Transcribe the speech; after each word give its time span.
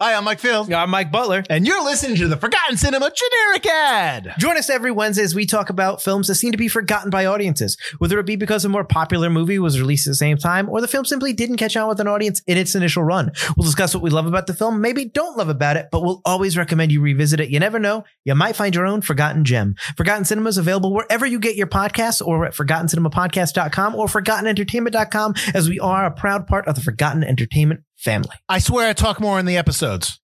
Hi, 0.00 0.14
I'm 0.14 0.24
Mike 0.24 0.40
Field. 0.40 0.72
I'm 0.72 0.90
Mike 0.90 1.12
Butler. 1.12 1.44
And 1.48 1.64
you're 1.64 1.84
listening 1.84 2.16
to 2.16 2.26
the 2.26 2.36
Forgotten 2.36 2.76
Cinema 2.76 3.12
Generic 3.14 3.64
Ad. 3.64 4.34
Join 4.38 4.58
us 4.58 4.68
every 4.68 4.90
Wednesday 4.90 5.22
as 5.22 5.36
we 5.36 5.46
talk 5.46 5.70
about 5.70 6.02
films 6.02 6.26
that 6.26 6.34
seem 6.34 6.50
to 6.50 6.58
be 6.58 6.66
forgotten 6.66 7.10
by 7.10 7.26
audiences, 7.26 7.76
whether 7.98 8.18
it 8.18 8.26
be 8.26 8.34
because 8.34 8.64
a 8.64 8.68
more 8.68 8.82
popular 8.82 9.30
movie 9.30 9.60
was 9.60 9.78
released 9.78 10.08
at 10.08 10.10
the 10.10 10.16
same 10.16 10.36
time 10.36 10.68
or 10.68 10.80
the 10.80 10.88
film 10.88 11.04
simply 11.04 11.32
didn't 11.32 11.58
catch 11.58 11.76
on 11.76 11.88
with 11.88 12.00
an 12.00 12.08
audience 12.08 12.42
in 12.48 12.58
its 12.58 12.74
initial 12.74 13.04
run. 13.04 13.30
We'll 13.56 13.66
discuss 13.66 13.94
what 13.94 14.02
we 14.02 14.10
love 14.10 14.26
about 14.26 14.48
the 14.48 14.52
film, 14.52 14.80
maybe 14.80 15.04
don't 15.04 15.38
love 15.38 15.48
about 15.48 15.76
it, 15.76 15.90
but 15.92 16.02
we'll 16.02 16.22
always 16.24 16.58
recommend 16.58 16.90
you 16.90 17.00
revisit 17.00 17.38
it. 17.38 17.50
You 17.50 17.60
never 17.60 17.78
know, 17.78 18.02
you 18.24 18.34
might 18.34 18.56
find 18.56 18.74
your 18.74 18.86
own 18.86 19.00
forgotten 19.00 19.44
gem. 19.44 19.76
Forgotten 19.96 20.24
Cinema 20.24 20.48
is 20.48 20.58
available 20.58 20.92
wherever 20.92 21.24
you 21.24 21.38
get 21.38 21.54
your 21.54 21.68
podcasts 21.68 22.20
or 22.20 22.46
at 22.46 22.54
forgottencinemapodcast.com 22.54 23.94
or 23.94 24.06
forgottenentertainment.com 24.06 25.34
as 25.54 25.68
we 25.68 25.78
are 25.78 26.04
a 26.04 26.10
proud 26.10 26.48
part 26.48 26.66
of 26.66 26.74
the 26.74 26.80
Forgotten 26.80 27.22
Entertainment 27.22 27.84
family. 28.04 28.36
I 28.48 28.58
swear 28.58 28.90
I 28.90 28.92
talk 28.92 29.18
more 29.18 29.40
in 29.40 29.46
the 29.46 29.56
episodes. 29.56 30.20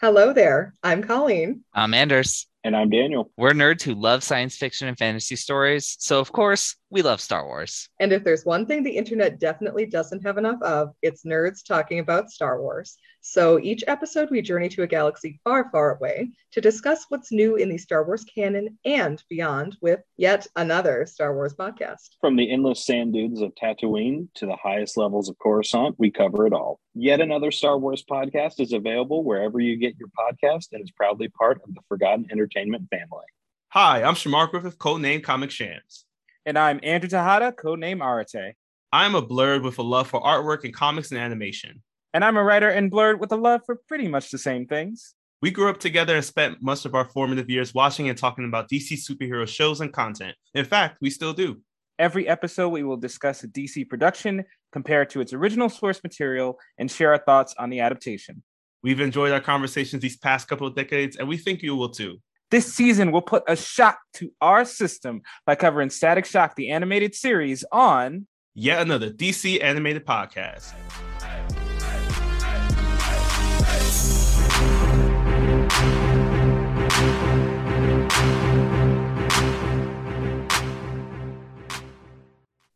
Hello 0.00 0.32
there. 0.32 0.74
I'm 0.82 1.02
Colleen. 1.02 1.64
I'm 1.74 1.92
Anders. 1.92 2.46
And 2.62 2.74
I'm 2.74 2.88
Daniel. 2.88 3.30
We're 3.36 3.50
nerds 3.50 3.82
who 3.82 3.94
love 3.94 4.22
science 4.22 4.56
fiction 4.56 4.88
and 4.88 4.96
fantasy 4.96 5.36
stories. 5.36 5.96
So, 5.98 6.20
of 6.20 6.32
course, 6.32 6.76
we 6.94 7.02
love 7.02 7.20
Star 7.20 7.44
Wars. 7.44 7.88
And 7.98 8.12
if 8.12 8.22
there's 8.22 8.44
one 8.44 8.66
thing 8.66 8.84
the 8.84 8.96
internet 8.96 9.40
definitely 9.40 9.84
doesn't 9.84 10.24
have 10.24 10.38
enough 10.38 10.62
of, 10.62 10.94
it's 11.02 11.24
nerds 11.24 11.66
talking 11.66 11.98
about 11.98 12.30
Star 12.30 12.62
Wars. 12.62 12.96
So 13.20 13.58
each 13.58 13.82
episode, 13.88 14.30
we 14.30 14.40
journey 14.42 14.68
to 14.68 14.84
a 14.84 14.86
galaxy 14.86 15.40
far, 15.42 15.70
far 15.72 15.96
away 15.96 16.30
to 16.52 16.60
discuss 16.60 17.06
what's 17.08 17.32
new 17.32 17.56
in 17.56 17.68
the 17.68 17.78
Star 17.78 18.04
Wars 18.04 18.24
canon 18.24 18.78
and 18.84 19.20
beyond 19.28 19.76
with 19.80 20.00
yet 20.16 20.46
another 20.54 21.04
Star 21.04 21.34
Wars 21.34 21.54
podcast. 21.54 22.10
From 22.20 22.36
the 22.36 22.48
endless 22.48 22.86
sand 22.86 23.12
dunes 23.12 23.40
of 23.40 23.52
Tatooine 23.56 24.28
to 24.34 24.46
the 24.46 24.56
highest 24.56 24.96
levels 24.96 25.28
of 25.28 25.36
Coruscant, 25.40 25.96
we 25.98 26.12
cover 26.12 26.46
it 26.46 26.52
all. 26.52 26.78
Yet 26.94 27.20
another 27.20 27.50
Star 27.50 27.76
Wars 27.76 28.04
podcast 28.08 28.60
is 28.60 28.72
available 28.72 29.24
wherever 29.24 29.58
you 29.58 29.76
get 29.78 29.96
your 29.98 30.10
podcast 30.16 30.68
and 30.70 30.84
is 30.84 30.92
proudly 30.92 31.26
part 31.26 31.60
of 31.66 31.74
the 31.74 31.80
Forgotten 31.88 32.28
Entertainment 32.30 32.88
family. 32.88 33.26
Hi, 33.70 34.04
I'm 34.04 34.14
Shamar 34.14 34.48
Griffith, 34.48 34.78
codename 34.78 35.24
Comic 35.24 35.50
Shams. 35.50 36.04
And 36.46 36.58
I'm 36.58 36.78
Andrew 36.82 37.08
Tejada, 37.08 37.52
codename 37.52 38.00
Arate. 38.00 38.52
I'm 38.92 39.14
a 39.14 39.22
blurred 39.22 39.62
with 39.62 39.78
a 39.78 39.82
love 39.82 40.08
for 40.08 40.20
artwork 40.20 40.64
and 40.64 40.74
comics 40.74 41.10
and 41.10 41.18
animation. 41.18 41.82
And 42.12 42.22
I'm 42.22 42.36
a 42.36 42.44
writer 42.44 42.68
and 42.68 42.90
blurred 42.90 43.18
with 43.18 43.32
a 43.32 43.36
love 43.36 43.62
for 43.64 43.80
pretty 43.88 44.08
much 44.08 44.30
the 44.30 44.36
same 44.36 44.66
things. 44.66 45.14
We 45.40 45.50
grew 45.50 45.70
up 45.70 45.80
together 45.80 46.14
and 46.14 46.24
spent 46.24 46.58
most 46.60 46.84
of 46.84 46.94
our 46.94 47.06
formative 47.06 47.48
years 47.48 47.72
watching 47.72 48.10
and 48.10 48.18
talking 48.18 48.44
about 48.44 48.68
DC 48.68 48.92
superhero 48.92 49.48
shows 49.48 49.80
and 49.80 49.90
content. 49.90 50.36
In 50.52 50.66
fact, 50.66 50.98
we 51.00 51.08
still 51.08 51.32
do. 51.32 51.62
Every 51.98 52.28
episode, 52.28 52.68
we 52.68 52.82
will 52.82 52.98
discuss 52.98 53.42
a 53.42 53.48
DC 53.48 53.88
production, 53.88 54.44
compare 54.70 55.00
it 55.00 55.10
to 55.10 55.22
its 55.22 55.32
original 55.32 55.70
source 55.70 56.02
material, 56.02 56.58
and 56.76 56.90
share 56.90 57.12
our 57.12 57.24
thoughts 57.24 57.54
on 57.58 57.70
the 57.70 57.80
adaptation. 57.80 58.42
We've 58.82 59.00
enjoyed 59.00 59.32
our 59.32 59.40
conversations 59.40 60.02
these 60.02 60.18
past 60.18 60.46
couple 60.46 60.66
of 60.66 60.74
decades, 60.74 61.16
and 61.16 61.26
we 61.26 61.38
think 61.38 61.62
you 61.62 61.74
will 61.74 61.88
too. 61.88 62.18
This 62.50 62.74
season, 62.74 63.10
we'll 63.10 63.22
put 63.22 63.42
a 63.48 63.56
shock 63.56 63.98
to 64.14 64.30
our 64.40 64.64
system 64.64 65.22
by 65.46 65.54
covering 65.54 65.88
Static 65.88 66.26
Shock, 66.26 66.54
the 66.56 66.70
animated 66.70 67.14
series, 67.14 67.64
on 67.72 68.26
yet 68.54 68.82
another 68.82 69.10
DC 69.10 69.62
animated 69.62 70.04
podcast. 70.04 70.72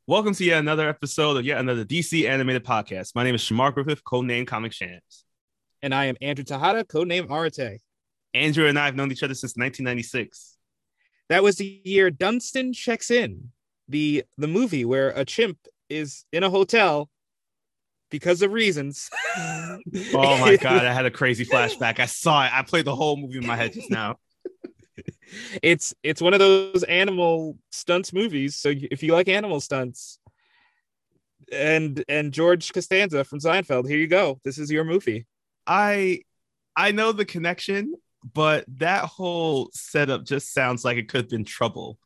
Welcome 0.07 0.33
to 0.33 0.45
yet 0.45 0.61
another 0.61 0.89
episode 0.89 1.37
of 1.37 1.45
yet 1.45 1.59
another 1.59 1.85
DC 1.85 2.27
animated 2.27 2.65
podcast. 2.65 3.15
My 3.15 3.23
name 3.23 3.35
is 3.35 3.43
Shamar 3.43 3.75
Griffith, 3.75 4.03
codename 4.03 4.47
Comic 4.47 4.73
Shams. 4.73 5.27
And 5.83 5.95
I 5.95 6.07
am 6.07 6.17
Andrew 6.23 6.45
Tejada, 6.45 6.85
codename 6.85 7.29
Arate. 7.29 7.81
Andrew 8.35 8.67
and 8.67 8.79
I 8.79 8.87
have 8.87 8.97
known 8.97 9.13
each 9.13 9.23
other 9.23 9.35
since 9.35 9.57
1996. 9.57 10.57
That 11.29 11.43
was 11.43 11.57
the 11.57 11.81
year 11.85 12.11
Dunstan 12.11 12.73
Checks 12.73 13.11
In, 13.11 13.51
the 13.89 14.25
the 14.37 14.47
movie 14.47 14.85
where 14.85 15.11
a 15.11 15.25
chimp 15.25 15.59
is 15.89 16.25
in 16.33 16.43
a 16.43 16.51
hotel 16.51 17.11
because 18.11 18.43
of 18.43 18.53
reasons. 18.53 19.11
oh 19.37 19.79
my 20.15 20.57
god, 20.61 20.85
I 20.85 20.93
had 20.93 21.07
a 21.07 21.11
crazy 21.11 21.45
flashback. 21.45 21.99
I 21.99 22.07
saw 22.07 22.45
it. 22.45 22.53
I 22.53 22.63
played 22.63 22.85
the 22.85 22.97
whole 22.97 23.17
movie 23.17 23.39
in 23.39 23.47
my 23.47 23.57
head 23.57 23.73
just 23.75 23.91
now. 23.91 24.17
it's 25.63 25.95
it's 26.03 26.23
one 26.23 26.33
of 26.33 26.39
those 26.39 26.83
animal 26.85 27.59
stunts 27.71 28.13
movies. 28.13 28.57
So 28.57 28.73
if 28.75 29.03
you 29.03 29.13
like 29.13 29.29
animal 29.29 29.61
stunts, 29.61 30.19
and 31.53 32.03
and 32.09 32.33
George 32.33 32.73
Costanza 32.73 33.25
from 33.25 33.41
Seinfeld, 33.41 33.89
here 33.89 33.99
you 33.99 34.09
go. 34.09 34.41
This 34.45 34.59
is 34.59 34.71
your 34.71 34.85
movie. 34.85 35.27
I 35.67 36.23
I 36.77 36.93
know 36.93 37.13
the 37.13 37.25
connection, 37.25 37.95
but 38.33 38.65
that 38.79 39.05
whole 39.05 39.71
setup 39.73 40.25
just 40.25 40.53
sounds 40.53 40.85
like 40.85 40.97
it 40.97 41.09
could 41.09 41.23
have 41.23 41.31
been 41.31 41.45
trouble, 41.45 41.99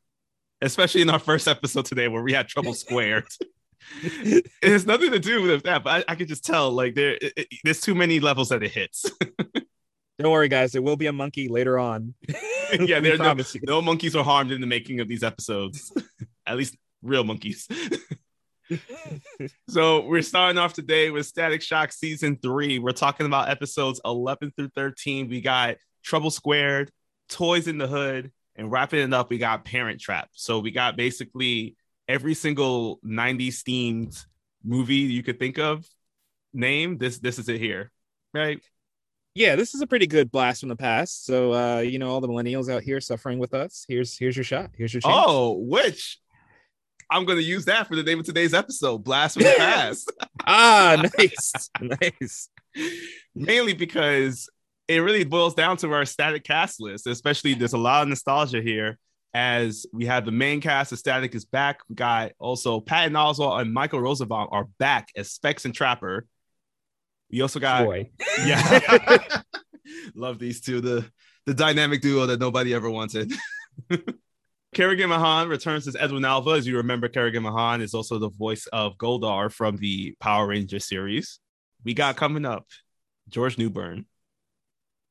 especially 0.60 1.02
in 1.02 1.10
our 1.10 1.18
first 1.18 1.48
episode 1.48 1.86
today 1.86 2.08
where 2.08 2.22
we 2.22 2.32
had 2.32 2.48
trouble 2.48 2.74
squared. 2.74 3.26
it 4.02 4.46
has 4.62 4.86
nothing 4.86 5.10
to 5.10 5.18
do 5.18 5.42
with 5.42 5.64
that, 5.64 5.84
but 5.84 6.08
I, 6.08 6.12
I 6.12 6.14
could 6.14 6.28
just 6.28 6.44
tell 6.44 6.70
like 6.70 6.94
there 6.94 7.14
it, 7.14 7.32
it, 7.36 7.48
there's 7.64 7.80
too 7.80 7.94
many 7.94 8.20
levels 8.20 8.50
that 8.50 8.62
it 8.62 8.70
hits. 8.70 9.10
Don't 10.18 10.30
worry, 10.30 10.48
guys. 10.48 10.72
There 10.72 10.82
will 10.82 10.96
be 10.96 11.06
a 11.06 11.12
monkey 11.12 11.48
later 11.48 11.78
on. 11.78 12.14
yeah, 12.78 13.00
there's 13.00 13.18
no, 13.18 13.34
no 13.64 13.82
monkeys 13.82 14.14
are 14.14 14.22
harmed 14.22 14.52
in 14.52 14.60
the 14.60 14.66
making 14.66 15.00
of 15.00 15.08
these 15.08 15.24
episodes. 15.24 15.92
At 16.46 16.56
least 16.56 16.76
real 17.02 17.24
monkeys. 17.24 17.66
so 19.68 20.06
we're 20.06 20.22
starting 20.22 20.58
off 20.58 20.74
today 20.74 21.10
with 21.10 21.26
Static 21.26 21.62
Shock 21.62 21.92
season 21.92 22.36
three. 22.36 22.78
We're 22.78 22.92
talking 22.92 23.26
about 23.26 23.48
episodes 23.48 24.00
11 24.04 24.52
through 24.56 24.70
13. 24.76 25.28
We 25.28 25.40
got 25.40 25.76
Trouble 26.02 26.30
Squared, 26.30 26.90
Toys 27.28 27.68
in 27.68 27.78
the 27.78 27.86
Hood, 27.86 28.32
and 28.56 28.70
wrapping 28.70 29.00
it 29.00 29.12
up, 29.14 29.30
we 29.30 29.38
got 29.38 29.64
Parent 29.64 30.00
Trap. 30.00 30.28
So 30.32 30.58
we 30.58 30.70
got 30.70 30.96
basically 30.96 31.76
every 32.08 32.34
single 32.34 33.00
90s 33.04 33.62
themed 33.62 34.24
movie 34.64 34.96
you 34.96 35.22
could 35.22 35.38
think 35.38 35.58
of. 35.58 35.86
Name 36.52 36.98
this. 36.98 37.18
This 37.18 37.38
is 37.38 37.48
it 37.48 37.60
here, 37.60 37.90
right? 38.34 38.60
yeah, 39.34 39.56
this 39.56 39.74
is 39.74 39.80
a 39.80 39.86
pretty 39.86 40.06
good 40.06 40.30
blast 40.30 40.60
from 40.60 40.68
the 40.68 40.76
past. 40.76 41.24
So 41.24 41.52
uh, 41.54 41.78
you 41.80 41.98
know, 41.98 42.10
all 42.10 42.20
the 42.20 42.28
millennials 42.28 42.70
out 42.70 42.82
here 42.82 43.00
suffering 43.00 43.38
with 43.38 43.54
us. 43.54 43.86
Here's 43.88 44.18
here's 44.18 44.36
your 44.36 44.44
shot. 44.44 44.70
Here's 44.76 44.92
your 44.92 45.00
chance. 45.00 45.14
Oh, 45.16 45.52
which 45.58 46.18
I'm 47.10 47.24
gonna 47.24 47.40
use 47.40 47.64
that 47.66 47.86
for 47.88 47.96
the 47.96 48.02
name 48.02 48.20
of 48.20 48.26
today's 48.26 48.52
episode, 48.52 48.98
Blast 48.98 49.34
from 49.34 49.44
the 49.44 49.54
Past. 49.58 50.12
ah, 50.46 51.02
nice, 51.18 51.70
nice. 51.80 52.48
Mainly 53.34 53.72
because 53.72 54.50
it 54.92 55.00
really 55.00 55.24
boils 55.24 55.54
down 55.54 55.76
to 55.78 55.92
our 55.92 56.04
static 56.04 56.44
cast 56.44 56.80
list, 56.80 57.06
especially 57.06 57.54
there's 57.54 57.72
a 57.72 57.78
lot 57.78 58.02
of 58.02 58.08
nostalgia 58.08 58.60
here 58.60 58.98
as 59.34 59.86
we 59.92 60.06
have 60.06 60.24
the 60.24 60.32
main 60.32 60.60
cast 60.60 60.92
of 60.92 60.98
Static 60.98 61.34
is 61.34 61.44
back. 61.44 61.80
We 61.88 61.94
got 61.94 62.32
also 62.38 62.80
Patton 62.80 63.14
Oswalt 63.14 63.60
and 63.60 63.72
Michael 63.72 64.00
Rosenbaum 64.00 64.48
are 64.50 64.66
back 64.78 65.08
as 65.16 65.30
Specs 65.30 65.64
and 65.64 65.74
Trapper. 65.74 66.26
We 67.30 67.40
also 67.40 67.60
got 67.60 67.86
Boy. 67.86 68.10
yeah, 68.44 69.18
love 70.14 70.38
these 70.38 70.60
two 70.60 70.80
the 70.80 71.10
the 71.46 71.54
dynamic 71.54 72.02
duo 72.02 72.26
that 72.26 72.40
nobody 72.40 72.74
ever 72.74 72.90
wanted. 72.90 73.32
Kerrigan 74.74 75.10
Mahan 75.10 75.48
returns 75.48 75.86
as 75.86 75.96
Edwin 75.96 76.24
Alva. 76.24 76.50
As 76.50 76.66
you 76.66 76.76
remember, 76.78 77.08
Kerrigan 77.08 77.42
Mahan 77.42 77.82
is 77.82 77.94
also 77.94 78.18
the 78.18 78.30
voice 78.30 78.66
of 78.72 78.96
Goldar 78.96 79.52
from 79.52 79.76
the 79.76 80.14
Power 80.20 80.46
Ranger 80.46 80.78
series. 80.78 81.40
We 81.84 81.94
got 81.94 82.16
coming 82.16 82.46
up 82.46 82.66
George 83.28 83.58
Newbern 83.58 84.06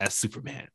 as 0.01 0.15
Superman. 0.15 0.67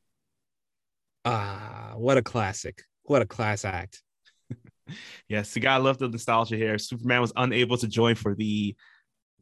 Ah, 1.24 1.94
what 1.96 2.16
a 2.16 2.22
classic! 2.22 2.84
What 3.02 3.20
a 3.20 3.26
class 3.26 3.64
act. 3.64 4.02
yes, 5.28 5.54
you 5.54 5.60
gotta 5.60 5.82
love 5.82 5.98
the 5.98 6.08
nostalgia 6.08 6.56
here. 6.56 6.78
Superman 6.78 7.20
was 7.20 7.32
unable 7.36 7.76
to 7.78 7.88
join 7.88 8.14
for 8.14 8.34
the 8.34 8.76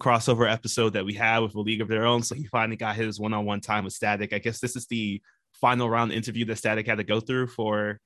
crossover 0.00 0.50
episode 0.50 0.94
that 0.94 1.04
we 1.04 1.12
had 1.14 1.40
with 1.40 1.54
a 1.54 1.60
League 1.60 1.82
of 1.82 1.88
Their 1.88 2.06
Own. 2.06 2.22
So 2.22 2.34
he 2.34 2.46
finally 2.46 2.76
got 2.76 2.96
his 2.96 3.20
one 3.20 3.34
on 3.34 3.44
one 3.44 3.60
time 3.60 3.84
with 3.84 3.92
Static. 3.92 4.32
I 4.32 4.38
guess 4.38 4.58
this 4.58 4.74
is 4.74 4.86
the 4.86 5.20
final 5.52 5.88
round 5.88 6.12
interview 6.12 6.46
that 6.46 6.56
Static 6.56 6.87
had 6.87 6.98
to 6.98 7.04
go 7.04 7.20
through 7.20 7.48
for 7.48 8.00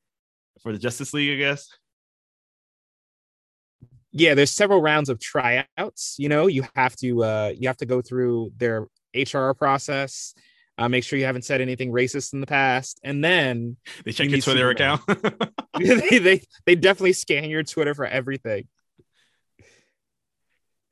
for 0.60 0.72
the 0.72 0.78
Justice 0.78 1.14
League, 1.14 1.32
I 1.32 1.36
guess. 1.36 1.68
Yeah, 4.10 4.34
there's 4.34 4.50
several 4.50 4.82
rounds 4.82 5.08
of 5.08 5.20
tryouts. 5.20 6.16
You 6.18 6.28
know, 6.28 6.48
you 6.48 6.64
have 6.74 6.96
to 6.96 7.22
uh 7.22 7.52
you 7.56 7.68
have 7.68 7.76
to 7.78 7.86
go 7.86 8.02
through 8.02 8.52
their 8.56 8.88
HR 9.14 9.52
process. 9.52 10.34
Uh, 10.78 10.88
make 10.88 11.02
sure 11.02 11.18
you 11.18 11.24
haven't 11.24 11.44
said 11.44 11.60
anything 11.60 11.90
racist 11.90 12.32
in 12.32 12.40
the 12.40 12.46
past, 12.46 13.00
and 13.02 13.22
then 13.22 13.76
they 14.04 14.12
check 14.12 14.26
you 14.26 14.36
your 14.36 14.40
Twitter 14.40 14.70
account. 14.70 15.02
they, 15.78 16.18
they 16.18 16.42
they 16.66 16.74
definitely 16.76 17.12
scan 17.12 17.50
your 17.50 17.64
Twitter 17.64 17.94
for 17.94 18.06
everything. 18.06 18.68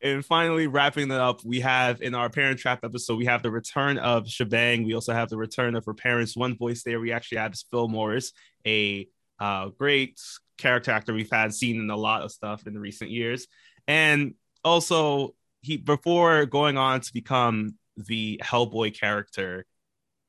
And 0.03 0.25
finally, 0.25 0.67
wrapping 0.67 1.09
that 1.09 1.21
up, 1.21 1.45
we 1.45 1.61
have 1.61 2.03
in 2.03 2.15
our 2.15 2.29
Parent 2.29 2.59
Trap 2.59 2.81
episode, 2.85 3.17
we 3.17 3.25
have 3.27 3.43
the 3.43 3.51
return 3.51 3.97
of 3.99 4.29
Shebang. 4.29 4.85
We 4.85 4.95
also 4.95 5.13
have 5.13 5.31
the 5.31 5.39
return 5.39 5.75
of 5.75 5.85
her 5.87 5.95
parents. 5.95 6.37
One 6.37 6.57
voice 6.57 6.83
there 6.83 7.01
we 7.01 7.13
actually 7.13 7.39
have 7.39 7.53
is 7.53 7.65
Phil 7.71 7.89
Morris, 7.89 8.33
a 8.67 9.09
uh, 9.41 9.71
great 9.71 10.21
character 10.59 10.91
actor 10.91 11.15
we've 11.15 11.31
had 11.31 11.55
seen 11.55 11.81
in 11.81 11.91
a 11.91 11.97
lot 11.97 12.23
of 12.23 12.33
stuff 12.33 12.67
in 12.67 12.75
the 12.75 12.81
recent 12.81 13.11
years. 13.11 13.47
And 13.89 14.35
also, 14.65 15.35
he 15.63 15.77
before 15.77 16.45
going 16.47 16.77
on 16.77 17.01
to 17.01 17.13
become 17.13 17.77
the 17.97 18.41
Hellboy 18.45 18.99
character, 18.99 19.65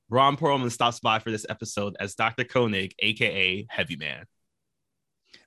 Ron 0.09 0.37
Perlman 0.37 0.71
stops 0.71 0.99
by 0.99 1.19
for 1.19 1.31
this 1.31 1.45
episode 1.49 1.95
as 1.99 2.15
Dr. 2.15 2.43
Koenig, 2.43 2.93
aka 2.99 3.65
Heavy 3.69 3.95
Man. 3.95 4.25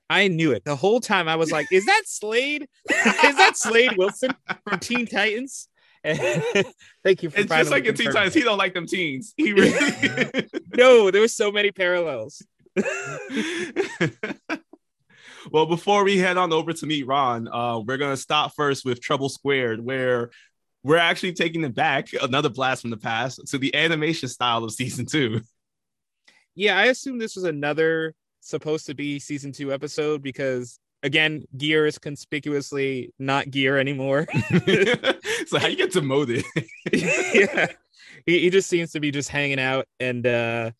I 0.09 0.27
knew 0.27 0.51
it 0.51 0.65
the 0.65 0.75
whole 0.75 0.99
time. 0.99 1.27
I 1.27 1.37
was 1.37 1.51
like, 1.51 1.71
"Is 1.71 1.85
that 1.85 2.03
Slade? 2.05 2.67
is 2.89 3.35
that 3.37 3.53
Slade 3.55 3.97
Wilson 3.97 4.31
from 4.67 4.79
Teen 4.79 5.05
Titans?" 5.07 5.69
Thank 6.03 7.23
you 7.23 7.29
for. 7.29 7.39
It's 7.39 7.49
just 7.49 7.71
like 7.71 7.85
in 7.85 7.95
Teen 7.95 8.11
Titans, 8.11 8.33
he 8.33 8.41
don't 8.41 8.57
like 8.57 8.73
them 8.73 8.87
teens. 8.87 9.33
He 9.37 9.53
really. 9.57 10.47
No, 10.75 11.11
there 11.11 11.21
were 11.21 11.27
so 11.27 11.51
many 11.51 11.71
parallels. 11.71 12.45
well, 15.51 15.65
before 15.65 16.03
we 16.03 16.17
head 16.17 16.37
on 16.37 16.51
over 16.51 16.73
to 16.73 16.85
meet 16.85 17.07
Ron, 17.07 17.47
uh, 17.47 17.79
we're 17.79 17.97
gonna 17.97 18.17
stop 18.17 18.53
first 18.55 18.83
with 18.83 19.01
Trouble 19.01 19.29
Squared, 19.29 19.79
where 19.79 20.31
we're 20.83 20.97
actually 20.97 21.33
taking 21.33 21.63
it 21.63 21.75
back, 21.75 22.09
another 22.21 22.49
blast 22.49 22.81
from 22.81 22.89
the 22.89 22.97
past, 22.97 23.45
to 23.47 23.57
the 23.57 23.75
animation 23.75 24.29
style 24.29 24.63
of 24.63 24.71
season 24.71 25.05
two. 25.05 25.41
Yeah, 26.55 26.77
I 26.77 26.85
assume 26.85 27.17
this 27.17 27.35
was 27.35 27.45
another 27.45 28.13
supposed 28.41 28.87
to 28.87 28.95
be 28.95 29.19
season 29.19 29.51
two 29.51 29.71
episode 29.71 30.21
because 30.21 30.79
again, 31.03 31.43
Gear 31.57 31.85
is 31.85 31.97
conspicuously 31.97 33.13
not 33.19 33.49
Gear 33.49 33.77
anymore. 33.77 34.27
so 35.47 35.59
how 35.59 35.67
you 35.67 35.77
get 35.77 35.91
demoted? 35.91 36.43
yeah, 36.93 37.67
he, 38.25 38.39
he 38.39 38.49
just 38.49 38.69
seems 38.69 38.91
to 38.91 38.99
be 38.99 39.11
just 39.11 39.29
hanging 39.29 39.59
out 39.59 39.87
and 39.99 40.25
uh 40.25 40.71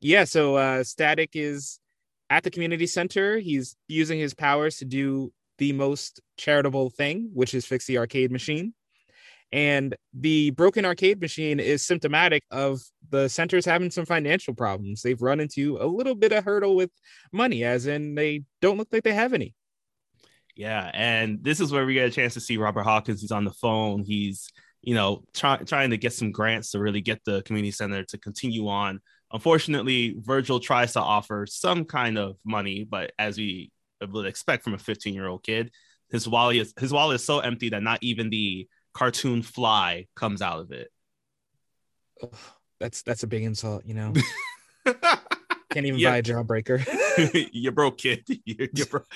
yeah. 0.00 0.24
So 0.24 0.56
uh 0.56 0.84
Static 0.84 1.30
is 1.34 1.78
at 2.28 2.42
the 2.42 2.50
community 2.50 2.86
center. 2.86 3.38
He's 3.38 3.76
using 3.88 4.18
his 4.18 4.34
powers 4.34 4.78
to 4.78 4.84
do 4.84 5.32
the 5.58 5.72
most 5.72 6.20
charitable 6.36 6.90
thing, 6.90 7.30
which 7.34 7.54
is 7.54 7.66
fix 7.66 7.86
the 7.86 7.98
arcade 7.98 8.32
machine. 8.32 8.74
And 9.52 9.96
the 10.14 10.50
broken 10.50 10.84
arcade 10.84 11.20
machine 11.20 11.58
is 11.58 11.84
symptomatic 11.84 12.44
of 12.50 12.80
the 13.10 13.28
centers 13.28 13.64
having 13.64 13.90
some 13.90 14.06
financial 14.06 14.54
problems. 14.54 15.02
They've 15.02 15.20
run 15.20 15.40
into 15.40 15.76
a 15.80 15.86
little 15.86 16.14
bit 16.14 16.32
of 16.32 16.44
hurdle 16.44 16.76
with 16.76 16.90
money, 17.32 17.64
as 17.64 17.86
in 17.86 18.14
they 18.14 18.44
don't 18.60 18.78
look 18.78 18.88
like 18.92 19.02
they 19.02 19.12
have 19.12 19.32
any. 19.32 19.54
Yeah, 20.56 20.90
and 20.94 21.42
this 21.42 21.60
is 21.60 21.72
where 21.72 21.86
we 21.86 21.94
get 21.94 22.08
a 22.08 22.12
chance 22.12 22.34
to 22.34 22.40
see 22.40 22.58
Robert 22.58 22.82
Hawkins. 22.82 23.20
He's 23.20 23.32
on 23.32 23.44
the 23.44 23.52
phone. 23.52 24.04
He's 24.04 24.48
you 24.82 24.94
know 24.94 25.24
try, 25.34 25.56
trying 25.58 25.90
to 25.90 25.98
get 25.98 26.12
some 26.12 26.32
grants 26.32 26.70
to 26.70 26.78
really 26.78 27.00
get 27.00 27.24
the 27.24 27.42
community 27.42 27.72
center 27.72 28.04
to 28.04 28.18
continue 28.18 28.68
on. 28.68 29.00
Unfortunately, 29.32 30.16
Virgil 30.18 30.60
tries 30.60 30.92
to 30.94 31.00
offer 31.00 31.46
some 31.48 31.84
kind 31.84 32.18
of 32.18 32.36
money, 32.44 32.84
but 32.84 33.12
as 33.18 33.36
we 33.36 33.70
would 34.06 34.26
expect 34.26 34.64
from 34.64 34.74
a 34.74 34.78
15 34.78 35.14
year 35.14 35.26
old 35.26 35.42
kid, 35.42 35.70
his 36.10 36.28
wallet 36.28 36.56
is 36.56 36.74
his 36.78 36.92
wallet 36.92 37.16
is 37.16 37.24
so 37.24 37.40
empty 37.40 37.70
that 37.70 37.82
not 37.82 37.98
even 38.02 38.30
the 38.30 38.68
cartoon 39.00 39.40
fly 39.40 40.06
comes 40.14 40.42
out 40.42 40.58
of 40.60 40.72
it. 40.72 40.90
Ugh, 42.22 42.28
that's 42.78 43.00
that's 43.00 43.22
a 43.22 43.26
big 43.26 43.44
insult, 43.44 43.86
you 43.86 43.94
know. 43.94 44.12
Can't 45.70 45.86
even 45.86 45.98
Yeah. 45.98 46.10
buy 46.10 46.16
a 46.18 46.22
jawbreaker. 46.22 46.84
you 47.52 47.70
broke, 47.72 47.96
kid. 47.96 48.24
you 48.44 48.68
you 48.74 48.84
broke. 48.84 49.06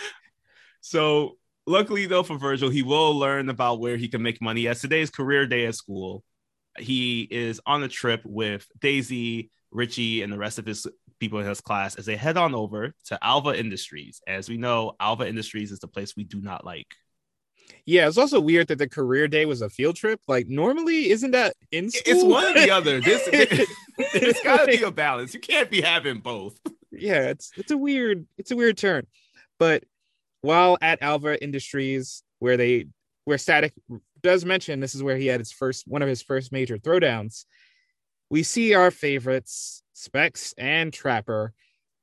So, 0.80 1.36
luckily, 1.66 2.06
though, 2.06 2.22
for 2.22 2.38
Virgil, 2.38 2.70
he 2.70 2.82
will 2.82 3.18
learn 3.18 3.50
about 3.50 3.78
where 3.78 3.98
he 3.98 4.08
can 4.08 4.22
make 4.22 4.40
money. 4.40 4.68
As 4.68 4.80
today's 4.80 5.10
career 5.10 5.46
day 5.46 5.66
at 5.66 5.74
school, 5.74 6.24
he 6.78 7.28
is 7.30 7.60
on 7.66 7.82
a 7.82 7.88
trip 7.88 8.22
with 8.24 8.66
Daisy, 8.80 9.50
Richie, 9.70 10.22
and 10.22 10.32
the 10.32 10.38
rest 10.38 10.58
of 10.58 10.64
his 10.64 10.86
people 11.20 11.40
in 11.40 11.46
his 11.46 11.60
class 11.60 11.96
as 11.96 12.06
they 12.06 12.16
head 12.16 12.38
on 12.38 12.54
over 12.54 12.94
to 13.06 13.18
Alva 13.22 13.58
Industries. 13.58 14.22
As 14.26 14.48
we 14.48 14.56
know, 14.56 14.94
Alva 14.98 15.28
Industries 15.28 15.72
is 15.72 15.80
the 15.80 15.88
place 15.88 16.16
we 16.16 16.24
do 16.24 16.40
not 16.40 16.64
like. 16.64 16.94
Yeah, 17.86 18.08
it's 18.08 18.16
also 18.16 18.40
weird 18.40 18.68
that 18.68 18.78
the 18.78 18.88
career 18.88 19.28
day 19.28 19.44
was 19.44 19.60
a 19.60 19.68
field 19.68 19.96
trip. 19.96 20.20
Like 20.26 20.48
normally, 20.48 21.10
isn't 21.10 21.32
that 21.32 21.54
in 21.70 21.90
school? 21.90 22.02
It's 22.06 22.24
one 22.24 22.44
or 22.44 22.54
the 22.54 22.70
other. 22.70 23.00
This 23.00 23.28
there's 24.12 24.40
got 24.40 24.64
to 24.64 24.66
be 24.66 24.82
a 24.82 24.90
balance. 24.90 25.34
You 25.34 25.40
can't 25.40 25.70
be 25.70 25.82
having 25.82 26.20
both. 26.20 26.58
yeah, 26.90 27.28
it's 27.28 27.52
it's 27.56 27.70
a 27.70 27.76
weird 27.76 28.26
it's 28.38 28.50
a 28.50 28.56
weird 28.56 28.78
turn. 28.78 29.06
But 29.58 29.84
while 30.40 30.78
at 30.80 31.02
Alva 31.02 31.42
Industries, 31.42 32.22
where 32.38 32.56
they 32.56 32.86
where 33.24 33.38
Static 33.38 33.74
does 34.22 34.44
mention 34.46 34.80
this 34.80 34.94
is 34.94 35.02
where 35.02 35.16
he 35.16 35.26
had 35.26 35.40
his 35.40 35.52
first 35.52 35.86
one 35.86 36.02
of 36.02 36.08
his 36.08 36.22
first 36.22 36.52
major 36.52 36.78
throwdowns, 36.78 37.44
we 38.30 38.42
see 38.42 38.74
our 38.74 38.90
favorites 38.90 39.82
Specs 39.92 40.54
and 40.56 40.90
Trapper, 40.90 41.52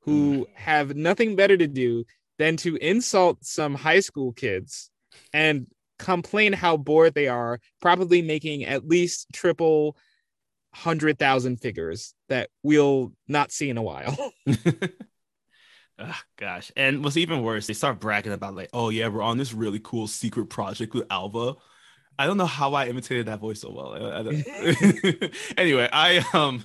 who 0.01 0.45
hmm. 0.45 0.53
have 0.53 0.95
nothing 0.95 1.35
better 1.35 1.57
to 1.57 1.67
do 1.67 2.05
than 2.37 2.55
to 2.57 2.75
insult 2.77 3.43
some 3.43 3.73
high 3.73 3.99
school 3.99 4.31
kids 4.31 4.91
and 5.33 5.67
complain 5.99 6.53
how 6.53 6.77
bored 6.77 7.13
they 7.13 7.27
are, 7.27 7.59
probably 7.81 8.21
making 8.21 8.65
at 8.65 8.87
least 8.87 9.27
triple 9.33 9.95
hundred 10.73 11.19
thousand 11.19 11.57
figures 11.57 12.13
that 12.29 12.49
we'll 12.63 13.11
not 13.27 13.51
see 13.51 13.69
in 13.69 13.77
a 13.77 13.81
while. 13.81 14.31
Ugh, 15.99 16.15
gosh. 16.37 16.71
And 16.75 17.03
what's 17.03 17.17
even 17.17 17.43
worse, 17.43 17.67
they 17.67 17.73
start 17.73 17.99
bragging 17.99 18.31
about 18.33 18.55
like, 18.55 18.69
oh 18.73 18.89
yeah, 18.89 19.07
we're 19.07 19.21
on 19.21 19.37
this 19.37 19.53
really 19.53 19.79
cool 19.83 20.07
secret 20.07 20.47
project 20.47 20.93
with 20.93 21.05
Alva. 21.11 21.55
I 22.17 22.25
don't 22.25 22.37
know 22.37 22.45
how 22.45 22.73
I 22.73 22.87
imitated 22.87 23.27
that 23.27 23.39
voice 23.39 23.61
so 23.61 23.71
well. 23.71 23.93
I- 23.93 24.19
I 24.19 25.31
anyway, 25.57 25.89
I 25.91 26.25
um 26.33 26.63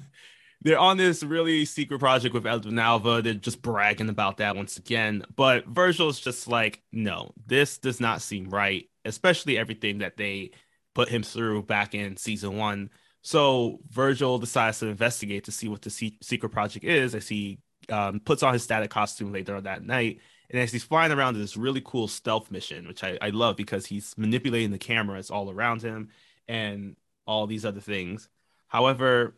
they're 0.63 0.79
on 0.79 0.97
this 0.97 1.23
really 1.23 1.65
secret 1.65 1.99
project 1.99 2.35
with 2.35 2.47
and 2.47 2.81
Alva. 2.81 3.23
They're 3.23 3.35
just 3.35 3.63
bragging 3.63 4.09
about 4.09 4.39
that 4.39 4.57
once 4.57 4.77
again. 4.77 5.25
But 5.35 5.67
Virgil's 5.67 6.19
just 6.19 6.49
like, 6.49 6.83
no, 6.93 7.33
this 7.47 7.79
does 7.79 8.01
not 8.01 8.23
seem 8.23 8.49
right, 8.49 8.89
especially 9.05 9.59
everything 9.59 9.99
that 9.99 10.17
they 10.17 10.53
put 10.95 11.09
him 11.09 11.23
through 11.23 11.63
back 11.65 11.95
in 11.95 12.17
season 12.17 12.57
one. 12.57 12.91
So 13.23 13.81
Virgil 13.91 14.39
decides 14.39 14.79
to 14.81 14.87
investigate 14.87 15.45
to 15.45 15.53
see 15.53 15.69
what 15.69 15.83
the 15.83 15.91
se- 15.91 16.19
secret 16.23 16.51
project 16.51 16.85
is. 16.85 17.15
As 17.15 17.29
he 17.29 17.59
um, 17.91 18.21
puts 18.21 18.43
on 18.43 18.53
his 18.53 18.63
static 18.63 18.91
costume 18.91 19.33
later 19.33 19.61
that 19.61 19.85
night, 19.85 20.21
and 20.51 20.61
as 20.61 20.73
he's 20.73 20.85
flying 20.85 21.13
around 21.13 21.35
this 21.35 21.57
really 21.57 21.83
cool 21.85 22.09
stealth 22.09 22.51
mission, 22.51 22.87
which 22.87 23.03
I, 23.05 23.19
I 23.21 23.31
love 23.31 23.57
because 23.57 23.87
he's 23.87 24.15
manipulating 24.17 24.71
the 24.71 24.79
cameras 24.79 25.31
all 25.31 25.51
around 25.51 25.83
him 25.83 26.09
and 26.49 26.97
all 27.27 27.47
these 27.47 27.65
other 27.65 27.81
things. 27.81 28.29
However, 28.69 29.35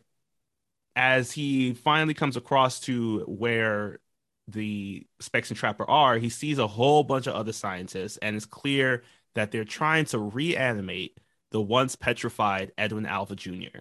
as 0.99 1.31
he 1.31 1.73
finally 1.73 2.13
comes 2.13 2.35
across 2.35 2.81
to 2.81 3.19
where 3.21 4.01
the 4.49 5.07
Specs 5.21 5.49
and 5.49 5.57
Trapper 5.57 5.89
are, 5.89 6.17
he 6.17 6.27
sees 6.27 6.57
a 6.59 6.67
whole 6.67 7.05
bunch 7.05 7.25
of 7.25 7.35
other 7.35 7.53
scientists, 7.53 8.17
and 8.17 8.35
it's 8.35 8.45
clear 8.45 9.03
that 9.33 9.49
they're 9.49 9.63
trying 9.63 10.03
to 10.05 10.19
reanimate 10.19 11.17
the 11.51 11.61
once 11.61 11.95
petrified 11.95 12.73
Edwin 12.77 13.05
Alva 13.05 13.37
Jr. 13.37 13.79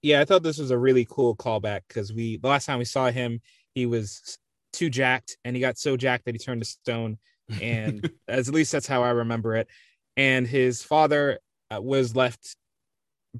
yeah, 0.00 0.22
I 0.22 0.24
thought 0.24 0.42
this 0.42 0.56
was 0.56 0.70
a 0.70 0.78
really 0.78 1.06
cool 1.10 1.36
callback 1.36 1.82
because 1.88 2.10
we 2.10 2.38
the 2.38 2.48
last 2.48 2.64
time 2.64 2.78
we 2.78 2.86
saw 2.86 3.10
him, 3.10 3.42
he 3.74 3.84
was 3.84 4.38
too 4.72 4.88
jacked 4.88 5.36
and 5.44 5.54
he 5.54 5.60
got 5.60 5.76
so 5.76 5.94
jacked 5.94 6.24
that 6.24 6.34
he 6.34 6.38
turned 6.38 6.62
to 6.62 6.68
stone. 6.68 7.18
And 7.60 8.10
as 8.28 8.48
at 8.48 8.54
least 8.54 8.72
that's 8.72 8.86
how 8.86 9.02
I 9.02 9.10
remember 9.10 9.56
it. 9.56 9.68
And 10.16 10.46
his 10.46 10.82
father 10.82 11.38
uh, 11.70 11.82
was 11.82 12.16
left 12.16 12.56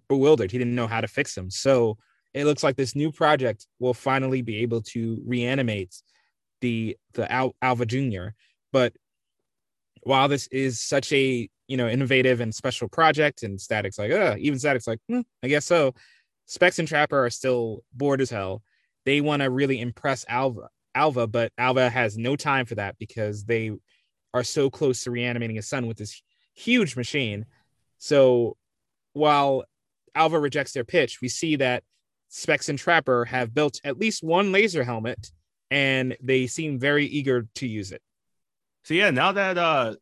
bewildered. 0.06 0.52
He 0.52 0.58
didn't 0.58 0.74
know 0.74 0.86
how 0.86 1.00
to 1.00 1.08
fix 1.08 1.34
him. 1.34 1.48
So 1.50 1.96
it 2.34 2.44
looks 2.44 2.62
like 2.62 2.76
this 2.76 2.94
new 2.94 3.10
project 3.10 3.66
will 3.78 3.94
finally 3.94 4.42
be 4.42 4.58
able 4.58 4.82
to 4.82 5.20
reanimate 5.26 5.94
the 6.60 6.96
the 7.14 7.30
Al- 7.30 7.56
Alva 7.62 7.86
Jr. 7.86 8.28
But 8.72 8.94
while 10.02 10.28
this 10.28 10.46
is 10.48 10.80
such 10.80 11.12
a 11.12 11.48
you 11.66 11.76
know 11.76 11.88
innovative 11.88 12.40
and 12.40 12.54
special 12.54 12.88
project, 12.88 13.42
and 13.42 13.60
Static's 13.60 13.98
like, 13.98 14.10
uh, 14.10 14.36
even 14.38 14.58
Static's 14.58 14.86
like, 14.86 15.00
"Hmm, 15.08 15.20
I 15.42 15.48
guess 15.48 15.66
so. 15.66 15.94
Specs 16.46 16.78
and 16.78 16.88
Trapper 16.88 17.26
are 17.26 17.30
still 17.30 17.84
bored 17.92 18.20
as 18.20 18.30
hell. 18.30 18.62
They 19.04 19.20
want 19.20 19.42
to 19.42 19.50
really 19.50 19.80
impress 19.80 20.24
Alva, 20.28 20.68
Alva, 20.94 21.26
but 21.26 21.52
Alva 21.58 21.90
has 21.90 22.16
no 22.16 22.36
time 22.36 22.64
for 22.66 22.74
that 22.76 22.98
because 22.98 23.44
they 23.44 23.72
are 24.32 24.44
so 24.44 24.70
close 24.70 25.04
to 25.04 25.10
reanimating 25.10 25.56
his 25.56 25.68
son 25.68 25.86
with 25.86 25.98
this 25.98 26.22
huge 26.54 26.96
machine. 26.96 27.44
So 27.98 28.56
while 29.12 29.64
Alva 30.14 30.38
rejects 30.38 30.72
their 30.72 30.84
pitch, 30.84 31.20
we 31.20 31.28
see 31.28 31.56
that 31.56 31.84
Specs 32.28 32.68
and 32.68 32.78
Trapper 32.78 33.24
have 33.24 33.54
built 33.54 33.80
at 33.84 33.98
least 33.98 34.22
one 34.22 34.52
laser 34.52 34.84
helmet 34.84 35.30
and 35.70 36.16
they 36.22 36.46
seem 36.46 36.78
very 36.78 37.06
eager 37.06 37.46
to 37.56 37.66
use 37.66 37.92
it. 37.92 38.02
So 38.84 38.94
yeah, 38.94 39.10
now 39.10 39.32
that 39.32 39.58
uh 39.58 39.94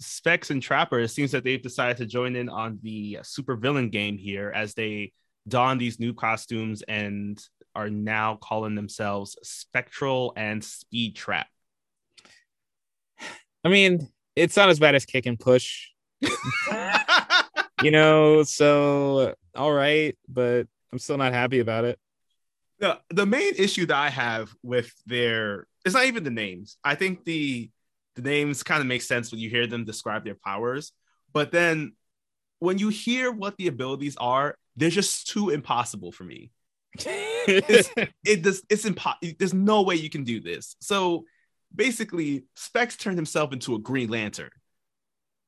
Specs 0.00 0.50
and 0.50 0.62
Trapper, 0.62 0.98
it 0.98 1.08
seems 1.08 1.30
that 1.30 1.44
they've 1.44 1.62
decided 1.62 1.98
to 1.98 2.06
join 2.06 2.34
in 2.36 2.48
on 2.48 2.78
the 2.82 3.18
super 3.22 3.56
villain 3.56 3.88
game 3.88 4.18
here 4.18 4.52
as 4.54 4.74
they 4.74 5.12
don 5.46 5.78
these 5.78 6.00
new 6.00 6.12
costumes 6.12 6.82
and 6.82 7.40
are 7.74 7.90
now 7.90 8.36
calling 8.36 8.74
themselves 8.74 9.36
Spectral 9.42 10.32
and 10.36 10.62
Speed 10.62 11.16
Trap. 11.16 11.46
I 13.64 13.68
mean, 13.68 14.08
it's 14.34 14.56
not 14.56 14.68
as 14.68 14.80
bad 14.80 14.94
as 14.94 15.04
kick 15.04 15.26
and 15.26 15.38
push, 15.38 15.90
you 17.82 17.90
know, 17.90 18.42
so 18.42 19.34
all 19.54 19.72
right, 19.72 20.16
but 20.28 20.66
I'm 20.92 20.98
still 20.98 21.18
not 21.18 21.32
happy 21.32 21.60
about 21.60 21.84
it. 21.84 21.98
the 22.78 23.00
the 23.10 23.26
main 23.26 23.54
issue 23.56 23.86
that 23.86 23.96
I 23.96 24.10
have 24.10 24.54
with 24.62 24.92
their 25.06 25.66
it's 25.84 25.94
not 25.94 26.06
even 26.06 26.24
the 26.24 26.30
names. 26.30 26.76
I 26.84 26.94
think 26.94 27.24
the 27.24 27.70
the 28.14 28.22
names 28.22 28.62
kind 28.62 28.80
of 28.80 28.86
make 28.86 29.02
sense 29.02 29.30
when 29.30 29.40
you 29.40 29.48
hear 29.48 29.66
them 29.66 29.84
describe 29.84 30.24
their 30.24 30.34
powers, 30.34 30.92
but 31.32 31.50
then 31.50 31.92
when 32.58 32.78
you 32.78 32.90
hear 32.90 33.32
what 33.32 33.56
the 33.56 33.66
abilities 33.66 34.16
are, 34.18 34.56
they're 34.76 34.88
just 34.88 35.28
too 35.28 35.50
impossible 35.50 36.12
for 36.12 36.22
me. 36.22 36.52
It's, 36.96 37.90
it 38.24 38.42
does. 38.42 38.62
It's 38.70 38.84
impossible. 38.84 39.34
There's 39.36 39.52
no 39.52 39.82
way 39.82 39.96
you 39.96 40.08
can 40.08 40.22
do 40.22 40.40
this. 40.40 40.76
So 40.80 41.24
basically, 41.74 42.44
Specs 42.54 42.96
turned 42.96 43.18
himself 43.18 43.52
into 43.52 43.74
a 43.74 43.80
Green 43.80 44.10
Lantern 44.10 44.50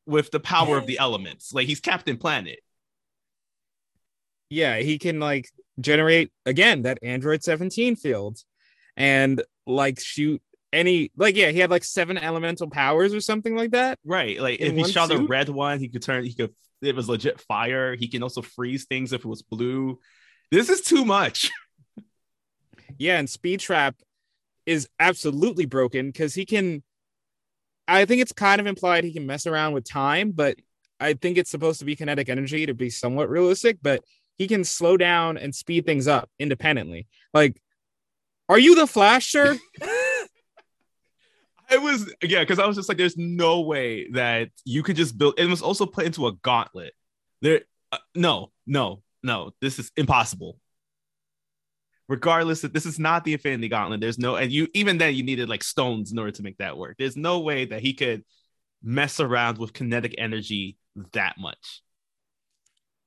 with 0.07 0.31
the 0.33 0.41
power 0.41 0.77
of 0.77 0.87
the 0.87 0.99
elements. 0.99 1.53
Like 1.53 1.69
he's 1.69 1.81
Captain 1.81 2.17
Planet. 2.17 2.59
Yeah, 4.49 4.79
he 4.79 4.99
can 4.99 5.21
like 5.21 5.49
generate 5.81 6.31
again 6.47 6.83
that 6.83 6.99
Android 7.03 7.43
17 7.43 7.97
field 7.97 8.39
and 8.97 9.43
like 9.67 10.01
shoot 10.01 10.41
any 10.73 11.11
like 11.17 11.37
yeah, 11.37 11.51
he 11.51 11.59
had 11.59 11.71
like 11.71 11.85
seven 11.85 12.19
elemental 12.19 12.69
powers 12.69 13.15
or 13.15 13.21
something 13.21 13.57
like 13.57 13.71
that. 13.73 13.99
Right. 14.05 14.41
Like 14.41 14.61
if 14.61 14.75
he 14.75 14.85
shot 14.85 15.11
a 15.11 15.17
suit? 15.17 15.29
red 15.29 15.49
one, 15.49 15.79
he 15.79 15.89
could 15.89 16.03
turn. 16.03 16.25
He 16.25 16.35
could. 16.35 16.55
It 16.83 16.95
was 16.95 17.09
legit 17.09 17.41
fire. 17.41 17.95
He 17.95 18.09
can 18.09 18.23
also 18.23 18.43
freeze 18.43 18.85
things 18.85 19.13
if 19.13 19.21
it 19.21 19.29
was 19.29 19.43
blue. 19.43 19.99
This 20.51 20.69
is 20.69 20.83
too 20.83 21.05
much. 21.05 21.51
Yeah, 22.99 23.19
and 23.19 23.29
Speed 23.29 23.61
Trap 23.61 23.97
is 24.67 24.89
absolutely 25.01 25.67
broken 25.67 26.07
because 26.07 26.35
he 26.35 26.47
can. 26.47 26.83
I 27.87 28.05
think 28.05 28.23
it's 28.23 28.33
kind 28.33 28.61
of 28.61 28.67
implied 28.67 29.05
he 29.05 29.13
can 29.13 29.27
mess 29.27 29.47
around 29.47 29.73
with 29.73 29.89
time, 29.89 30.31
but 30.31 30.57
I 31.01 31.15
think 31.15 31.37
it's 31.37 31.51
supposed 31.51 31.81
to 31.81 31.85
be 31.85 31.97
kinetic 31.97 32.29
energy 32.29 32.67
to 32.67 32.75
be 32.75 32.89
somewhat 32.89 33.29
realistic. 33.29 33.79
But 33.83 34.03
he 34.37 34.49
can 34.49 34.65
slow 34.65 34.97
down 34.97 35.37
and 35.37 35.55
speed 35.55 35.87
things 35.87 36.09
up 36.09 36.29
independently. 36.39 37.07
Like, 37.33 37.61
are 38.49 38.59
you 38.59 38.75
the 38.75 38.87
Flash, 38.87 39.31
sir? 39.31 39.59
I 41.71 41.79
was 41.79 42.13
yeah, 42.23 42.41
because 42.41 42.59
I 42.59 42.67
was 42.67 42.77
just 42.77 42.89
like, 42.89 42.99
there's 42.99 43.17
no 43.17 43.63
way 43.63 44.09
that 44.11 44.51
you 44.65 44.83
could 44.83 44.97
just 44.97 45.17
build. 45.17 45.39
It 45.39 45.47
was 45.47 45.63
also 45.63 45.87
put 45.87 46.05
into 46.05 46.27
a 46.27 46.33
gauntlet. 46.33 46.93
There, 47.41 47.63
uh, 47.91 47.99
no, 48.15 48.53
no, 48.67 49.03
no. 49.23 49.53
This 49.61 49.79
is 49.79 49.91
impossible. 49.97 50.59
Regardless, 52.07 52.61
that 52.61 52.75
this 52.75 52.85
is 52.85 52.99
not 52.99 53.25
the 53.25 53.33
Infinity 53.33 53.69
Gauntlet. 53.69 54.01
There's 54.01 54.19
no, 54.19 54.37
and 54.37 54.53
you 54.53 54.69
even 54.75 54.99
then 54.99 55.15
you 55.15 55.23
needed 55.23 55.49
like 55.49 55.65
stones 55.65 56.13
in 56.13 56.19
order 56.19 56.33
to 56.33 56.43
make 56.43 56.59
that 56.59 56.77
work. 56.77 56.97
There's 56.99 57.17
no 57.17 57.41
way 57.41 57.65
that 57.65 57.81
he 57.81 57.95
could 57.95 58.25
mess 58.83 59.21
around 59.21 59.57
with 59.57 59.73
kinetic 59.73 60.15
energy 60.19 60.77
that 61.13 61.37
much. 61.39 61.83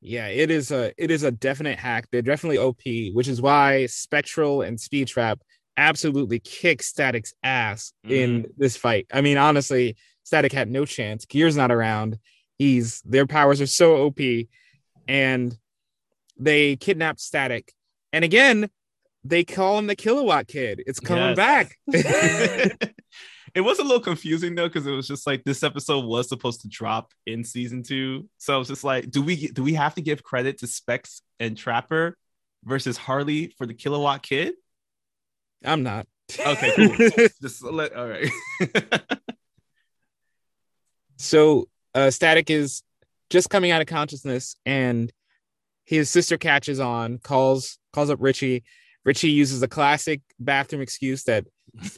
Yeah, 0.01 0.27
it 0.27 0.51
is 0.51 0.71
a 0.71 0.93
it 0.97 1.11
is 1.11 1.23
a 1.23 1.31
definite 1.31 1.79
hack. 1.79 2.07
They're 2.11 2.21
definitely 2.21 2.59
OP, 2.59 2.81
which 3.13 3.27
is 3.27 3.41
why 3.41 3.87
Spectral 3.87 4.61
and 4.61 4.79
Speed 4.79 5.07
Trap 5.07 5.39
absolutely 5.75 6.39
kick 6.39 6.83
Static's 6.83 7.33
ass 7.43 7.93
in 8.03 8.43
mm-hmm. 8.43 8.51
this 8.57 8.77
fight. 8.77 9.07
I 9.11 9.21
mean, 9.21 9.37
honestly, 9.37 9.95
Static 10.23 10.51
had 10.51 10.69
no 10.69 10.85
chance. 10.85 11.25
Gear's 11.25 11.57
not 11.57 11.71
around. 11.71 12.17
He's 12.57 13.01
their 13.01 13.25
powers 13.25 13.61
are 13.61 13.67
so 13.67 14.05
OP, 14.05 14.19
and 15.07 15.57
they 16.37 16.75
kidnapped 16.75 17.19
Static. 17.19 17.73
And 18.13 18.23
again, 18.23 18.69
they 19.23 19.43
call 19.43 19.79
him 19.79 19.87
the 19.87 19.95
Kilowatt 19.95 20.47
Kid. 20.47 20.83
It's 20.85 20.99
coming 20.99 21.35
Yes. 21.35 21.37
back. 21.37 21.77
it 23.57 23.61
was 23.61 23.79
a 23.79 23.83
little 23.83 23.99
confusing 23.99 24.55
though 24.55 24.67
because 24.67 24.85
it 24.85 24.91
was 24.91 25.07
just 25.07 25.25
like 25.25 25.43
this 25.43 25.63
episode 25.63 26.05
was 26.05 26.29
supposed 26.29 26.61
to 26.61 26.67
drop 26.67 27.11
in 27.25 27.43
season 27.43 27.83
two 27.83 28.29
so 28.37 28.53
I 28.53 28.57
was 28.57 28.67
just 28.67 28.83
like 28.83 29.09
do 29.09 29.21
we 29.21 29.47
do 29.47 29.63
we 29.63 29.73
have 29.73 29.95
to 29.95 30.01
give 30.01 30.23
credit 30.23 30.59
to 30.59 30.67
specs 30.67 31.21
and 31.39 31.57
trapper 31.57 32.15
versus 32.63 32.97
harley 32.97 33.53
for 33.57 33.65
the 33.65 33.73
kilowatt 33.73 34.21
kid 34.21 34.53
I'm 35.65 35.83
not. 35.83 36.07
okay 36.39 36.71
cool 36.75 37.09
just 37.41 37.63
let 37.63 37.95
all 37.95 38.07
right 38.07 38.29
so 41.17 41.67
uh, 41.97 42.11
Static 42.11 42.49
is 42.51 42.83
just 43.29 43.49
coming 43.49 43.71
out 43.71 43.81
of 43.81 43.87
consciousness, 43.87 44.55
and 44.65 45.11
his 45.83 46.09
sister 46.09 46.37
catches 46.37 46.79
on, 46.79 47.17
calls 47.17 47.79
calls 47.91 48.09
up 48.09 48.19
Richie. 48.21 48.63
Richie 49.03 49.31
uses 49.31 49.61
a 49.63 49.67
classic 49.67 50.21
bathroom 50.39 50.81
excuse 50.81 51.23
that 51.23 51.45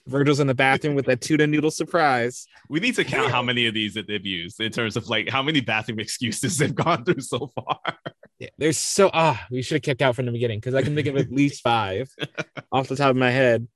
Virgil's 0.07 0.39
in 0.39 0.47
the 0.47 0.53
bathroom 0.53 0.95
with 0.95 1.05
that 1.05 1.21
tuna 1.21 1.47
noodle 1.47 1.71
surprise. 1.71 2.45
we 2.69 2.79
need 2.79 2.95
to 2.95 3.03
count 3.03 3.31
how 3.31 3.41
many 3.41 3.67
of 3.67 3.73
these 3.73 3.93
that 3.93 4.07
they've 4.07 4.25
used 4.25 4.59
in 4.61 4.71
terms 4.71 4.95
of 4.97 5.07
like 5.09 5.29
how 5.29 5.41
many 5.41 5.61
bathroom 5.61 5.99
excuses 5.99 6.57
they've 6.57 6.75
gone 6.75 7.03
through 7.05 7.21
so 7.21 7.47
far 7.55 7.79
Yeah, 8.39 8.49
there's 8.57 8.77
so 8.77 9.09
ah, 9.13 9.45
we 9.51 9.61
should 9.61 9.75
have 9.75 9.81
kept 9.83 10.01
out 10.01 10.15
from 10.15 10.25
the 10.25 10.31
beginning 10.31 10.59
because 10.59 10.75
I 10.75 10.81
can 10.81 10.95
think 10.95 11.07
of 11.07 11.17
at 11.17 11.31
least 11.39 11.61
five 11.61 12.09
off 12.71 12.87
the 12.87 12.95
top 12.95 13.11
of 13.11 13.15
my 13.17 13.31
head. 13.31 13.67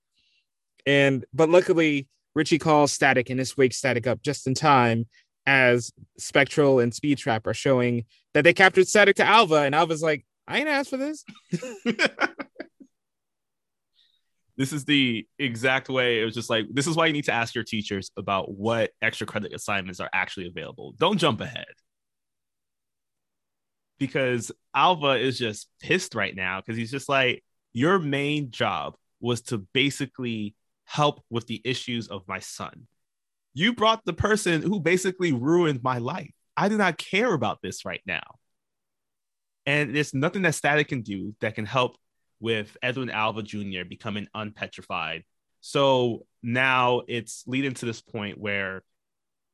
And 0.86 1.26
but 1.34 1.50
luckily, 1.50 2.08
Richie 2.36 2.60
calls 2.60 2.92
Static 2.92 3.30
and 3.30 3.40
this 3.40 3.56
wakes 3.58 3.78
Static 3.78 4.08
up 4.08 4.22
just 4.22 4.48
in 4.48 4.54
time 4.54 5.08
as 5.46 5.92
Spectral 6.18 6.80
and 6.80 6.94
Speed 6.94 7.18
Trap 7.18 7.48
are 7.48 7.54
showing 7.54 8.06
that 8.34 8.44
they 8.44 8.54
captured 8.54 8.88
Static 8.88 9.18
to 9.18 9.26
Alva, 9.26 9.56
and 9.64 9.76
Alva's 9.76 10.02
like, 10.02 10.26
I 10.48 10.60
ain't 10.60 10.68
asked 10.70 10.90
for 10.90 10.98
this. 10.98 11.24
this 14.58 14.72
is 14.72 14.86
the 14.86 15.28
exact 15.40 15.90
way 15.90 16.22
it 16.22 16.26
was 16.26 16.36
just 16.36 16.50
like 16.50 16.66
this 16.72 16.88
is 16.88 16.96
why 16.96 17.08
you 17.08 17.14
need 17.14 17.26
to 17.26 17.34
ask 17.34 17.56
your 17.56 17.64
teachers 17.64 18.12
about 18.18 18.52
what 18.52 18.92
extra 19.02 19.26
credit 19.26 19.54
assignments 19.54 20.00
are 20.00 20.10
actually 20.14 20.48
available. 20.48 20.94
Don't 20.98 21.18
jump 21.18 21.42
ahead. 21.42 21.66
Because 24.00 24.52
alva 24.76 25.12
is 25.20 25.38
just 25.38 25.68
pissed 25.82 26.16
right 26.16 26.36
now 26.36 26.60
because 26.60 26.78
he's 26.78 26.92
just 26.92 27.10
like 27.10 27.44
your 27.74 28.00
main 28.00 28.52
job 28.52 28.96
was 29.20 29.42
to 29.42 29.60
basically 29.74 30.56
help 30.86 31.24
with 31.30 31.48
the 31.48 31.62
issues 31.64 32.08
of 32.08 32.28
my 32.28 32.40
son. 32.40 32.88
You 33.54 33.74
brought 33.74 34.04
the 34.06 34.14
person 34.14 34.62
who 34.62 34.80
basically 34.80 35.32
ruined 35.32 35.82
my 35.84 36.00
life. 36.00 36.32
I 36.58 36.70
do 36.70 36.78
not 36.78 36.98
care 36.98 37.34
about 37.34 37.60
this 37.62 37.86
right 37.86 38.02
now. 38.06 38.22
And 39.66 39.96
there's 39.96 40.14
nothing 40.14 40.42
that 40.42 40.56
static 40.56 40.90
can 40.90 41.02
do 41.02 41.36
that 41.40 41.56
can 41.56 41.66
help 41.66 41.96
with 42.44 42.76
Edwin 42.84 43.10
Alva 43.10 43.42
Jr. 43.42 43.86
becoming 43.88 44.28
unpetrified. 44.34 45.24
So 45.62 46.26
now 46.44 47.04
it's 47.08 47.46
leading 47.48 47.74
to 47.76 47.86
this 47.86 48.02
point 48.02 48.38
where 48.38 48.84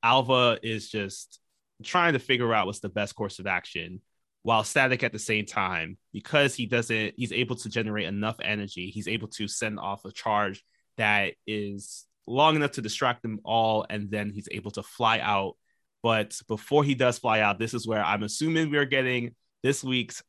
Alva 0.02 0.58
is 0.64 0.90
just 0.90 1.40
trying 1.84 2.14
to 2.14 2.20
figure 2.20 2.52
out 2.52 2.66
what's 2.66 2.80
the 2.80 2.90
best 2.90 3.14
course 3.14 3.38
of 3.38 3.46
action 3.46 4.02
while 4.42 4.64
static 4.64 5.04
at 5.04 5.12
the 5.12 5.20
same 5.20 5.46
time 5.46 5.98
because 6.12 6.56
he 6.56 6.66
doesn't 6.66 7.14
he's 7.16 7.32
able 7.32 7.56
to 7.58 7.70
generate 7.70 8.08
enough 8.08 8.38
energy 8.42 8.90
he's 8.90 9.08
able 9.08 9.28
to 9.28 9.48
send 9.48 9.80
off 9.80 10.04
a 10.06 10.12
charge 10.12 10.64
that 10.98 11.34
is 11.46 12.06
long 12.26 12.56
enough 12.56 12.72
to 12.72 12.82
distract 12.82 13.22
them 13.22 13.40
all 13.44 13.86
and 13.90 14.10
then 14.10 14.32
he's 14.32 14.48
able 14.52 14.72
to 14.72 14.82
fly 14.82 15.20
out 15.20 15.56
but 16.02 16.38
before 16.48 16.84
he 16.84 16.96
does 16.96 17.20
fly 17.20 17.42
out 17.42 17.60
this 17.60 17.74
is 17.74 17.88
where 17.88 18.04
i'm 18.04 18.24
assuming 18.24 18.72
we're 18.72 18.86
getting 18.86 19.36
this 19.62 19.84
week's 19.84 20.24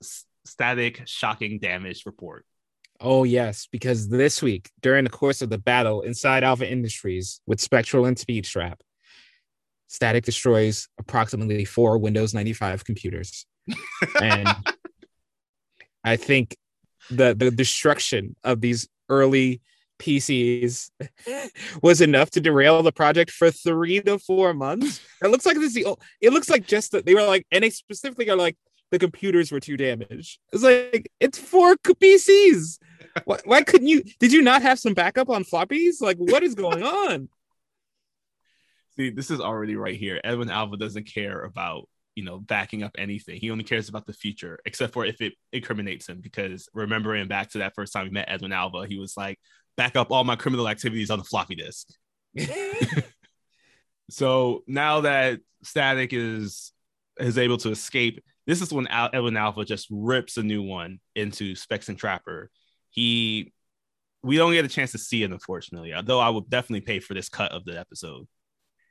static 0.45 1.03
shocking 1.07 1.59
damage 1.61 2.05
report 2.05 2.45
Oh, 3.01 3.25
yes, 3.25 3.67
because 3.71 4.09
this 4.09 4.43
week, 4.43 4.71
during 4.83 5.05
the 5.05 5.11
course 5.11 5.41
of 5.41 5.49
the 5.49 5.59
battle 5.59 6.03
inside 6.03 6.45
Alva 6.45 6.71
Industries 6.71 7.41
with 7.47 7.61
Spectral 7.61 8.05
and 8.05 8.19
Speed 8.19 8.45
Trap, 8.45 8.83
Static 9.89 10.25
destroys 10.25 10.87
approximately 10.99 11.65
four 11.65 11.99
Windows 11.99 12.35
95 12.35 12.85
computers. 12.85 13.47
and 14.21 14.49
I 16.05 16.17
think 16.17 16.57
the, 17.11 17.35
the 17.35 17.51
destruction 17.51 18.37
of 18.45 18.61
these 18.61 18.87
early 19.09 19.63
PCs 19.99 20.91
was 21.83 22.01
enough 22.01 22.31
to 22.31 22.41
derail 22.41 22.83
the 22.83 22.93
project 22.93 23.31
for 23.31 23.51
three 23.51 24.01
to 24.01 24.19
four 24.19 24.53
months. 24.53 25.01
It 25.23 25.29
looks 25.29 25.47
like 25.47 25.57
this 25.57 25.69
is 25.69 25.75
the 25.75 25.87
o- 25.87 25.99
it 26.21 26.33
looks 26.33 26.51
like 26.51 26.67
just 26.67 26.93
that 26.93 27.07
they 27.07 27.15
were 27.15 27.23
like, 27.23 27.47
and 27.51 27.65
they 27.65 27.71
specifically 27.71 28.29
are 28.31 28.37
like 28.37 28.57
the 28.91 28.99
computers 28.99 29.53
were 29.53 29.61
too 29.61 29.77
damaged. 29.77 30.39
It's 30.53 30.63
like 30.63 31.11
it's 31.21 31.39
four 31.39 31.77
PCs. 31.77 32.79
Why, 33.25 33.39
why 33.45 33.63
couldn't 33.63 33.89
you? 33.89 34.03
Did 34.19 34.33
you 34.33 34.43
not 34.43 34.63
have 34.63 34.79
some 34.79 34.95
backup 34.95 35.29
on 35.29 35.45
floppies? 35.45 36.01
Like, 36.01 36.17
what 36.19 36.43
is 36.43 36.55
going 36.55 36.83
on? 36.83 37.29
See, 38.97 39.11
this 39.11 39.31
is 39.31 39.41
already 39.41 39.77
right 39.77 39.97
here. 39.97 40.21
Edwin 40.25 40.51
Alva 40.51 40.77
doesn't 40.77 41.05
care 41.05 41.43
about 41.43 41.89
you 42.15 42.25
know 42.25 42.39
backing 42.39 42.83
up 42.83 42.93
anything. 42.99 43.41
He 43.41 43.51
only 43.51 43.65
cares 43.65 43.89
about 43.89 44.07
the 44.07 44.13
future, 44.13 44.59
except 44.65 44.93
for 44.93 45.05
if 45.05 45.21
it 45.21 45.35
incriminates 45.53 46.09
him. 46.09 46.21
Because 46.21 46.69
remembering 46.75 47.29
back 47.29 47.51
to 47.51 47.59
that 47.59 47.75
first 47.75 47.93
time 47.93 48.05
we 48.05 48.11
met 48.11 48.29
Edwin 48.29 48.53
Alva, 48.53 48.87
he 48.87 48.99
was 48.99 49.17
like, 49.17 49.39
"Back 49.77 49.97
up 49.97 50.11
all 50.11 50.25
my 50.25 50.37
criminal 50.37 50.69
activities 50.69 51.11
on 51.11 51.19
the 51.19 51.25
floppy 51.25 51.57
disk." 51.57 51.89
So 54.11 54.65
now 54.67 55.03
that 55.03 55.41
Static 55.63 56.13
is 56.13 56.73
is 57.19 57.39
able 57.39 57.59
to 57.59 57.71
escape, 57.71 58.23
this 58.47 58.61
is 58.61 58.73
when 58.73 58.87
Al- 58.89 59.11
Edwin 59.13 59.37
Alva 59.37 59.65
just 59.65 59.87
rips 59.91 60.37
a 60.37 60.43
new 60.43 60.63
one 60.63 60.99
into 61.15 61.55
Specs 61.55 61.89
and 61.89 61.99
Trapper. 61.99 62.51
He, 62.91 63.53
we 64.23 64.37
don't 64.37 64.53
get 64.53 64.65
a 64.65 64.69
chance 64.69 64.93
to 64.93 64.99
see 64.99 65.23
it, 65.23 65.31
unfortunately. 65.31 65.95
Although 65.95 66.21
I 66.21 66.29
would 66.29 66.51
definitely 66.51 66.83
pay 66.83 67.01
for 67.01 67.15
this 67.15 67.29
cut 67.29 67.53
of 67.53 67.65
the 67.65 67.79
episode. 67.79 68.27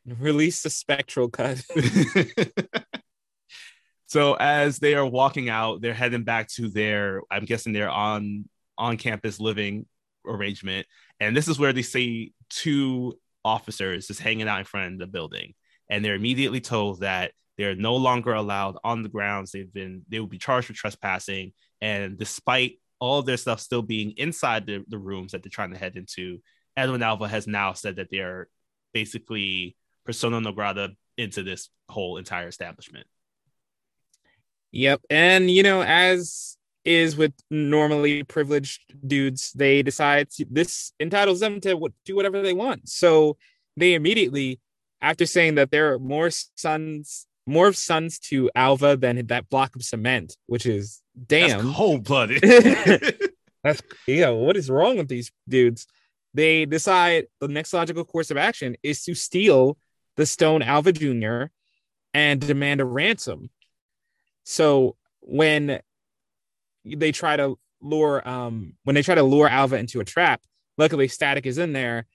Release 0.06 0.64
the 0.64 0.70
spectral 0.70 1.30
cut. 1.30 1.62
so 4.08 4.36
as 4.36 4.80
they 4.80 4.96
are 4.96 5.06
walking 5.06 5.50
out, 5.50 5.82
they're 5.82 5.94
heading 5.94 6.24
back 6.24 6.48
to 6.50 6.70
their, 6.70 7.22
I'm 7.30 7.46
guessing 7.46 7.74
they're 7.74 7.90
on 7.90 8.46
on 8.80 8.96
campus 8.96 9.40
living 9.40 9.86
arrangement, 10.26 10.88
and 11.20 11.36
this 11.36 11.48
is 11.48 11.60
where 11.60 11.74
they 11.74 11.82
see 11.82 12.34
two 12.50 13.20
officers 13.44 14.08
just 14.08 14.22
hanging 14.22 14.48
out 14.48 14.60
in 14.60 14.66
front 14.66 14.94
of 14.94 15.00
the 15.00 15.08
building, 15.08 15.54
and 15.90 16.04
they're 16.04 16.16
immediately 16.16 16.62
told 16.62 17.02
that 17.02 17.34
they're 17.58 17.76
no 17.76 17.98
longer 17.98 18.34
allowed 18.34 18.78
on 18.84 19.04
the 19.04 19.10
grounds. 19.10 19.52
They've 19.52 19.72
been 19.72 20.04
they 20.08 20.20
will 20.20 20.28
be 20.28 20.38
charged 20.38 20.70
with 20.70 20.78
trespassing, 20.78 21.52
and 21.82 22.18
despite 22.18 22.80
all 23.00 23.22
their 23.22 23.38
stuff 23.38 23.60
still 23.60 23.82
being 23.82 24.12
inside 24.18 24.66
the, 24.66 24.84
the 24.88 24.98
rooms 24.98 25.32
that 25.32 25.44
they're 25.44 25.50
trying 25.50 25.72
to 25.72 25.80
head 25.80 25.96
into, 25.96 26.40
Edwin 26.76 27.04
Alva 27.04 27.28
has 27.28 27.48
now 27.48 27.74
said 27.74 27.98
that 27.98 28.10
they're 28.12 28.48
basically 28.94 29.76
persona 30.06 30.40
non 30.42 30.54
grata 30.54 30.90
into 31.18 31.44
this 31.44 31.70
whole 31.90 32.18
entire 32.18 32.48
establishment. 32.48 33.08
Yep. 34.72 35.02
And, 35.10 35.50
you 35.50 35.64
know, 35.64 35.82
as 35.82 36.58
is 36.86 37.18
with 37.18 37.34
normally 37.50 38.24
privileged 38.24 38.82
dudes, 39.06 39.52
they 39.54 39.84
decide 39.84 40.30
to, 40.32 40.46
this 40.50 40.94
entitles 41.00 41.40
them 41.40 41.60
to 41.62 41.90
do 42.06 42.16
whatever 42.16 42.42
they 42.42 42.54
want. 42.54 42.88
So 42.88 43.38
they 43.76 43.94
immediately, 43.94 44.60
after 45.02 45.26
saying 45.26 45.56
that 45.56 45.72
there 45.72 45.94
are 45.94 46.00
more 46.00 46.30
sons, 46.32 47.28
more 47.50 47.74
sons 47.74 48.20
to 48.20 48.50
Alva 48.56 48.96
than 48.96 49.26
that 49.28 49.50
block 49.50 49.76
of 49.76 49.84
cement, 49.84 50.38
which 50.46 50.66
is 50.66 51.02
damn 51.28 51.74
cold 51.74 52.04
blooded. 52.04 52.42
That's 53.64 53.82
yeah. 54.08 54.30
What 54.30 54.56
is 54.56 54.70
wrong 54.70 54.98
with 54.98 55.08
these 55.08 55.32
dudes? 55.48 55.88
They 56.34 56.66
decide 56.66 57.26
the 57.40 57.48
next 57.48 57.74
logical 57.74 58.06
course 58.06 58.32
of 58.32 58.38
action 58.38 58.78
is 58.84 59.04
to 59.04 59.16
steal 59.16 59.78
the 60.16 60.26
stone 60.26 60.62
Alva 60.62 60.94
Jr. 60.94 61.46
and 62.14 62.40
demand 62.40 62.82
a 62.82 62.86
ransom. 62.86 63.50
So 64.44 64.96
when 65.22 65.82
they 66.86 67.12
try 67.12 67.36
to 67.36 67.58
lure 67.82 68.28
um 68.28 68.74
when 68.84 68.94
they 68.94 69.02
try 69.02 69.16
to 69.16 69.24
lure 69.24 69.48
Alva 69.48 69.78
into 69.78 70.00
a 70.00 70.06
trap, 70.06 70.42
luckily 70.78 71.08
Static 71.08 71.46
is 71.46 71.58
in 71.58 71.74
there 71.74 72.06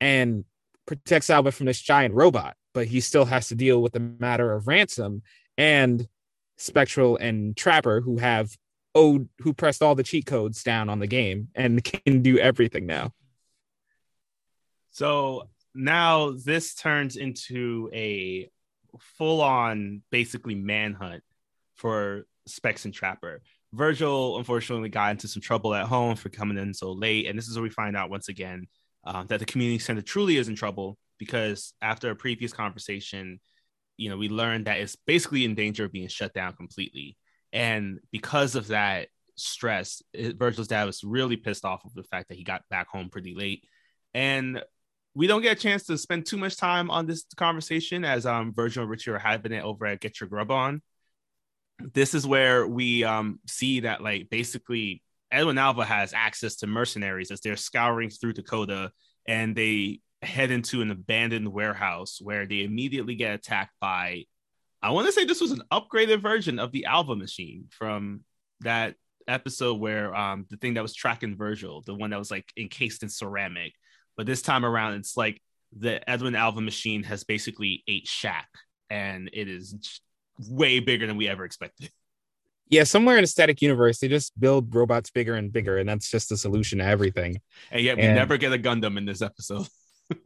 and 0.00 0.44
protects 0.86 1.28
Alva 1.28 1.50
from 1.50 1.66
this 1.66 1.80
giant 1.80 2.14
robot, 2.14 2.56
but 2.76 2.86
he 2.86 3.00
still 3.00 3.24
has 3.24 3.48
to 3.48 3.54
deal 3.54 3.80
with 3.80 3.94
the 3.94 4.00
matter 4.00 4.52
of 4.52 4.68
ransom 4.68 5.22
and 5.56 6.06
Spectral 6.58 7.16
and 7.16 7.56
Trapper 7.56 8.02
who 8.02 8.18
have 8.18 8.54
owed 8.94 9.30
who 9.38 9.54
pressed 9.54 9.80
all 9.82 9.94
the 9.94 10.02
cheat 10.02 10.26
codes 10.26 10.62
down 10.62 10.90
on 10.90 10.98
the 10.98 11.06
game 11.06 11.48
and 11.54 11.82
can 12.04 12.20
do 12.20 12.38
everything 12.38 12.84
now. 12.84 13.12
So 14.90 15.48
now 15.74 16.32
this 16.32 16.74
turns 16.74 17.16
into 17.16 17.88
a 17.94 18.50
full 19.16 19.40
on 19.40 20.02
basically 20.10 20.54
manhunt 20.54 21.22
for 21.76 22.26
Specs 22.46 22.84
and 22.84 22.92
Trapper. 22.92 23.40
Virgil 23.72 24.36
unfortunately 24.36 24.90
got 24.90 25.12
into 25.12 25.28
some 25.28 25.40
trouble 25.40 25.74
at 25.74 25.86
home 25.86 26.14
for 26.14 26.28
coming 26.28 26.58
in 26.58 26.74
so 26.74 26.92
late. 26.92 27.26
And 27.26 27.38
this 27.38 27.48
is 27.48 27.56
where 27.56 27.62
we 27.62 27.70
find 27.70 27.96
out 27.96 28.10
once 28.10 28.28
again 28.28 28.66
uh, 29.06 29.24
that 29.24 29.40
the 29.40 29.46
community 29.46 29.78
center 29.78 30.02
truly 30.02 30.36
is 30.36 30.48
in 30.48 30.56
trouble 30.56 30.98
because 31.18 31.72
after 31.80 32.10
a 32.10 32.16
previous 32.16 32.52
conversation, 32.52 33.40
you 33.96 34.10
know, 34.10 34.16
we 34.16 34.28
learned 34.28 34.66
that 34.66 34.78
it's 34.78 34.96
basically 35.06 35.44
in 35.44 35.54
danger 35.54 35.84
of 35.84 35.92
being 35.92 36.08
shut 36.08 36.34
down 36.34 36.54
completely. 36.54 37.16
And 37.52 38.00
because 38.12 38.54
of 38.54 38.68
that 38.68 39.08
stress, 39.36 40.02
it, 40.12 40.38
Virgil's 40.38 40.68
dad 40.68 40.84
was 40.84 41.02
really 41.02 41.36
pissed 41.36 41.64
off 41.64 41.84
of 41.84 41.94
the 41.94 42.02
fact 42.02 42.28
that 42.28 42.36
he 42.36 42.44
got 42.44 42.68
back 42.68 42.88
home 42.88 43.08
pretty 43.08 43.34
late. 43.34 43.64
And 44.14 44.62
we 45.14 45.26
don't 45.26 45.42
get 45.42 45.56
a 45.56 45.60
chance 45.60 45.84
to 45.84 45.96
spend 45.96 46.26
too 46.26 46.36
much 46.36 46.56
time 46.56 46.90
on 46.90 47.06
this 47.06 47.24
conversation 47.36 48.04
as 48.04 48.26
um, 48.26 48.52
Virgil 48.54 48.82
and 48.82 48.90
Richie 48.90 49.10
are 49.10 49.18
having 49.18 49.52
it 49.52 49.64
over 49.64 49.86
at 49.86 50.00
Get 50.00 50.20
Your 50.20 50.28
Grub 50.28 50.50
On. 50.50 50.82
This 51.94 52.14
is 52.14 52.26
where 52.26 52.66
we 52.66 53.04
um, 53.04 53.40
see 53.46 53.80
that, 53.80 54.02
like, 54.02 54.28
basically, 54.30 55.02
Edwin 55.30 55.58
Alva 55.58 55.84
has 55.84 56.12
access 56.12 56.56
to 56.56 56.66
mercenaries 56.66 57.30
as 57.30 57.40
they're 57.40 57.56
scouring 57.56 58.10
through 58.10 58.34
Dakota 58.34 58.92
and 59.26 59.56
they 59.56 60.00
head 60.22 60.50
into 60.50 60.82
an 60.82 60.90
abandoned 60.90 61.52
warehouse 61.52 62.18
where 62.20 62.46
they 62.46 62.62
immediately 62.62 63.14
get 63.14 63.34
attacked 63.34 63.74
by 63.80 64.24
I 64.82 64.90
want 64.90 65.06
to 65.06 65.12
say 65.12 65.24
this 65.24 65.40
was 65.40 65.50
an 65.52 65.62
upgraded 65.72 66.20
version 66.22 66.58
of 66.58 66.70
the 66.70 66.84
Alva 66.84 67.16
machine 67.16 67.64
from 67.70 68.20
that 68.60 68.94
episode 69.26 69.80
where 69.80 70.14
um 70.14 70.46
the 70.50 70.56
thing 70.56 70.74
that 70.74 70.82
was 70.82 70.94
tracking 70.94 71.36
Virgil, 71.36 71.82
the 71.82 71.94
one 71.94 72.10
that 72.10 72.18
was 72.18 72.30
like 72.30 72.50
encased 72.56 73.02
in 73.02 73.08
ceramic. 73.08 73.72
But 74.16 74.26
this 74.26 74.42
time 74.42 74.64
around, 74.64 74.94
it's 74.94 75.16
like 75.16 75.42
the 75.76 76.08
Edwin 76.08 76.34
Alva 76.36 76.60
machine 76.60 77.02
has 77.02 77.24
basically 77.24 77.82
ate 77.88 78.06
Shaq, 78.06 78.44
and 78.88 79.28
it 79.32 79.48
is 79.48 80.00
way 80.48 80.80
bigger 80.80 81.06
than 81.06 81.16
we 81.16 81.28
ever 81.28 81.44
expected. 81.44 81.90
Yeah, 82.68 82.84
somewhere 82.84 83.18
in 83.18 83.24
a 83.24 83.26
static 83.26 83.60
universe, 83.62 83.98
they 83.98 84.08
just 84.08 84.38
build 84.40 84.74
robots 84.74 85.10
bigger 85.10 85.34
and 85.34 85.52
bigger, 85.52 85.76
and 85.78 85.88
that's 85.88 86.10
just 86.10 86.28
the 86.30 86.36
solution 86.36 86.78
to 86.78 86.84
everything. 86.84 87.40
And 87.70 87.82
yet, 87.82 87.96
we 87.96 88.04
And- 88.04 88.14
never 88.16 88.36
get 88.38 88.52
a 88.52 88.58
Gundam 88.58 88.96
in 88.98 89.04
this 89.04 89.22
episode. 89.22 89.66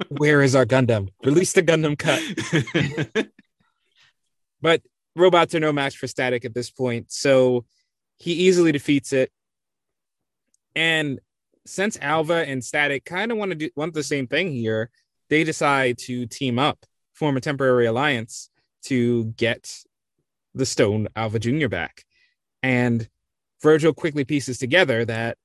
Where 0.08 0.42
is 0.42 0.54
our 0.54 0.66
Gundam? 0.66 1.08
Release 1.24 1.52
the 1.52 1.62
Gundam 1.62 1.98
cut. 1.98 3.30
But 4.60 4.82
robots 5.16 5.54
are 5.54 5.60
no 5.60 5.72
match 5.72 5.96
for 5.96 6.06
static 6.06 6.44
at 6.44 6.54
this 6.54 6.70
point. 6.70 7.10
So 7.10 7.64
he 8.18 8.32
easily 8.32 8.72
defeats 8.72 9.12
it. 9.12 9.30
And 10.76 11.20
since 11.66 11.98
Alva 12.00 12.46
and 12.46 12.64
Static 12.64 13.04
kind 13.04 13.32
of 13.32 13.38
want 13.38 13.52
to 13.52 13.56
do 13.56 13.70
want 13.76 13.94
the 13.94 14.02
same 14.02 14.26
thing 14.26 14.50
here, 14.52 14.90
they 15.28 15.44
decide 15.44 15.98
to 15.98 16.26
team 16.26 16.58
up, 16.58 16.84
form 17.14 17.36
a 17.36 17.40
temporary 17.40 17.86
alliance 17.86 18.50
to 18.84 19.24
get 19.36 19.74
the 20.54 20.66
stone 20.66 21.08
Alva 21.16 21.38
Jr. 21.38 21.68
back. 21.68 22.04
And 22.62 23.08
Virgil 23.62 23.92
quickly 23.92 24.24
pieces 24.24 24.58
together 24.58 25.04
that 25.04 25.36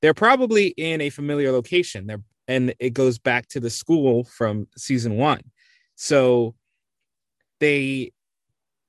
they're 0.00 0.14
probably 0.14 0.68
in 0.68 1.00
a 1.00 1.10
familiar 1.10 1.52
location. 1.52 2.06
They're 2.06 2.22
and 2.48 2.74
it 2.78 2.90
goes 2.90 3.18
back 3.18 3.46
to 3.48 3.60
the 3.60 3.70
school 3.70 4.24
from 4.24 4.68
season 4.76 5.16
one. 5.16 5.40
So 5.94 6.54
they 7.60 8.12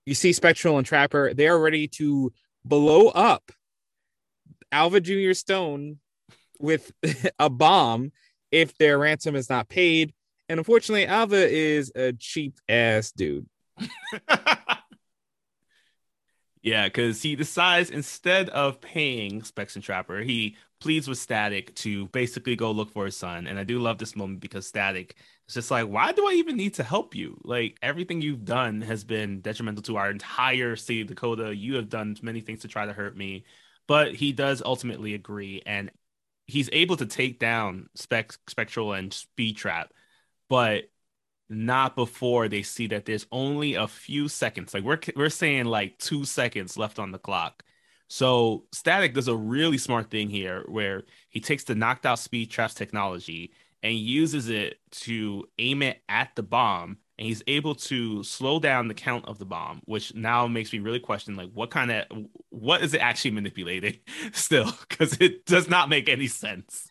you 0.06 0.14
see 0.14 0.34
Spectral 0.34 0.78
and 0.78 0.86
Trapper, 0.86 1.34
they're 1.34 1.58
ready 1.58 1.88
to 1.90 2.34
blow 2.66 3.08
up 3.08 3.52
Alva 4.72 5.00
Jr. 5.00 5.34
Stone 5.34 6.00
with 6.60 6.92
a 7.40 7.50
bomb 7.50 8.12
if 8.52 8.78
their 8.78 8.98
ransom 8.98 9.36
is 9.36 9.50
not 9.50 9.70
paid. 9.70 10.14
And 10.50 10.60
unfortunately, 10.60 11.08
Alva 11.08 11.48
is 11.50 11.92
a 11.96 12.14
cheap 12.14 12.60
ass 12.68 13.12
dude. 13.12 13.48
Yeah, 16.64 16.86
because 16.86 17.22
he 17.22 17.36
decides 17.36 17.90
instead 17.90 18.48
of 18.50 18.80
paying 18.80 19.44
Specs 19.44 19.76
and 19.76 19.84
Trapper, 19.84 20.22
he 20.22 20.56
pleads 20.84 21.08
with 21.08 21.18
Static 21.18 21.74
to 21.76 22.08
basically 22.10 22.56
go 22.56 22.72
look 22.72 22.92
for 22.94 23.06
his 23.06 23.18
son. 23.18 23.48
And 23.48 23.58
I 23.58 23.64
do 23.64 23.80
love 23.80 23.98
this 23.98 24.16
moment 24.16 24.42
because 24.42 24.68
Static 24.68 25.16
is 25.48 25.56
just 25.56 25.72
like, 25.72 25.88
why 25.88 26.12
do 26.12 26.28
I 26.28 26.34
even 26.34 26.58
need 26.58 26.76
to 26.76 26.84
help 26.84 27.16
you? 27.16 27.40
Like 27.44 27.78
everything 27.82 28.22
you've 28.22 28.46
done 28.46 28.82
has 28.82 29.04
been 29.04 29.42
detrimental 29.42 29.84
to 29.84 29.98
our 29.98 30.12
entire 30.12 30.76
city 30.76 31.02
of 31.02 31.08
Dakota. 31.08 31.56
You 31.56 31.76
have 31.76 31.90
done 31.90 32.18
many 32.22 32.42
things 32.42 32.62
to 32.62 32.68
try 32.68 32.86
to 32.86 32.94
hurt 32.94 33.16
me. 33.18 33.46
But 33.88 34.16
he 34.16 34.32
does 34.32 34.62
ultimately 34.66 35.14
agree, 35.14 35.62
and 35.66 35.92
he's 36.48 36.70
able 36.72 36.98
to 36.98 37.06
take 37.06 37.40
down 37.40 37.90
Spec 37.96 38.34
Spectral 38.48 38.94
and 38.94 39.14
Speed 39.14 39.58
Trap, 39.58 39.92
but 40.50 40.86
not 41.50 41.96
before 41.96 42.48
they 42.48 42.64
see 42.64 42.88
that 42.88 43.06
there's 43.06 43.28
only 43.32 43.76
a 43.76 43.88
few 43.88 44.30
seconds. 44.30 44.74
Like 44.74 44.84
we're 44.84 45.00
we're 45.16 45.30
saying 45.30 45.66
like 45.66 46.00
2 46.00 46.26
seconds 46.26 46.78
left 46.78 47.00
on 47.00 47.12
the 47.12 47.20
clock. 47.20 47.64
So 48.14 48.66
Static 48.72 49.16
does 49.16 49.28
a 49.28 49.36
really 49.36 49.80
smart 49.80 50.12
thing 50.12 50.30
here 50.30 50.66
where 50.68 51.02
he 51.30 51.40
takes 51.40 51.64
the 51.64 51.74
knocked 51.74 52.06
out 52.06 52.20
speed 52.20 52.52
traps 52.52 52.76
technology 52.76 53.54
and 53.82 53.96
uses 53.96 54.50
it 54.50 54.78
to 54.92 55.46
aim 55.58 55.82
it 55.82 56.00
at 56.08 56.30
the 56.36 56.44
bomb 56.44 57.00
and 57.18 57.28
he's 57.28 57.42
able 57.48 57.74
to 57.74 58.24
slow 58.24 58.60
down 58.60 58.88
the 58.88 58.94
count 58.94 59.26
of 59.28 59.40
the 59.40 59.46
bomb 59.46 59.82
which 59.86 60.14
now 60.14 60.46
makes 60.46 60.72
me 60.72 60.78
really 60.78 61.00
question 61.00 61.36
like 61.36 61.50
what 61.56 61.72
kind 61.72 61.90
of 61.90 62.06
what 62.50 62.84
is 62.84 62.94
it 62.94 63.02
actually 63.02 63.32
manipulating 63.32 63.98
still 64.32 64.72
because 64.88 65.18
it 65.20 65.44
does 65.48 65.68
not 65.68 65.90
make 65.90 66.08
any 66.08 66.28
sense 66.28 66.88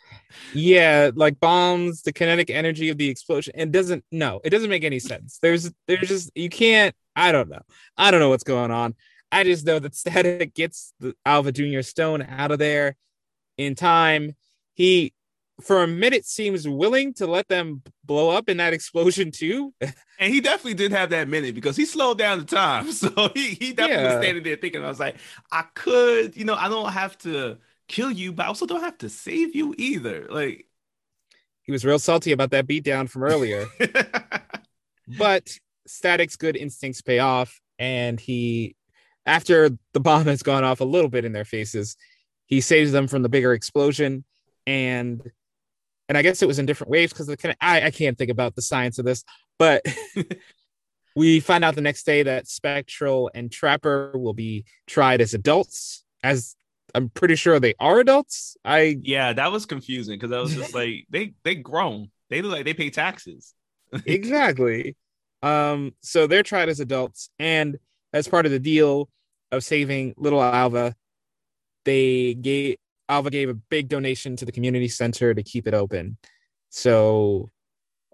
Yeah, 0.52 1.10
like 1.14 1.40
bombs, 1.40 2.02
the 2.02 2.12
kinetic 2.12 2.50
energy 2.50 2.88
of 2.90 2.98
the 2.98 3.08
explosion. 3.08 3.54
It 3.56 3.72
doesn't 3.72 4.04
no, 4.12 4.40
it 4.44 4.50
doesn't 4.50 4.70
make 4.70 4.84
any 4.84 4.98
sense. 4.98 5.38
There's 5.42 5.70
there's 5.86 6.08
just 6.08 6.30
you 6.34 6.48
can't 6.48 6.94
I 7.16 7.32
don't 7.32 7.48
know. 7.50 7.62
I 7.96 8.10
don't 8.10 8.20
know 8.20 8.30
what's 8.30 8.44
going 8.44 8.70
on. 8.70 8.94
I 9.32 9.44
just 9.44 9.64
know 9.66 9.78
that 9.78 9.94
Static 9.96 10.54
gets 10.54 10.92
the 11.00 11.14
Alva 11.26 11.50
Jr. 11.52 11.80
Stone 11.80 12.22
out 12.22 12.52
of 12.52 12.58
there 12.58 12.96
in 13.56 13.74
time. 13.74 14.36
He 14.74 15.12
for 15.60 15.82
a 15.82 15.86
minute 15.86 16.24
seems 16.24 16.66
willing 16.68 17.14
to 17.14 17.26
let 17.26 17.46
them 17.48 17.82
blow 18.04 18.30
up 18.30 18.48
in 18.48 18.56
that 18.56 18.72
explosion 18.78 19.30
too. 19.30 19.72
and 19.80 20.32
he 20.32 20.40
definitely 20.40 20.74
did 20.74 20.90
have 20.92 21.10
that 21.10 21.28
minute 21.28 21.54
because 21.54 21.76
he 21.76 21.84
slowed 21.84 22.18
down 22.18 22.38
the 22.38 22.44
time 22.44 22.90
so 23.02 23.08
he, 23.34 23.50
he 23.54 23.72
definitely 23.72 24.04
was 24.04 24.22
standing 24.24 24.42
there 24.42 24.56
thinking 24.56 24.82
i 24.82 24.88
was 24.88 24.98
like 24.98 25.16
i 25.52 25.62
could 25.74 26.34
you 26.36 26.44
know 26.44 26.54
i 26.54 26.68
don't 26.68 26.90
have 26.92 27.16
to 27.18 27.58
kill 27.86 28.10
you 28.10 28.32
but 28.32 28.44
i 28.44 28.46
also 28.46 28.66
don't 28.66 28.80
have 28.80 28.96
to 28.98 29.08
save 29.10 29.54
you 29.54 29.74
either 29.78 30.26
like 30.30 30.66
He 31.62 31.70
was 31.70 31.84
real 31.84 31.98
salty 31.98 32.32
about 32.32 32.50
that 32.50 32.66
beatdown 32.66 33.08
from 33.08 33.22
earlier. 33.22 33.66
but 35.18 35.48
Static's 35.86 36.36
good 36.36 36.56
instincts 36.56 37.02
pay 37.02 37.18
off, 37.18 37.60
and 37.78 38.18
he, 38.18 38.74
after 39.26 39.70
the 39.92 40.00
bomb 40.00 40.26
has 40.26 40.42
gone 40.42 40.64
off 40.64 40.80
a 40.80 40.84
little 40.84 41.10
bit 41.10 41.24
in 41.24 41.32
their 41.32 41.44
faces, 41.44 41.96
he 42.46 42.60
saves 42.60 42.92
them 42.92 43.08
from 43.08 43.22
the 43.22 43.28
bigger 43.28 43.52
explosion, 43.52 44.24
and 44.66 45.22
and 46.08 46.18
I 46.18 46.22
guess 46.22 46.42
it 46.42 46.48
was 46.48 46.58
in 46.58 46.66
different 46.66 46.90
waves 46.90 47.12
because 47.12 47.26
kind 47.36 47.52
of 47.52 47.56
I, 47.60 47.86
I 47.86 47.90
can't 47.90 48.18
think 48.18 48.30
about 48.30 48.54
the 48.54 48.62
science 48.62 48.98
of 48.98 49.04
this, 49.04 49.24
but 49.58 49.84
we 51.16 51.40
find 51.40 51.64
out 51.64 51.74
the 51.74 51.80
next 51.80 52.04
day 52.04 52.22
that 52.22 52.48
Spectral 52.48 53.30
and 53.34 53.50
Trapper 53.50 54.12
will 54.14 54.34
be 54.34 54.64
tried 54.86 55.20
as 55.20 55.34
adults, 55.34 56.04
as 56.22 56.56
I'm 56.94 57.08
pretty 57.08 57.36
sure 57.36 57.58
they 57.58 57.74
are 57.80 58.00
adults. 58.00 58.56
I 58.64 58.98
Yeah, 59.02 59.32
that 59.32 59.52
was 59.52 59.66
confusing 59.66 60.18
because 60.18 60.32
I 60.32 60.40
was 60.40 60.54
just 60.54 60.74
like, 60.74 61.06
they 61.10 61.34
they 61.44 61.54
grown. 61.54 62.10
They 62.30 62.42
look 62.42 62.52
like 62.52 62.64
they 62.64 62.74
pay 62.74 62.90
taxes. 62.90 63.54
exactly. 64.06 64.96
Um, 65.42 65.92
so 66.02 66.26
they're 66.26 66.42
tried 66.42 66.68
as 66.68 66.80
adults, 66.80 67.30
and 67.38 67.78
as 68.12 68.28
part 68.28 68.46
of 68.46 68.52
the 68.52 68.58
deal 68.58 69.08
of 69.50 69.64
saving 69.64 70.14
little 70.16 70.42
Alva, 70.42 70.94
they 71.84 72.34
gave 72.34 72.76
Alva 73.08 73.30
gave 73.30 73.48
a 73.48 73.54
big 73.54 73.88
donation 73.88 74.36
to 74.36 74.44
the 74.44 74.52
community 74.52 74.88
center 74.88 75.34
to 75.34 75.42
keep 75.42 75.66
it 75.66 75.74
open. 75.74 76.16
So 76.70 77.50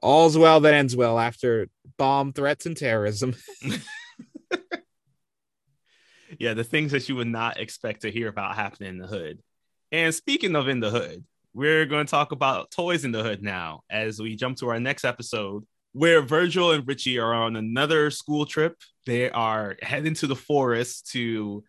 all's 0.03 0.37
well 0.37 0.61
that 0.61 0.75
ends 0.75 0.97
well 0.97 1.19
after 1.19 1.69
bomb 1.97 2.33
threats 2.33 2.67
and 2.67 2.77
terrorism. 2.77 3.35
yeah, 6.39 6.55
the 6.55 6.65
things 6.65 6.93
that 6.93 7.09
you 7.09 7.17
would 7.17 7.29
not 7.29 7.59
expect 7.61 8.03
to 8.03 8.11
hear 8.11 8.29
about 8.29 8.57
happening 8.57 8.91
in 8.91 8.99
the 8.99 9.07
hood. 9.07 9.41
And 9.93 10.15
speaking 10.15 10.57
of 10.57 10.69
in 10.69 10.81
the 10.81 10.91
hood, 10.91 11.25
we're 11.55 11.87
going 11.87 12.07
to 12.07 12.11
talk 12.11 12.33
about 12.33 12.71
toys 12.71 13.05
in 13.05 13.13
the 13.13 13.23
hood 13.23 13.43
now 13.43 13.83
as 13.89 14.21
we 14.21 14.37
jump 14.37 14.59
to 14.59 14.69
our 14.69 14.81
next 14.81 15.05
episode 15.05 15.65
where 15.99 16.23
Virgil 16.23 16.71
and 16.71 16.87
Richie 16.87 17.19
are 17.19 17.35
on 17.35 17.57
another 17.57 18.13
school 18.13 18.47
trip. 18.47 18.77
They 19.05 19.31
are 19.31 19.77
heading 19.83 20.15
to 20.15 20.29
the 20.29 20.37
forest 20.37 21.11
to 21.11 21.65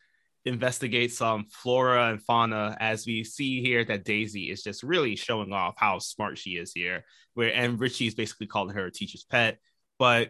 investigate 0.45 1.11
some 1.11 1.45
flora 1.49 2.11
and 2.11 2.21
fauna 2.21 2.77
as 2.79 3.07
we 3.07 3.23
see 3.23 3.63
here 3.63 3.83
that 3.83 4.05
Daisy 4.05 4.51
is 4.51 4.61
just 4.61 4.83
really 4.83 5.15
showing 5.15 5.51
off 5.51 5.73
how 5.77 5.97
smart 5.97 6.37
she 6.37 6.51
is 6.51 6.71
here 6.73 7.05
where 7.33 7.53
and 7.53 7.79
Richie 7.79 8.07
is 8.07 8.15
basically 8.15 8.47
calling 8.47 8.75
her 8.75 8.85
a 8.85 8.91
teacher's 8.91 9.25
pet 9.25 9.57
but 9.97 10.29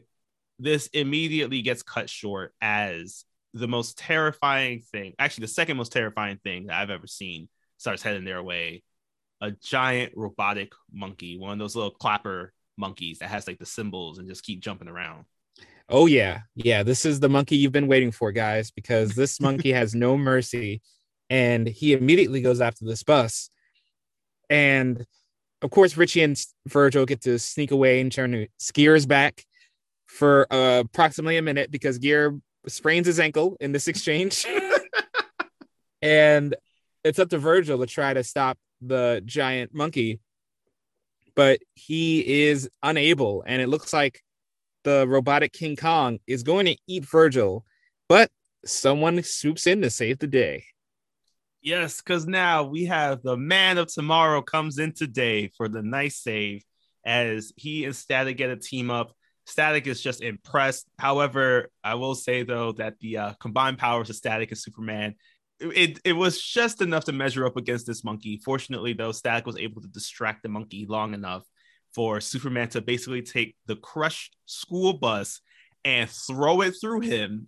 this 0.58 0.88
immediately 0.88 1.62
gets 1.62 1.84
cut 1.84 2.10
short 2.10 2.54
as 2.60 3.24
the 3.54 3.68
most 3.68 4.00
terrifying 4.00 4.82
thing 4.92 5.14
actually 5.20 5.44
the 5.44 5.50
second 5.50 5.78
most 5.78 5.92
terrifying 5.92 6.40
thing 6.44 6.66
that 6.66 6.82
I've 6.82 6.90
ever 6.90 7.08
seen 7.08 7.48
starts 7.78 8.02
heading 8.02 8.26
their 8.26 8.42
way 8.42 8.82
a 9.42 9.52
giant 9.52 10.14
robotic 10.16 10.74
monkey 10.92 11.38
one 11.38 11.54
of 11.54 11.60
those 11.60 11.76
little 11.76 11.92
clapper 11.92 12.52
monkeys 12.80 13.20
that 13.20 13.30
has 13.30 13.46
like 13.46 13.60
the 13.60 13.66
cymbals 13.66 14.18
and 14.18 14.28
just 14.28 14.44
keep 14.44 14.62
jumping 14.62 14.88
around 14.88 15.26
Oh 15.92 16.06
yeah, 16.06 16.42
yeah. 16.56 16.84
This 16.84 17.04
is 17.04 17.20
the 17.20 17.30
monkey 17.30 17.58
you've 17.58 17.72
been 17.72 17.88
waiting 17.88 18.12
for, 18.12 18.32
guys, 18.32 18.70
because 18.70 19.16
this 19.16 19.42
monkey 19.42 19.72
has 19.72 19.96
no 19.96 20.18
mercy, 20.18 20.82
and 21.30 21.68
he 21.68 21.94
immediately 21.94 22.42
goes 22.42 22.62
after 22.62 22.86
this 22.86 23.04
bus. 23.04 23.50
And 24.50 25.06
of 25.62 25.72
course, 25.72 25.98
Richie 25.98 26.24
and 26.24 26.40
Virgil 26.68 27.06
get 27.06 27.22
to 27.22 27.40
sneak 27.40 27.72
away 27.72 28.02
and 28.02 28.12
turn 28.12 28.48
Gear's 28.74 29.06
back 29.06 29.44
for 30.06 30.48
uh, 30.52 30.84
approximately 30.86 31.38
a 31.38 31.42
minute 31.42 31.72
because 31.72 31.98
Gear 31.98 32.40
sprains 32.68 33.08
his 33.08 33.20
ankle 33.20 33.58
in 33.60 33.72
this 33.72 33.88
exchange, 33.88 34.46
and 36.04 36.56
it's 37.04 37.20
up 37.20 37.30
to 37.30 37.40
Virgil 37.40 37.80
to 37.80 37.88
try 37.88 38.14
to 38.14 38.24
stop 38.24 38.60
the 38.80 39.24
giant 39.26 39.74
monkey, 39.74 40.20
but 41.40 41.62
he 41.74 42.48
is 42.50 42.70
unable, 42.84 43.46
and 43.48 43.62
it 43.62 43.70
looks 43.70 43.94
like 43.94 44.22
the 44.84 45.08
robotic 45.08 45.54
King 45.54 45.78
Kong 45.78 46.20
is 46.28 46.44
going 46.44 46.66
to 46.66 46.76
eat 46.86 47.06
Virgil, 47.06 47.64
but 48.10 48.30
someone 48.66 49.24
swoops 49.24 49.66
in 49.66 49.82
to 49.82 49.90
save 49.90 50.20
the 50.20 50.28
day. 50.28 50.66
Yes, 51.62 52.02
because 52.02 52.28
now 52.28 52.66
we 52.66 52.88
have 52.88 53.22
the 53.24 53.38
man 53.38 53.78
of 53.78 53.88
tomorrow 53.88 54.42
comes 54.42 54.80
in 54.80 54.92
today 54.92 55.48
for 55.56 55.70
the 55.70 55.82
nice 55.82 56.18
save 56.18 56.66
as 57.06 57.54
he 57.56 57.86
and 57.86 57.96
Static 57.96 58.36
get 58.36 58.50
a 58.50 58.58
team 58.58 58.92
up. 58.92 59.14
Static 59.46 59.88
is 59.88 60.02
just 60.02 60.22
impressed. 60.22 60.90
However, 60.98 61.72
I 61.82 61.96
will 61.96 62.16
say 62.16 62.44
though 62.44 62.74
that 62.74 63.00
the 63.00 63.18
uh, 63.18 63.34
combined 63.40 63.78
powers 63.78 64.10
of 64.10 64.18
Static 64.18 64.52
and 64.52 64.60
Superman, 64.60 65.16
it, 65.60 66.00
it 66.04 66.14
was 66.14 66.42
just 66.42 66.82
enough 66.82 67.06
to 67.06 67.12
measure 67.12 67.46
up 67.46 67.58
against 67.58 67.86
this 67.86 68.04
monkey. 68.04 68.42
Fortunately, 68.44 68.94
though, 68.94 69.12
Static 69.12 69.46
was 69.46 69.58
able 69.58 69.82
to 69.82 69.88
distract 69.88 70.44
the 70.44 70.50
monkey 70.50 70.86
long 70.88 71.14
enough 71.14 71.44
for 71.94 72.22
Superman 72.22 72.70
to 72.70 72.82
basically 72.82 73.22
take 73.22 73.56
the 73.66 73.76
crushed 73.76 74.36
school 74.46 74.94
bus 74.94 75.42
and 75.84 76.10
throw 76.10 76.62
it 76.62 76.76
through 76.80 77.02
him 77.02 77.48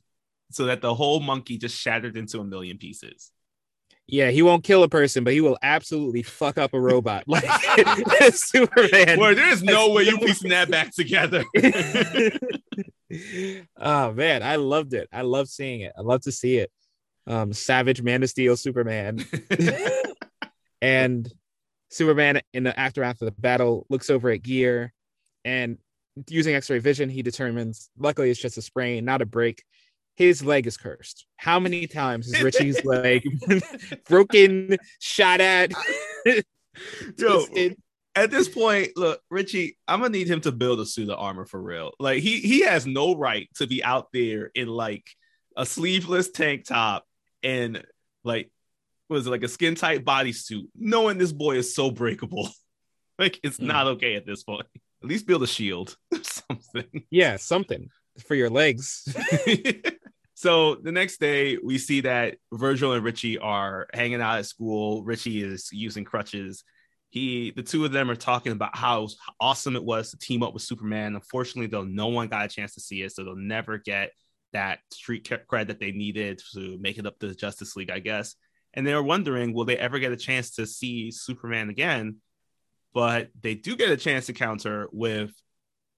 so 0.52 0.65
that 0.65 0.82
the 0.82 0.93
whole 0.93 1.19
monkey 1.19 1.58
just 1.58 1.78
shattered 1.78 2.17
into 2.17 2.39
a 2.39 2.43
million 2.43 2.78
pieces. 2.78 3.32
Yeah, 4.08 4.30
he 4.30 4.41
won't 4.41 4.65
kill 4.65 4.84
a 4.84 4.89
person, 4.89 5.24
but 5.24 5.32
he 5.32 5.39
will 5.39 5.58
absolutely 5.62 6.24
fuck 6.24 6.58
up 6.58 6.74
a 6.74 6.80
robot 6.80 7.24
like 7.28 7.45
Superman. 8.34 9.19
Where 9.19 9.34
there's 9.34 9.63
no 9.63 9.91
way 9.91 10.04
you 10.04 10.17
piecing 10.17 10.50
that 10.50 10.69
back 10.69 10.91
together. 10.95 11.45
oh 13.80 14.12
man, 14.13 14.43
I 14.43 14.58
loved 14.58 14.93
it. 14.93 15.08
I 15.13 15.21
love 15.21 15.47
seeing 15.47 15.82
it. 15.82 15.93
I 15.97 16.02
love 16.02 16.21
to 16.24 16.32
see 16.32 16.58
it. 16.58 16.71
Um, 17.27 17.53
Savage 17.53 18.01
Man 18.01 18.23
of 18.23 18.29
Steel 18.29 18.57
Superman. 18.57 19.25
and 20.81 21.31
Superman 21.89 22.41
in 22.53 22.63
the 22.63 22.77
aftermath 22.79 23.21
of 23.21 23.25
the 23.25 23.41
battle 23.41 23.86
looks 23.89 24.10
over 24.10 24.29
at 24.29 24.41
Gear 24.41 24.93
and 25.45 25.77
using 26.29 26.55
X-ray 26.55 26.79
vision, 26.79 27.10
he 27.10 27.21
determines 27.21 27.89
luckily 27.97 28.29
it's 28.29 28.39
just 28.39 28.57
a 28.57 28.62
sprain, 28.62 29.05
not 29.05 29.21
a 29.21 29.25
break. 29.25 29.63
His 30.15 30.43
leg 30.43 30.67
is 30.67 30.77
cursed. 30.77 31.25
How 31.38 31.60
many 31.60 31.88
times 31.88 32.31
has 32.31 32.43
Richie's 32.43 32.84
leg 32.86 33.23
broken, 34.07 34.77
shot 34.99 35.41
at? 35.41 35.71
Yo, 37.17 37.45
at 38.13 38.29
this 38.29 38.49
point, 38.49 38.91
look, 38.97 39.21
Richie, 39.29 39.77
I'm 39.88 40.01
gonna 40.01 40.12
need 40.12 40.27
him 40.27 40.41
to 40.41 40.51
build 40.51 40.79
a 40.81 40.86
suit 40.86 41.10
of 41.10 41.17
armor 41.17 41.45
for 41.45 41.62
real. 41.62 41.91
Like 41.99 42.21
he 42.21 42.39
he 42.39 42.62
has 42.62 42.86
no 42.86 43.15
right 43.15 43.47
to 43.55 43.67
be 43.67 43.84
out 43.84 44.07
there 44.12 44.51
in 44.53 44.67
like 44.67 45.05
a 45.55 45.65
sleeveless 45.65 46.29
tank 46.29 46.65
top 46.65 47.05
and 47.43 47.84
like 48.23 48.51
was 49.10 49.27
it 49.27 49.30
like 49.30 49.43
a 49.43 49.47
skin 49.47 49.75
tight 49.75 50.06
bodysuit, 50.06 50.67
knowing 50.73 51.17
this 51.17 51.34
boy 51.34 51.58
is 51.58 51.75
so 51.75 51.91
breakable. 51.91 52.49
like 53.19 53.39
it's 53.43 53.58
mm. 53.58 53.67
not 53.67 53.88
okay 53.88 54.15
at 54.15 54.25
this 54.25 54.43
point. 54.43 54.65
At 55.04 55.10
least 55.10 55.27
build 55.27 55.43
a 55.43 55.47
shield, 55.47 55.95
something. 56.21 57.04
Yeah, 57.10 57.38
something 57.38 57.89
for 58.25 58.36
your 58.36 58.49
legs. 58.49 59.04
so 60.36 60.75
the 60.75 60.91
next 60.91 61.19
day, 61.19 61.58
we 61.58 61.77
see 61.77 62.01
that 62.01 62.38
Virgil 62.54 62.93
and 62.93 63.04
Richie 63.04 63.38
are 63.38 63.88
hanging 63.93 64.21
out 64.21 64.39
at 64.39 64.45
school. 64.45 65.04
Richie 65.04 65.43
is 65.43 65.69
using 65.71 66.04
crutches. 66.04 66.63
He, 67.10 67.51
the 67.51 67.63
two 67.63 67.84
of 67.84 67.91
them 67.91 68.10
are 68.10 68.15
talking 68.15 68.54
about 68.54 68.77
how 68.77 69.10
awesome 69.39 69.75
it 69.75 69.84
was 69.84 70.12
to 70.12 70.17
team 70.17 70.43
up 70.43 70.54
with 70.54 70.63
Superman. 70.63 71.15
Unfortunately, 71.15 71.67
though, 71.67 71.84
no 71.84 72.08
one 72.08 72.30
got 72.30 72.45
a 72.45 72.47
chance 72.47 72.75
to 72.75 72.80
see 72.80 73.01
it, 73.01 73.12
so 73.12 73.23
they'll 73.23 73.36
never 73.36 73.77
get 73.80 74.12
that 74.54 74.80
street 74.92 75.28
cred 75.28 75.68
that 75.68 75.80
they 75.80 75.92
needed 75.92 76.42
to 76.54 76.78
make 76.80 76.98
it 76.98 77.06
up 77.06 77.20
to 77.20 77.28
the 77.28 77.36
Justice 77.36 77.76
League, 77.76 77.92
I 77.92 78.00
guess 78.00 78.36
and 78.74 78.86
they 78.86 78.94
were 78.94 79.04
wondering 79.04 79.54
will 79.54 79.66
they 79.66 79.78
ever 79.78 80.00
get 80.00 80.12
a 80.12 80.18
chance 80.18 80.52
to 80.52 80.66
see 80.66 81.12
Superman 81.12 81.70
again? 81.70 82.18
But 82.94 83.30
they 83.40 83.56
do 83.56 83.76
get 83.76 83.90
a 83.90 83.98
chance 83.98 84.26
to 84.26 84.34
counter 84.34 84.88
with 84.92 85.32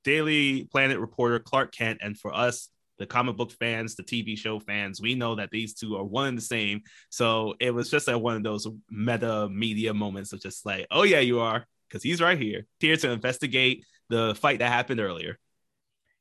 Daily 0.03 0.65
Planet 0.65 0.99
reporter 0.99 1.39
Clark 1.39 1.73
Kent, 1.73 1.99
and 2.01 2.17
for 2.17 2.33
us, 2.33 2.69
the 2.99 3.07
comic 3.07 3.35
book 3.35 3.51
fans, 3.51 3.95
the 3.95 4.03
TV 4.03 4.37
show 4.37 4.59
fans, 4.59 5.01
we 5.01 5.15
know 5.15 5.35
that 5.35 5.49
these 5.49 5.73
two 5.73 5.95
are 5.97 6.03
one 6.03 6.27
and 6.27 6.37
the 6.37 6.43
same. 6.43 6.81
So 7.09 7.55
it 7.59 7.71
was 7.71 7.89
just 7.89 8.07
like 8.07 8.21
one 8.21 8.35
of 8.35 8.43
those 8.43 8.67
meta 8.89 9.49
media 9.49 9.93
moments 9.93 10.31
of 10.31 10.41
just 10.41 10.65
like, 10.65 10.85
oh 10.91 11.01
yeah, 11.01 11.19
you 11.19 11.39
are, 11.39 11.65
because 11.87 12.03
he's 12.03 12.21
right 12.21 12.39
here, 12.39 12.67
here 12.79 12.95
to 12.97 13.11
investigate 13.11 13.83
the 14.09 14.35
fight 14.35 14.59
that 14.59 14.71
happened 14.71 14.99
earlier. 14.99 15.39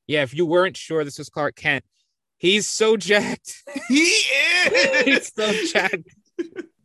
Yeah, 0.06 0.22
if 0.22 0.32
you 0.32 0.46
weren't 0.46 0.76
sure 0.76 1.04
this 1.04 1.18
was 1.18 1.28
Clark 1.28 1.56
Kent, 1.56 1.84
he's 2.42 2.66
so 2.66 2.96
jacked. 2.96 3.62
he 3.88 4.02
is. 4.02 5.00
he's 5.04 5.32
so 5.32 5.52
jacked. 5.72 6.08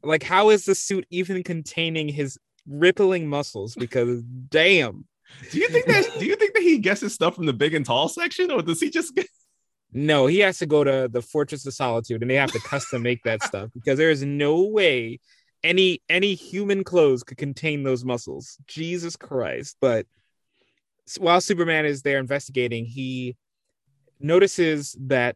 Like 0.04 0.24
how 0.24 0.52
is 0.52 0.64
the 0.64 0.76
suit 0.76 1.06
even 1.10 1.44
containing 1.44 2.08
his 2.08 2.38
rippling 2.66 3.28
muscles? 3.28 3.76
Because 3.76 4.22
damn. 4.22 5.06
Do 5.52 5.60
you 5.60 5.68
think 5.68 5.88
that 5.88 6.06
do 6.18 6.26
you 6.26 6.38
think 6.38 6.54
that 6.54 6.64
he 6.64 6.78
gets 6.78 7.02
his 7.02 7.14
stuff 7.14 7.36
from 7.36 7.48
the 7.48 7.54
big 7.54 7.74
and 7.74 7.86
tall 7.86 8.08
section 8.08 8.50
or 8.50 8.62
does 8.62 8.80
he 8.80 8.90
just 8.90 9.14
get 9.14 9.28
no 9.92 10.26
he 10.26 10.40
has 10.40 10.60
to 10.60 10.66
go 10.66 10.84
to 10.84 11.10
the 11.12 11.22
fortress 11.22 11.66
of 11.66 11.74
solitude 11.74 12.22
and 12.22 12.32
they 12.32 12.36
have 12.36 12.52
to 12.52 12.60
custom 12.60 13.02
make 13.02 13.24
that 13.24 13.44
stuff 13.44 13.70
because 13.74 13.98
there 13.98 14.10
is 14.10 14.24
no 14.24 14.64
way 14.64 15.20
any 15.64 16.02
any 16.08 16.34
human 16.34 16.84
clothes 16.84 17.24
could 17.24 17.38
contain 17.38 17.84
those 17.84 18.06
muscles. 18.06 18.58
Jesus 18.68 19.16
christ. 19.18 19.76
But 19.82 20.06
while 21.18 21.42
superman 21.42 21.86
is 21.86 22.04
there 22.04 22.20
investigating 22.20 22.86
he 22.86 23.36
notices 24.20 24.96
that 25.02 25.36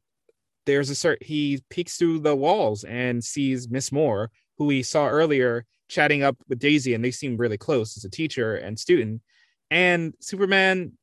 there's 0.65 0.89
a 0.89 0.95
certain 0.95 1.25
he 1.25 1.61
peeks 1.69 1.97
through 1.97 2.19
the 2.19 2.35
walls 2.35 2.83
and 2.83 3.23
sees 3.23 3.69
Miss 3.69 3.91
Moore, 3.91 4.31
who 4.57 4.65
we 4.65 4.83
saw 4.83 5.07
earlier 5.07 5.65
chatting 5.87 6.23
up 6.23 6.37
with 6.47 6.59
Daisy, 6.59 6.93
and 6.93 7.03
they 7.03 7.11
seem 7.11 7.37
really 7.37 7.57
close 7.57 7.97
as 7.97 8.05
a 8.05 8.09
teacher 8.09 8.55
and 8.55 8.79
student. 8.79 9.21
And 9.69 10.13
Superman 10.19 10.93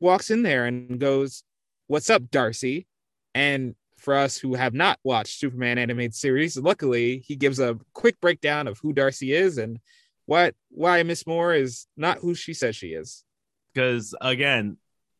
walks 0.00 0.30
in 0.30 0.42
there 0.42 0.66
and 0.66 0.98
goes, 0.98 1.44
What's 1.86 2.10
up, 2.10 2.30
Darcy? 2.30 2.86
And 3.34 3.74
for 3.96 4.14
us 4.14 4.36
who 4.36 4.54
have 4.54 4.74
not 4.74 4.98
watched 5.02 5.38
Superman 5.38 5.78
animated 5.78 6.14
series, 6.14 6.56
luckily 6.56 7.22
he 7.26 7.36
gives 7.36 7.58
a 7.58 7.78
quick 7.92 8.20
breakdown 8.20 8.68
of 8.68 8.78
who 8.78 8.92
Darcy 8.92 9.32
is 9.32 9.58
and 9.58 9.78
what 10.26 10.54
why 10.70 11.02
Miss 11.02 11.26
Moore 11.26 11.54
is 11.54 11.86
not 11.96 12.18
who 12.18 12.34
she 12.34 12.54
says 12.54 12.76
she 12.76 12.88
is. 12.88 13.24
Because 13.72 14.14
again, 14.20 14.76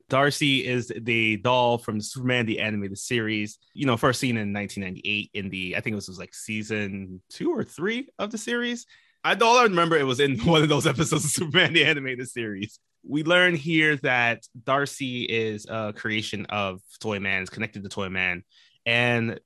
Darcy 0.09 0.66
is 0.66 0.90
the 0.97 1.37
doll 1.38 1.79
from 1.79 2.01
Superman 2.01 2.47
the 2.47 2.61
animated 2.61 2.99
series. 2.99 3.59
You 3.75 3.87
know, 3.87 3.97
first 3.97 4.21
seen 4.21 4.37
in 4.37 4.53
1998 4.53 5.31
in 5.35 5.51
the 5.51 5.77
I 5.77 5.81
think 5.81 5.92
it 5.92 5.97
was, 5.97 6.09
was 6.09 6.18
like 6.18 6.35
season 6.35 7.21
two 7.31 7.53
or 7.53 7.64
three 7.64 8.09
of 8.18 8.31
the 8.31 8.38
series. 8.38 8.87
I 9.25 9.35
all 9.35 9.59
I 9.59 9.64
remember 9.64 9.97
it 9.97 10.07
was 10.07 10.21
in 10.21 10.38
one 10.44 10.62
of 10.62 10.68
those 10.68 10.87
episodes 10.87 11.25
of 11.25 11.31
Superman 11.31 11.73
the 11.73 11.85
animated 11.85 12.29
series. 12.29 12.79
We 13.07 13.23
learn 13.23 13.55
here 13.55 13.97
that 13.97 14.42
Darcy 14.64 15.23
is 15.23 15.66
a 15.68 15.92
creation 15.92 16.47
of 16.47 16.81
Toyman, 17.01 17.42
is 17.42 17.51
connected 17.51 17.83
to 17.83 17.88
Toyman, 17.88 18.42
and 18.87 19.38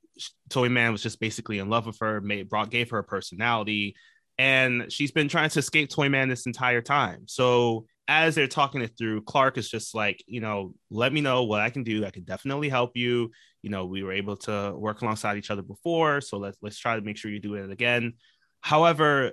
Toyman 0.49 0.93
was 0.93 1.03
just 1.03 1.21
basically 1.21 1.59
in 1.59 1.69
love 1.69 1.87
with 1.87 1.99
her, 2.01 2.21
made 2.21 2.49
brought 2.49 2.71
gave 2.71 2.91
her 2.91 2.99
a 2.99 3.05
personality, 3.05 3.95
and 4.39 4.91
she's 4.91 5.13
been 5.13 5.29
trying 5.29 5.51
to 5.51 5.59
escape 5.59 5.91
Toyman 5.91 6.29
this 6.29 6.47
entire 6.47 6.81
time. 6.81 7.25
So 7.27 7.87
as 8.09 8.35
they're 8.35 8.47
talking 8.47 8.83
it 8.83 8.93
through, 8.99 9.23
Clark 9.23 9.59
is 9.59 9.71
just 9.71 9.95
like, 9.95 10.23
you 10.27 10.41
know, 10.41 10.75
let 10.91 11.13
me 11.13 11.21
know 11.21 11.45
what 11.45 11.61
I 11.61 11.71
can 11.71 11.83
do. 11.83 12.05
I 12.05 12.11
can 12.11 12.25
definitely 12.25 12.69
help 12.69 12.97
you. 12.97 13.31
You 13.63 13.71
know, 13.71 13.87
we 13.87 14.03
were 14.03 14.13
able 14.13 14.37
to 14.39 14.75
work 14.77 15.03
alongside 15.03 15.37
each 15.37 15.51
other 15.51 15.63
before, 15.63 16.21
so 16.21 16.39
let's 16.39 16.59
let's 16.63 16.79
try 16.79 16.97
to 16.97 17.03
make 17.03 17.17
sure 17.17 17.31
you 17.31 17.41
do 17.41 17.55
it 17.55 17.71
again. 17.71 18.15
However, 18.61 19.33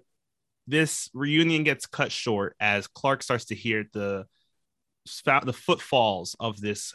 this 0.67 1.10
reunion 1.13 1.63
gets 1.63 1.88
cut 1.88 2.12
short 2.12 2.55
as 2.60 2.88
Clark 2.88 3.23
starts 3.23 3.45
to 3.45 3.55
hear 3.55 3.86
the 3.93 4.25
the 5.43 5.53
footfalls 5.53 6.36
of 6.39 6.62
this 6.62 6.93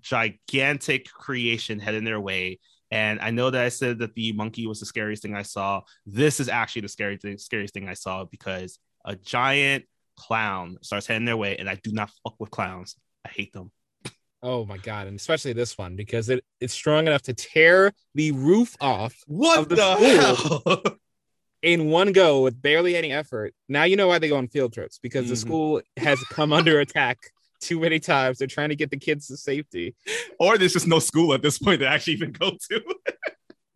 gigantic 0.00 1.08
creation 1.12 1.78
heading 1.78 2.04
their 2.04 2.20
way. 2.20 2.58
And 2.90 3.20
I 3.20 3.30
know 3.30 3.50
that 3.50 3.64
I 3.64 3.68
said 3.68 4.00
that 4.00 4.14
the 4.14 4.32
monkey 4.32 4.66
was 4.66 4.80
the 4.80 4.86
scariest 4.86 5.22
thing 5.22 5.34
I 5.34 5.42
saw. 5.42 5.82
This 6.04 6.40
is 6.40 6.48
actually 6.48 6.82
the 6.82 6.88
scary 6.88 7.16
thing, 7.16 7.38
scariest 7.38 7.72
thing 7.72 7.88
I 7.88 7.94
saw 7.94 8.24
because 8.24 8.78
a 9.04 9.16
giant 9.16 9.84
clown 10.16 10.78
starts 10.82 11.06
heading 11.06 11.24
their 11.24 11.36
way, 11.36 11.56
and 11.56 11.68
I 11.68 11.76
do 11.82 11.92
not 11.92 12.10
fuck 12.22 12.34
with 12.38 12.50
clowns. 12.50 12.96
I 13.24 13.28
hate 13.30 13.52
them. 13.52 13.70
Oh 14.42 14.64
my 14.64 14.76
god, 14.78 15.06
and 15.06 15.16
especially 15.18 15.52
this 15.52 15.78
one 15.78 15.94
because 15.94 16.28
it, 16.28 16.44
it's 16.60 16.74
strong 16.74 17.06
enough 17.06 17.22
to 17.22 17.34
tear 17.34 17.92
the 18.14 18.32
roof 18.32 18.76
off. 18.80 19.14
What 19.26 19.68
the, 19.68 19.74
the, 19.76 19.96
hell? 19.96 20.82
in 21.62 21.86
one 21.86 22.10
go 22.12 22.42
with 22.42 22.60
barely 22.60 22.96
any 22.96 23.12
effort. 23.12 23.54
Now 23.68 23.84
you 23.84 23.94
know 23.96 24.08
why 24.08 24.18
they 24.18 24.28
go 24.28 24.36
on 24.36 24.48
field 24.48 24.72
trips 24.72 24.98
because 25.00 25.28
the 25.28 25.34
Mhm. 25.34 25.38
school 25.38 25.82
has 25.96 26.18
come 26.30 26.52
under 26.52 26.80
attack 26.80 27.18
too 27.60 27.78
many 27.78 28.00
times. 28.00 28.38
They're 28.38 28.48
trying 28.48 28.70
to 28.70 28.74
get 28.76 28.90
the 28.90 28.96
kids 28.98 29.28
to 29.28 29.36
safety. 29.36 29.94
or 30.40 30.58
there's 30.58 30.72
just 30.72 30.88
no 30.88 30.98
school 30.98 31.32
at 31.34 31.42
this 31.42 31.60
point 31.60 31.78
to 31.80 31.86
actually 31.86 32.14
even 32.14 32.32
go 32.32 32.50
to. 32.70 32.82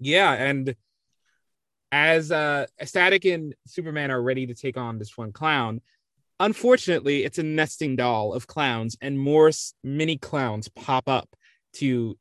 Yeah, 0.00 0.32
and 0.32 0.74
as 1.92 2.32
uh 2.32 2.66
Static 2.84 3.24
and 3.24 3.54
Superman 3.66 4.10
are 4.10 4.20
ready 4.20 4.46
to 4.48 4.54
take 4.54 4.76
on 4.76 4.98
this 4.98 5.16
one 5.16 5.32
clown, 5.32 5.80
unfortunately, 6.40 7.24
it's 7.24 7.38
a 7.38 7.42
nesting 7.42 7.96
doll 7.96 8.32
of 8.32 8.46
clowns, 8.46 8.96
and 9.00 9.18
more 9.18 9.50
mini 9.82 10.16
clowns 10.18 10.68
pop 10.68 11.08
up 11.08 11.28
to 11.74 12.16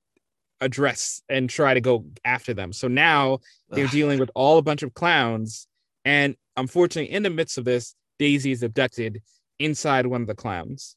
address 0.62 1.22
and 1.30 1.50
try 1.50 1.74
to 1.74 1.82
go 1.82 2.06
after 2.24 2.54
them. 2.54 2.72
So 2.74 2.88
now 2.88 3.40
they're 3.70 3.86
Ugh. 3.86 3.92
dealing 3.92 4.20
with 4.20 4.32
all 4.36 4.58
a 4.58 4.62
bunch 4.62 4.84
of 4.84 4.94
clowns, 4.94 5.68
and 6.04 6.36
unfortunately, 6.56 7.14
in 7.14 7.24
the 7.24 7.30
midst 7.30 7.58
of 7.58 7.66
this, 7.66 7.96
Daisy 8.20 8.52
is 8.52 8.64
abducted 8.64 9.22
inside 9.60 10.06
one 10.08 10.22
of 10.22 10.28
the 10.28 10.36
clowns 10.36 10.96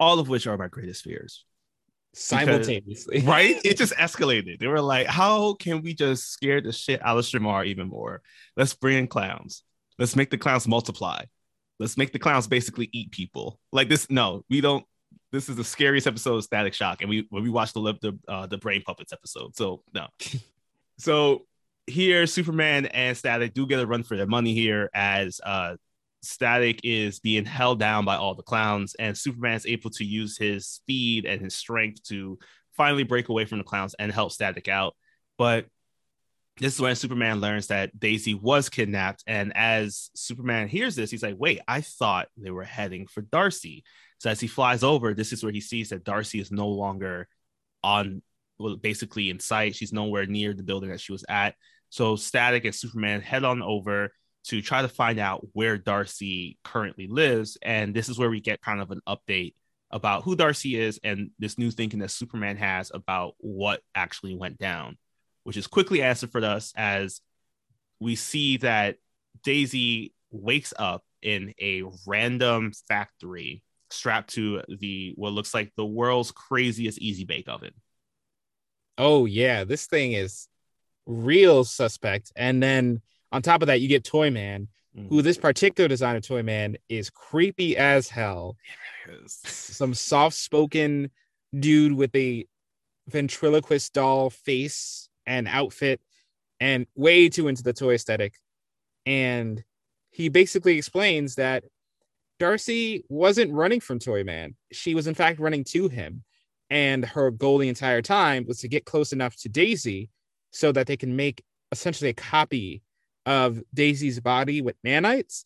All 0.00 0.18
of 0.20 0.28
which 0.28 0.46
are 0.46 0.56
my 0.56 0.68
greatest 0.68 1.02
fears. 1.04 1.44
simultaneously. 2.14 3.20
right? 3.20 3.60
It 3.64 3.76
just 3.76 3.92
escalated. 3.94 4.58
They 4.58 4.66
were 4.66 4.80
like, 4.80 5.06
how 5.06 5.54
can 5.54 5.82
we 5.82 5.94
just 5.94 6.30
scare 6.30 6.60
the 6.60 6.72
shit 6.72 7.00
out 7.04 7.18
of 7.18 7.24
Shamar 7.24 7.66
even 7.66 7.88
more? 7.88 8.22
Let's 8.56 8.74
bring 8.74 8.98
in 8.98 9.06
clowns. 9.06 9.62
Let's 9.98 10.16
make 10.16 10.30
the 10.30 10.38
clowns 10.38 10.66
multiply. 10.68 11.24
Let's 11.78 11.96
make 11.96 12.12
the 12.12 12.18
clowns 12.18 12.46
basically 12.46 12.88
eat 12.92 13.10
people. 13.10 13.58
Like 13.72 13.88
this, 13.88 14.10
no, 14.10 14.44
we 14.50 14.60
don't. 14.60 14.84
This 15.30 15.48
is 15.48 15.56
the 15.56 15.64
scariest 15.64 16.06
episode 16.06 16.36
of 16.36 16.44
Static 16.44 16.74
Shock, 16.74 17.02
and 17.02 17.10
we 17.10 17.26
when 17.30 17.42
we 17.42 17.50
watched 17.50 17.74
the 17.74 17.80
the 18.00 18.18
uh, 18.26 18.46
the 18.46 18.58
brain 18.58 18.82
puppets 18.82 19.12
episode. 19.12 19.56
So 19.56 19.82
no. 19.94 20.06
so 20.98 21.46
here, 21.86 22.26
Superman 22.26 22.86
and 22.86 23.16
Static 23.16 23.54
do 23.54 23.66
get 23.66 23.80
a 23.80 23.86
run 23.86 24.02
for 24.02 24.16
their 24.16 24.26
money 24.26 24.54
here 24.54 24.90
as 24.94 25.40
uh 25.44 25.76
Static 26.22 26.80
is 26.82 27.20
being 27.20 27.44
held 27.44 27.78
down 27.78 28.04
by 28.04 28.16
all 28.16 28.34
the 28.34 28.42
clowns, 28.42 28.94
and 28.98 29.16
Superman 29.16 29.54
is 29.54 29.66
able 29.66 29.90
to 29.90 30.04
use 30.04 30.36
his 30.36 30.66
speed 30.66 31.26
and 31.26 31.40
his 31.40 31.54
strength 31.54 32.02
to 32.04 32.38
finally 32.76 33.04
break 33.04 33.28
away 33.28 33.44
from 33.44 33.58
the 33.58 33.64
clowns 33.64 33.94
and 33.98 34.10
help 34.10 34.32
Static 34.32 34.68
out. 34.68 34.96
But 35.36 35.66
this 36.58 36.74
is 36.74 36.80
when 36.80 36.96
Superman 36.96 37.40
learns 37.40 37.68
that 37.68 37.98
Daisy 37.98 38.34
was 38.34 38.68
kidnapped. 38.68 39.24
And 39.26 39.52
as 39.56 40.10
Superman 40.14 40.68
hears 40.68 40.96
this, 40.96 41.10
he's 41.10 41.22
like, 41.22 41.36
wait, 41.38 41.60
I 41.68 41.80
thought 41.80 42.28
they 42.36 42.50
were 42.50 42.64
heading 42.64 43.06
for 43.06 43.22
Darcy. 43.22 43.84
So 44.18 44.30
as 44.30 44.40
he 44.40 44.46
flies 44.46 44.82
over, 44.82 45.14
this 45.14 45.32
is 45.32 45.42
where 45.42 45.52
he 45.52 45.60
sees 45.60 45.90
that 45.90 46.04
Darcy 46.04 46.40
is 46.40 46.50
no 46.50 46.68
longer 46.68 47.28
on, 47.82 48.22
well, 48.58 48.76
basically 48.76 49.30
in 49.30 49.38
sight. 49.40 49.76
She's 49.76 49.92
nowhere 49.92 50.26
near 50.26 50.52
the 50.54 50.64
building 50.64 50.90
that 50.90 51.00
she 51.00 51.12
was 51.12 51.24
at. 51.28 51.54
So 51.90 52.16
Static 52.16 52.64
and 52.64 52.74
Superman 52.74 53.20
head 53.20 53.44
on 53.44 53.62
over 53.62 54.10
to 54.44 54.62
try 54.62 54.82
to 54.82 54.88
find 54.88 55.18
out 55.18 55.46
where 55.52 55.78
Darcy 55.78 56.58
currently 56.64 57.06
lives. 57.06 57.56
And 57.62 57.94
this 57.94 58.08
is 58.08 58.18
where 58.18 58.30
we 58.30 58.40
get 58.40 58.60
kind 58.60 58.80
of 58.80 58.90
an 58.90 59.00
update 59.06 59.54
about 59.90 60.24
who 60.24 60.36
Darcy 60.36 60.78
is 60.78 61.00
and 61.02 61.30
this 61.38 61.58
new 61.58 61.70
thinking 61.70 62.00
that 62.00 62.10
Superman 62.10 62.56
has 62.56 62.90
about 62.92 63.34
what 63.38 63.80
actually 63.94 64.34
went 64.34 64.58
down, 64.58 64.98
which 65.48 65.56
is 65.56 65.66
quickly 65.66 66.02
answered 66.02 66.30
for 66.30 66.44
us 66.44 66.74
as 66.76 67.22
we 68.00 68.14
see 68.16 68.58
that 68.58 68.98
Daisy 69.42 70.12
wakes 70.30 70.74
up 70.78 71.02
in 71.22 71.54
a 71.58 71.84
random 72.06 72.72
factory 72.86 73.62
strapped 73.88 74.34
to 74.34 74.60
the 74.68 75.14
what 75.16 75.32
looks 75.32 75.54
like 75.54 75.72
the 75.74 75.86
world's 75.86 76.32
craziest 76.32 76.98
easy 76.98 77.24
bake 77.24 77.48
oven. 77.48 77.72
oh 78.98 79.24
yeah, 79.24 79.64
this 79.64 79.86
thing 79.86 80.12
is 80.12 80.48
real 81.06 81.64
suspect. 81.64 82.30
And 82.36 82.62
then 82.62 83.00
on 83.32 83.40
top 83.40 83.62
of 83.62 83.68
that, 83.68 83.80
you 83.80 83.88
get 83.88 84.04
Toy 84.04 84.30
Man, 84.30 84.68
Mm. 84.96 85.08
who 85.08 85.22
this 85.22 85.38
particular 85.38 85.88
design 85.88 86.16
of 86.16 86.26
Toy 86.26 86.42
Man 86.42 86.76
is 86.90 87.08
creepy 87.10 87.76
as 87.76 88.08
hell. 88.08 88.56
Some 89.26 89.94
soft-spoken 89.94 91.10
dude 91.58 91.92
with 91.92 92.14
a 92.14 92.46
ventriloquist 93.06 93.92
doll 93.94 94.28
face 94.30 95.07
and 95.28 95.46
outfit, 95.46 96.00
and 96.58 96.86
way 96.96 97.28
too 97.28 97.46
into 97.46 97.62
the 97.62 97.72
toy 97.72 97.94
aesthetic. 97.94 98.34
And 99.06 99.62
he 100.10 100.28
basically 100.28 100.76
explains 100.76 101.36
that 101.36 101.64
Darcy 102.38 103.04
wasn't 103.08 103.52
running 103.52 103.80
from 103.80 103.98
Toy 103.98 104.24
Man. 104.24 104.54
She 104.72 104.94
was 104.94 105.06
in 105.06 105.14
fact 105.14 105.38
running 105.38 105.64
to 105.64 105.88
him. 105.88 106.24
And 106.70 107.04
her 107.04 107.30
goal 107.30 107.58
the 107.58 107.68
entire 107.68 108.02
time 108.02 108.44
was 108.46 108.58
to 108.60 108.68
get 108.68 108.84
close 108.84 109.12
enough 109.12 109.36
to 109.36 109.48
Daisy 109.48 110.10
so 110.50 110.72
that 110.72 110.86
they 110.86 110.96
can 110.96 111.16
make 111.16 111.42
essentially 111.72 112.10
a 112.10 112.14
copy 112.14 112.82
of 113.26 113.62
Daisy's 113.72 114.20
body 114.20 114.60
with 114.60 114.76
nanites, 114.84 115.44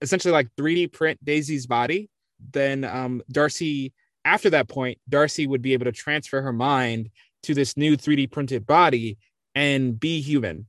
essentially 0.00 0.32
like 0.32 0.48
3D 0.58 0.92
print 0.92 1.24
Daisy's 1.24 1.66
body. 1.66 2.10
Then 2.52 2.84
um, 2.84 3.22
Darcy, 3.30 3.92
after 4.24 4.50
that 4.50 4.68
point, 4.68 4.98
Darcy 5.08 5.46
would 5.46 5.62
be 5.62 5.72
able 5.72 5.84
to 5.84 5.92
transfer 5.92 6.42
her 6.42 6.52
mind 6.52 7.10
to 7.46 7.54
this 7.54 7.76
new 7.76 7.96
3D 7.96 8.30
printed 8.30 8.66
body 8.66 9.18
and 9.54 9.98
be 9.98 10.20
human. 10.20 10.66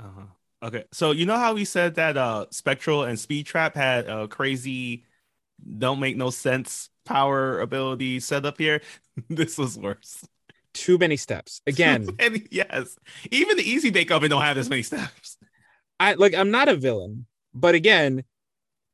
Uh-huh. 0.00 0.26
Okay, 0.62 0.84
so 0.92 1.10
you 1.10 1.26
know 1.26 1.36
how 1.36 1.54
we 1.54 1.64
said 1.64 1.96
that 1.96 2.16
uh 2.16 2.46
Spectral 2.50 3.04
and 3.04 3.18
Speed 3.18 3.46
Trap 3.46 3.74
had 3.74 4.08
a 4.08 4.26
crazy, 4.26 5.04
don't 5.78 6.00
make 6.00 6.16
no 6.16 6.30
sense 6.30 6.90
power 7.04 7.60
ability 7.60 8.20
set 8.20 8.44
up 8.46 8.58
here. 8.58 8.80
this 9.28 9.58
was 9.58 9.78
worse. 9.78 10.26
Too 10.72 10.98
many 10.98 11.16
steps. 11.16 11.60
Again, 11.66 12.08
And 12.18 12.46
yes, 12.50 12.96
even 13.30 13.56
the 13.56 13.68
Easy 13.68 13.90
Bake 13.90 14.10
Oven 14.10 14.30
don't 14.30 14.42
have 14.42 14.56
this 14.56 14.68
many 14.68 14.82
steps. 14.82 15.36
I 16.00 16.14
like 16.14 16.34
I'm 16.34 16.50
not 16.50 16.68
a 16.68 16.76
villain, 16.76 17.26
but 17.54 17.74
again, 17.74 18.24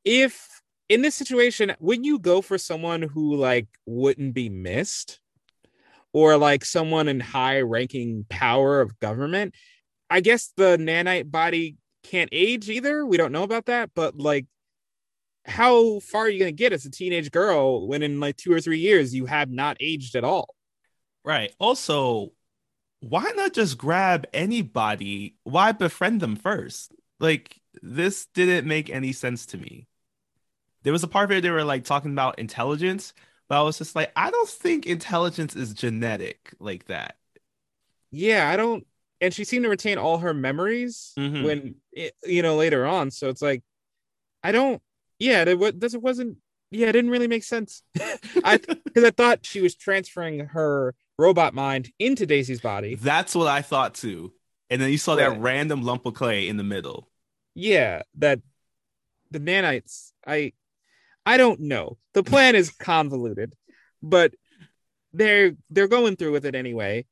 if 0.04 0.62
in 0.88 1.02
this 1.02 1.14
situation, 1.14 1.74
would 1.80 2.04
you 2.04 2.18
go 2.18 2.42
for 2.42 2.58
someone 2.58 3.02
who 3.02 3.34
like 3.34 3.66
wouldn't 3.86 4.34
be 4.34 4.48
missed? 4.48 5.21
Or 6.12 6.36
like 6.36 6.64
someone 6.64 7.08
in 7.08 7.20
high 7.20 7.60
ranking 7.60 8.26
power 8.28 8.80
of 8.80 8.98
government? 9.00 9.54
I 10.10 10.20
guess 10.20 10.52
the 10.56 10.76
nanite 10.76 11.30
body 11.30 11.76
can't 12.02 12.28
age 12.32 12.68
either. 12.68 13.06
We 13.06 13.16
don't 13.16 13.32
know 13.32 13.44
about 13.44 13.66
that, 13.66 13.90
but 13.94 14.18
like 14.18 14.46
how 15.44 15.98
far 16.00 16.22
are 16.22 16.28
you 16.28 16.38
gonna 16.38 16.52
get 16.52 16.72
as 16.72 16.84
a 16.84 16.90
teenage 16.90 17.30
girl 17.30 17.86
when 17.86 18.02
in 18.02 18.20
like 18.20 18.36
two 18.36 18.52
or 18.52 18.60
three 18.60 18.78
years 18.78 19.14
you 19.14 19.26
have 19.26 19.50
not 19.50 19.76
aged 19.80 20.14
at 20.14 20.24
all? 20.24 20.54
Right. 21.24 21.52
Also, 21.58 22.32
why 23.00 23.32
not 23.34 23.52
just 23.52 23.78
grab 23.78 24.26
anybody? 24.32 25.36
Why 25.44 25.72
befriend 25.72 26.20
them 26.20 26.36
first? 26.36 26.92
Like 27.18 27.60
this 27.82 28.26
didn't 28.34 28.66
make 28.66 28.90
any 28.90 29.12
sense 29.12 29.46
to 29.46 29.58
me. 29.58 29.88
There 30.82 30.92
was 30.92 31.02
a 31.04 31.08
part 31.08 31.28
where 31.28 31.40
they 31.40 31.50
were 31.50 31.64
like 31.64 31.84
talking 31.84 32.12
about 32.12 32.38
intelligence, 32.38 33.12
but 33.52 33.58
I 33.60 33.62
was 33.64 33.76
just 33.76 33.94
like, 33.94 34.10
I 34.16 34.30
don't 34.30 34.48
think 34.48 34.86
intelligence 34.86 35.54
is 35.54 35.74
genetic 35.74 36.54
like 36.58 36.86
that. 36.86 37.16
yeah 38.10 38.48
i 38.48 38.56
don't 38.56 38.86
and 39.20 39.32
she 39.32 39.44
seemed 39.44 39.64
to 39.64 39.68
retain 39.68 39.98
all 39.98 40.18
her 40.18 40.34
memories 40.34 41.12
Mhm. 41.18 41.44
when 41.44 41.74
it, 41.92 42.14
you 42.24 42.42
know 42.42 42.56
later 42.56 42.86
on 42.86 43.10
so 43.10 43.28
it's 43.28 43.42
like 43.42 43.62
i 44.42 44.52
don't 44.52 44.80
yeah 45.18 45.44
it, 45.46 45.80
this 45.80 45.94
it 45.94 46.02
wasn't 46.02 46.38
yeah, 46.74 46.86
it 46.88 46.92
didn't 46.92 47.10
really 47.10 47.28
make 47.28 47.44
sense. 47.44 47.82
I 48.44 48.56
because 48.56 49.04
I 49.04 49.10
thought 49.10 49.44
she 49.44 49.60
was 49.60 49.74
transferring 49.74 50.38
her 50.40 50.94
robot 51.18 51.52
mind 51.52 51.92
into 51.98 52.24
Daisy's 52.24 52.62
body. 52.62 52.94
That's 52.94 53.34
what 53.34 53.46
I 53.46 53.60
thought 53.60 53.92
too. 53.92 54.32
And 54.70 54.80
then 54.80 54.90
you 54.90 54.96
saw 54.96 55.16
that 55.16 55.38
random 55.38 55.82
lump 55.82 56.06
of 56.06 56.14
clay 56.14 56.48
in 56.48 56.56
the 56.56 56.64
middle. 56.64 57.10
Yeah, 57.54 58.04
that 58.16 58.40
the 59.30 59.38
nanites. 59.38 60.12
I 60.26 60.54
I 61.24 61.36
don't 61.36 61.60
know. 61.60 61.98
The 62.14 62.22
plan 62.22 62.54
is 62.54 62.70
convoluted, 62.70 63.54
but 64.02 64.32
they're 65.12 65.52
they're 65.70 65.88
going 65.88 66.16
through 66.16 66.32
with 66.32 66.46
it 66.46 66.54
anyway. 66.54 67.06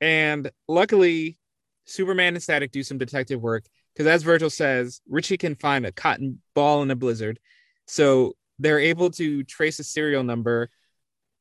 And 0.00 0.50
luckily, 0.66 1.38
Superman 1.84 2.34
and 2.34 2.42
Static 2.42 2.72
do 2.72 2.82
some 2.82 2.98
detective 2.98 3.40
work 3.40 3.64
because, 3.94 4.06
as 4.06 4.22
Virgil 4.22 4.50
says, 4.50 5.00
Richie 5.08 5.36
can 5.36 5.54
find 5.54 5.86
a 5.86 5.92
cotton 5.92 6.40
ball 6.54 6.82
in 6.82 6.90
a 6.90 6.96
blizzard, 6.96 7.38
so 7.86 8.34
they're 8.58 8.78
able 8.78 9.10
to 9.10 9.44
trace 9.44 9.78
a 9.78 9.84
serial 9.84 10.22
number 10.22 10.70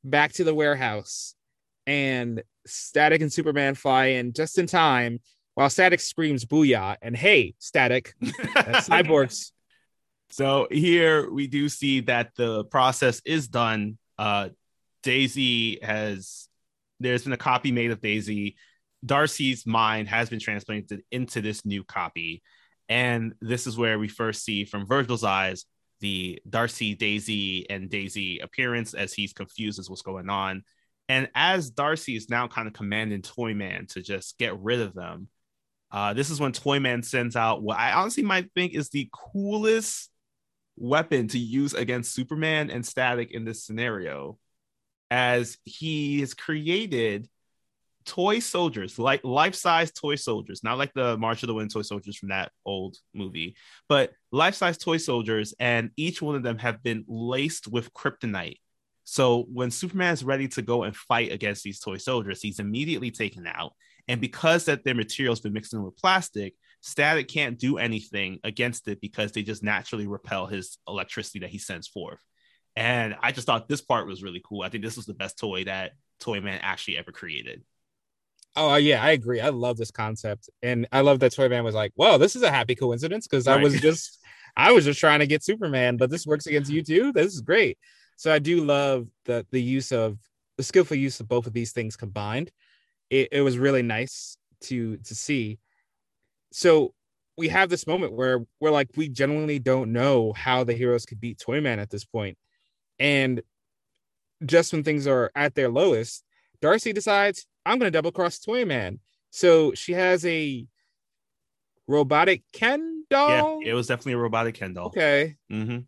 back 0.03 0.33
to 0.33 0.43
the 0.43 0.55
warehouse. 0.55 1.35
And 1.87 2.43
Static 2.65 3.21
and 3.21 3.33
Superman 3.33 3.75
fly 3.75 4.07
in 4.07 4.33
just 4.33 4.57
in 4.57 4.67
time 4.67 5.19
while 5.55 5.69
Static 5.69 5.99
screams 5.99 6.45
"Booyah!" 6.45 6.97
and 7.01 7.15
"Hey, 7.15 7.55
Static, 7.59 8.13
cyborgs." 8.21 9.51
So 10.31 10.67
here 10.71 11.29
we 11.29 11.47
do 11.47 11.67
see 11.69 12.01
that 12.01 12.31
the 12.35 12.63
process 12.65 13.21
is 13.25 13.47
done. 13.47 13.97
Uh, 14.17 14.49
Daisy 15.03 15.79
has 15.81 16.47
there's 16.99 17.23
been 17.23 17.33
a 17.33 17.37
copy 17.37 17.71
made 17.71 17.91
of 17.91 18.01
Daisy. 18.01 18.55
Darcy's 19.05 19.65
mind 19.65 20.07
has 20.07 20.29
been 20.29 20.39
transplanted 20.39 21.01
into 21.11 21.41
this 21.41 21.65
new 21.65 21.83
copy, 21.83 22.43
and 22.87 23.33
this 23.41 23.65
is 23.65 23.77
where 23.77 23.97
we 23.97 24.07
first 24.07 24.43
see 24.43 24.63
from 24.63 24.85
Virgil's 24.85 25.23
eyes 25.23 25.65
the 26.01 26.41
Darcy, 26.49 26.95
Daisy, 26.95 27.69
and 27.69 27.89
Daisy 27.89 28.39
appearance 28.39 28.93
as 28.93 29.13
he's 29.13 29.33
confused 29.33 29.79
as 29.79 29.89
what's 29.89 30.01
going 30.01 30.29
on. 30.29 30.63
And 31.07 31.29
as 31.35 31.69
Darcy 31.69 32.15
is 32.15 32.29
now 32.29 32.47
kind 32.47 32.67
of 32.67 32.73
commanding 32.73 33.21
Toyman 33.21 33.87
to 33.89 34.01
just 34.01 34.37
get 34.37 34.59
rid 34.59 34.81
of 34.81 34.93
them, 34.93 35.27
uh, 35.91 36.13
this 36.13 36.29
is 36.29 36.39
when 36.39 36.53
Toyman 36.53 37.03
sends 37.03 37.35
out 37.35 37.61
what 37.61 37.77
I 37.77 37.93
honestly 37.93 38.23
might 38.23 38.51
think 38.53 38.73
is 38.73 38.89
the 38.89 39.09
coolest 39.11 40.10
weapon 40.77 41.27
to 41.29 41.39
use 41.39 41.73
against 41.73 42.13
Superman 42.13 42.69
and 42.69 42.85
Static 42.85 43.31
in 43.31 43.45
this 43.45 43.63
scenario, 43.63 44.37
as 45.09 45.57
he 45.63 46.21
has 46.21 46.33
created 46.33 47.27
toy 48.05 48.39
soldiers, 48.39 48.97
like 48.97 49.23
life-size 49.23 49.91
toy 49.91 50.15
soldiers, 50.15 50.63
not 50.63 50.77
like 50.77 50.93
the 50.93 51.17
March 51.17 51.43
of 51.43 51.47
the 51.47 51.53
Wooden 51.53 51.69
toy 51.69 51.83
soldiers 51.83 52.17
from 52.17 52.29
that 52.29 52.51
old 52.65 52.97
movie, 53.13 53.55
but 53.87 54.11
life-size 54.31 54.77
toy 54.77 54.97
soldiers, 54.97 55.53
and 55.59 55.91
each 55.97 56.21
one 56.21 56.35
of 56.35 56.43
them 56.43 56.57
have 56.57 56.81
been 56.81 57.05
laced 57.07 57.67
with 57.67 57.93
kryptonite. 57.93 58.57
So 59.03 59.43
when 59.51 59.69
Superman 59.69 60.13
is 60.13 60.23
ready 60.23 60.47
to 60.49 60.61
go 60.61 60.83
and 60.83 60.95
fight 60.95 61.31
against 61.31 61.63
these 61.63 61.79
toy 61.79 61.97
soldiers, 61.97 62.41
he's 62.41 62.59
immediately 62.59 63.11
taken 63.11 63.45
out. 63.45 63.73
And 64.07 64.19
because 64.19 64.65
that 64.65 64.83
their 64.83 64.95
material's 64.95 65.41
been 65.41 65.53
mixed 65.53 65.73
in 65.73 65.83
with 65.83 65.97
plastic, 65.97 66.55
Static 66.81 67.27
can't 67.27 67.59
do 67.59 67.77
anything 67.77 68.39
against 68.43 68.87
it 68.87 68.99
because 68.99 69.31
they 69.31 69.43
just 69.43 69.63
naturally 69.63 70.07
repel 70.07 70.47
his 70.47 70.77
electricity 70.87 71.39
that 71.39 71.49
he 71.49 71.59
sends 71.59 71.87
forth. 71.87 72.19
And 72.75 73.15
I 73.21 73.31
just 73.31 73.45
thought 73.45 73.67
this 73.67 73.81
part 73.81 74.07
was 74.07 74.23
really 74.23 74.41
cool. 74.43 74.63
I 74.63 74.69
think 74.69 74.83
this 74.83 74.95
was 74.95 75.05
the 75.05 75.13
best 75.13 75.37
toy 75.37 75.65
that 75.65 75.91
Toyman 76.19 76.59
actually 76.61 76.97
ever 76.97 77.11
created. 77.11 77.63
Oh 78.55 78.71
uh, 78.71 78.77
yeah, 78.77 79.01
I 79.01 79.11
agree. 79.11 79.39
I 79.39 79.49
love 79.49 79.77
this 79.77 79.91
concept, 79.91 80.49
and 80.61 80.87
I 80.91 81.01
love 81.01 81.19
that 81.19 81.33
Toyman 81.33 81.63
was 81.63 81.75
like, 81.75 81.93
"Well, 81.95 82.19
this 82.19 82.35
is 82.35 82.41
a 82.41 82.51
happy 82.51 82.75
coincidence 82.75 83.25
because 83.25 83.47
I 83.47 83.61
was 83.61 83.79
just, 83.79 84.19
I 84.57 84.73
was 84.73 84.83
just 84.83 84.99
trying 84.99 85.19
to 85.19 85.27
get 85.27 85.43
Superman, 85.43 85.95
but 85.95 86.09
this 86.09 86.25
works 86.25 86.47
against 86.47 86.69
you 86.69 86.83
too. 86.83 87.13
This 87.13 87.33
is 87.33 87.39
great." 87.41 87.77
So 88.17 88.31
I 88.31 88.39
do 88.39 88.63
love 88.65 89.07
the 89.23 89.45
the 89.51 89.61
use 89.61 89.93
of 89.93 90.17
the 90.57 90.63
skillful 90.63 90.97
use 90.97 91.19
of 91.21 91.29
both 91.29 91.47
of 91.47 91.53
these 91.53 91.71
things 91.71 91.95
combined. 91.95 92.51
It, 93.09 93.29
it 93.31 93.41
was 93.41 93.57
really 93.57 93.83
nice 93.83 94.37
to 94.63 94.97
to 94.97 95.15
see. 95.15 95.59
So 96.51 96.93
we 97.37 97.47
have 97.49 97.69
this 97.69 97.87
moment 97.87 98.13
where 98.13 98.39
we're 98.59 98.71
like, 98.71 98.89
we 98.95 99.09
genuinely 99.09 99.59
don't 99.59 99.93
know 99.93 100.33
how 100.33 100.63
the 100.63 100.73
heroes 100.73 101.05
could 101.05 101.19
beat 101.21 101.39
Toyman 101.39 101.79
at 101.79 101.89
this 101.89 102.05
point, 102.05 102.37
and 102.99 103.41
just 104.45 104.73
when 104.73 104.83
things 104.83 105.07
are 105.07 105.31
at 105.35 105.55
their 105.55 105.69
lowest, 105.69 106.23
Darcy 106.61 106.93
decides, 106.93 107.45
I'm 107.65 107.79
going 107.79 107.91
to 107.91 107.95
double 107.95 108.11
cross 108.11 108.39
Toyman. 108.39 108.99
So 109.29 109.73
she 109.73 109.93
has 109.93 110.25
a 110.25 110.65
robotic 111.87 112.43
Ken 112.53 113.05
doll. 113.09 113.61
Yeah, 113.61 113.71
it 113.71 113.73
was 113.73 113.87
definitely 113.87 114.13
a 114.13 114.17
robotic 114.17 114.55
Ken 114.55 114.73
doll. 114.73 114.87
okay. 114.87 115.35
Mm-hmm. 115.51 115.79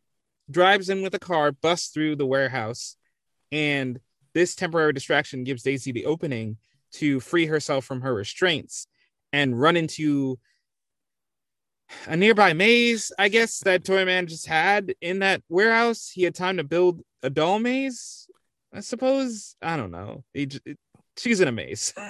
Drives 0.52 0.90
in 0.90 1.02
with 1.02 1.16
a 1.16 1.20
car, 1.20 1.52
busts 1.52 1.90
through 1.90 2.18
the 2.18 2.26
warehouse, 2.26 2.96
and 3.52 4.00
this 4.34 4.56
temporary 4.56 4.94
distraction 4.94 5.44
gives 5.44 5.64
Daisy 5.64 5.92
the 5.92 6.06
opening 6.06 6.58
to 6.94 7.20
free 7.20 7.46
herself 7.46 7.86
from 7.86 8.02
her 8.02 8.14
restraints 8.14 8.88
and 9.32 9.60
run 9.60 9.78
into 9.78 10.38
a 12.08 12.16
nearby 12.18 12.54
maze, 12.54 13.12
I 13.18 13.30
guess, 13.30 13.60
that 13.62 13.84
Toyman 13.84 14.28
just 14.28 14.46
had 14.48 14.94
in 15.02 15.20
that 15.20 15.42
warehouse. 15.50 16.10
He 16.10 16.24
had 16.24 16.36
time 16.36 16.58
to 16.58 16.64
build 16.64 17.02
a 17.22 17.30
doll 17.30 17.60
maze, 17.60 18.28
I 18.74 18.82
suppose. 18.82 19.56
I 19.62 19.78
don't 19.78 19.92
know. 19.92 20.24
He, 20.34 20.50
it- 20.66 20.80
she's 21.18 21.42
in 21.42 21.48
a 21.48 21.52
maze. 21.52 21.94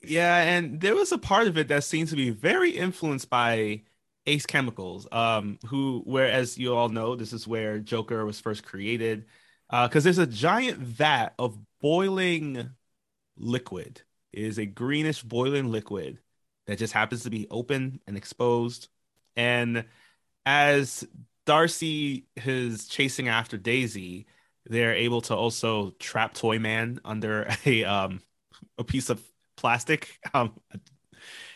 Yeah, 0.00 0.36
and 0.42 0.80
there 0.80 0.94
was 0.94 1.10
a 1.12 1.18
part 1.18 1.48
of 1.48 1.58
it 1.58 1.68
that 1.68 1.82
seems 1.84 2.10
to 2.10 2.16
be 2.16 2.30
very 2.30 2.70
influenced 2.70 3.28
by 3.28 3.82
Ace 4.26 4.46
Chemicals, 4.46 5.08
um, 5.10 5.58
who, 5.66 6.02
whereas 6.06 6.56
you 6.56 6.74
all 6.74 6.88
know, 6.88 7.16
this 7.16 7.32
is 7.32 7.48
where 7.48 7.80
Joker 7.80 8.24
was 8.24 8.40
first 8.40 8.62
created, 8.64 9.26
because 9.70 10.04
there's 10.04 10.18
a 10.18 10.26
giant 10.26 10.78
vat 10.78 11.34
of 11.38 11.58
boiling 11.80 12.70
liquid. 13.36 14.02
It 14.32 14.44
is 14.44 14.58
a 14.58 14.66
greenish 14.66 15.22
boiling 15.22 15.70
liquid 15.70 16.18
that 16.68 16.78
just 16.78 16.94
happens 16.94 17.24
to 17.24 17.30
be 17.30 17.48
open 17.50 18.00
and 18.08 18.16
exposed. 18.18 18.90
And 19.36 19.86
as 20.46 21.06
Darcy 21.46 22.26
is 22.36 22.88
chasing 22.88 23.28
after 23.28 23.56
Daisy, 23.58 24.26
they're 24.66 24.94
able 24.94 25.22
to 25.22 25.36
also 25.36 25.92
trap 26.00 26.34
Toyman 26.34 27.00
under 27.04 27.48
a 27.66 27.84
um 27.84 28.20
a 28.78 28.84
piece 28.84 29.10
of 29.10 29.22
plastic. 29.56 30.18
Um, 30.34 30.54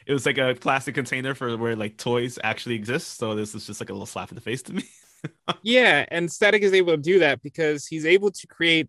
it 0.07 0.13
was 0.13 0.27
like 0.27 0.39
a 0.39 0.55
plastic 0.55 0.95
container 0.95 1.35
for 1.35 1.57
where 1.57 1.77
like 1.77 1.97
toys 1.97 2.39
actually 2.43 2.75
exist. 2.75 3.19
So 3.19 3.35
this 3.35 3.55
is 3.55 3.67
just 3.67 3.81
like 3.81 3.91
a 3.91 3.93
little 3.93 4.07
slap 4.07 4.31
in 4.31 4.35
the 4.35 4.41
face 4.41 4.63
to 4.65 4.73
me. 4.75 4.85
yeah, 5.63 6.05
and 6.09 6.31
Static 6.31 6.63
is 6.63 6.73
able 6.73 6.93
to 6.93 7.03
do 7.03 7.21
that 7.21 7.43
because 7.43 7.87
he's 7.87 8.07
able 8.07 8.31
to 8.33 8.47
create 8.47 8.89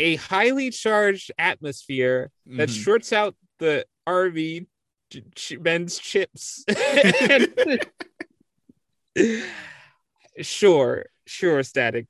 a 0.00 0.16
highly 0.16 0.70
charged 0.70 1.32
atmosphere 1.38 2.30
that 2.56 2.68
Mhm. 2.68 2.74
shorts 2.74 3.12
out 3.12 3.36
the 3.58 3.86
RV 4.06 4.66
men's 5.60 5.98
chips. 5.98 6.64
sure, 10.40 11.06
sure, 11.26 11.62
Static. 11.62 12.06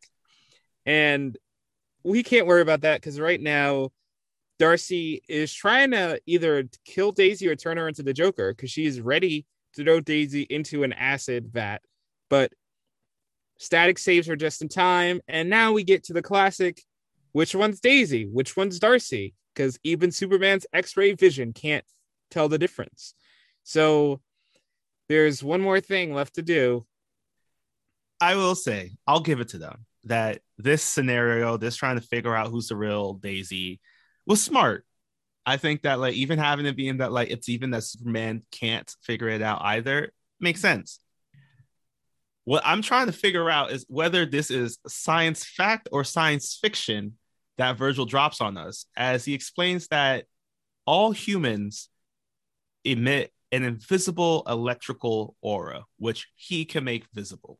And 0.86 1.36
we 2.02 2.22
can't 2.22 2.46
worry 2.46 2.62
about 2.62 2.82
that 2.82 3.00
because 3.00 3.18
right 3.18 3.40
now 3.40 3.90
Darcy 4.58 5.22
is 5.28 5.52
trying 5.52 5.92
to 5.92 6.20
either 6.26 6.68
kill 6.84 7.12
Daisy 7.12 7.48
or 7.48 7.56
turn 7.56 7.76
her 7.76 7.88
into 7.88 8.02
the 8.02 8.12
Joker 8.12 8.52
because 8.52 8.70
she's 8.70 9.00
ready 9.00 9.46
to 9.74 9.84
throw 9.84 10.00
Daisy 10.00 10.42
into 10.42 10.84
an 10.84 10.92
acid 10.92 11.50
vat. 11.52 11.80
But 12.30 12.52
Static 13.58 13.98
saves 13.98 14.26
her 14.26 14.36
just 14.36 14.62
in 14.62 14.68
time. 14.68 15.20
And 15.28 15.48
now 15.48 15.72
we 15.72 15.84
get 15.84 16.04
to 16.04 16.12
the 16.12 16.22
classic 16.22 16.82
which 17.32 17.54
one's 17.54 17.80
Daisy? 17.80 18.26
Which 18.26 18.56
one's 18.56 18.78
Darcy? 18.78 19.34
Because 19.54 19.78
even 19.82 20.12
Superman's 20.12 20.66
X 20.72 20.96
ray 20.96 21.14
vision 21.14 21.52
can't 21.52 21.84
tell 22.30 22.48
the 22.48 22.58
difference. 22.58 23.14
So 23.62 24.20
there's 25.08 25.42
one 25.42 25.60
more 25.60 25.80
thing 25.80 26.14
left 26.14 26.37
to 26.37 26.42
do. 26.42 26.87
I 28.20 28.37
will 28.37 28.54
say, 28.54 28.92
I'll 29.06 29.20
give 29.20 29.40
it 29.40 29.48
to 29.48 29.58
them 29.58 29.84
that 30.04 30.40
this 30.58 30.82
scenario, 30.82 31.56
this 31.56 31.76
trying 31.76 31.96
to 31.96 32.06
figure 32.06 32.34
out 32.34 32.48
who's 32.48 32.68
the 32.68 32.76
real 32.76 33.14
Daisy, 33.14 33.80
was 34.26 34.42
smart. 34.42 34.84
I 35.46 35.57
think 35.57 35.82
that 35.82 36.01
like 36.01 36.14
even 36.14 36.38
having 36.38 36.66
it 36.66 36.76
being 36.76 36.99
that 36.99 37.12
like 37.12 37.30
it's 37.30 37.49
even 37.49 37.70
that 37.72 37.84
Superman 37.84 38.42
can't 38.51 38.90
figure 39.03 39.28
it 39.28 39.42
out 39.42 39.61
either 39.62 40.11
makes 40.40 40.61
sense. 40.61 41.01
What 42.44 42.62
I'm 42.64 42.82
trying 42.82 43.07
to 43.07 43.12
figure 43.12 43.51
out 43.51 43.70
is 43.70 43.84
whether 43.88 44.26
this 44.26 44.51
is 44.51 44.78
science 44.86 45.44
fact 45.44 45.88
or 45.92 46.05
science 46.05 46.59
fiction 46.61 47.14
that 47.59 47.76
Virgil 47.76 48.07
drops 48.07 48.40
on 48.40 48.57
us 48.57 48.86
as 48.96 49.24
he 49.24 49.34
explains 49.34 49.88
that 49.88 50.24
all 50.86 51.12
humans 51.12 51.88
emit 52.85 53.32
an 53.53 53.62
invisible 53.62 54.43
electrical 54.49 55.37
aura, 55.41 55.85
which 55.99 56.28
he 56.35 56.64
can 56.64 56.85
make 56.85 57.07
visible. 57.12 57.59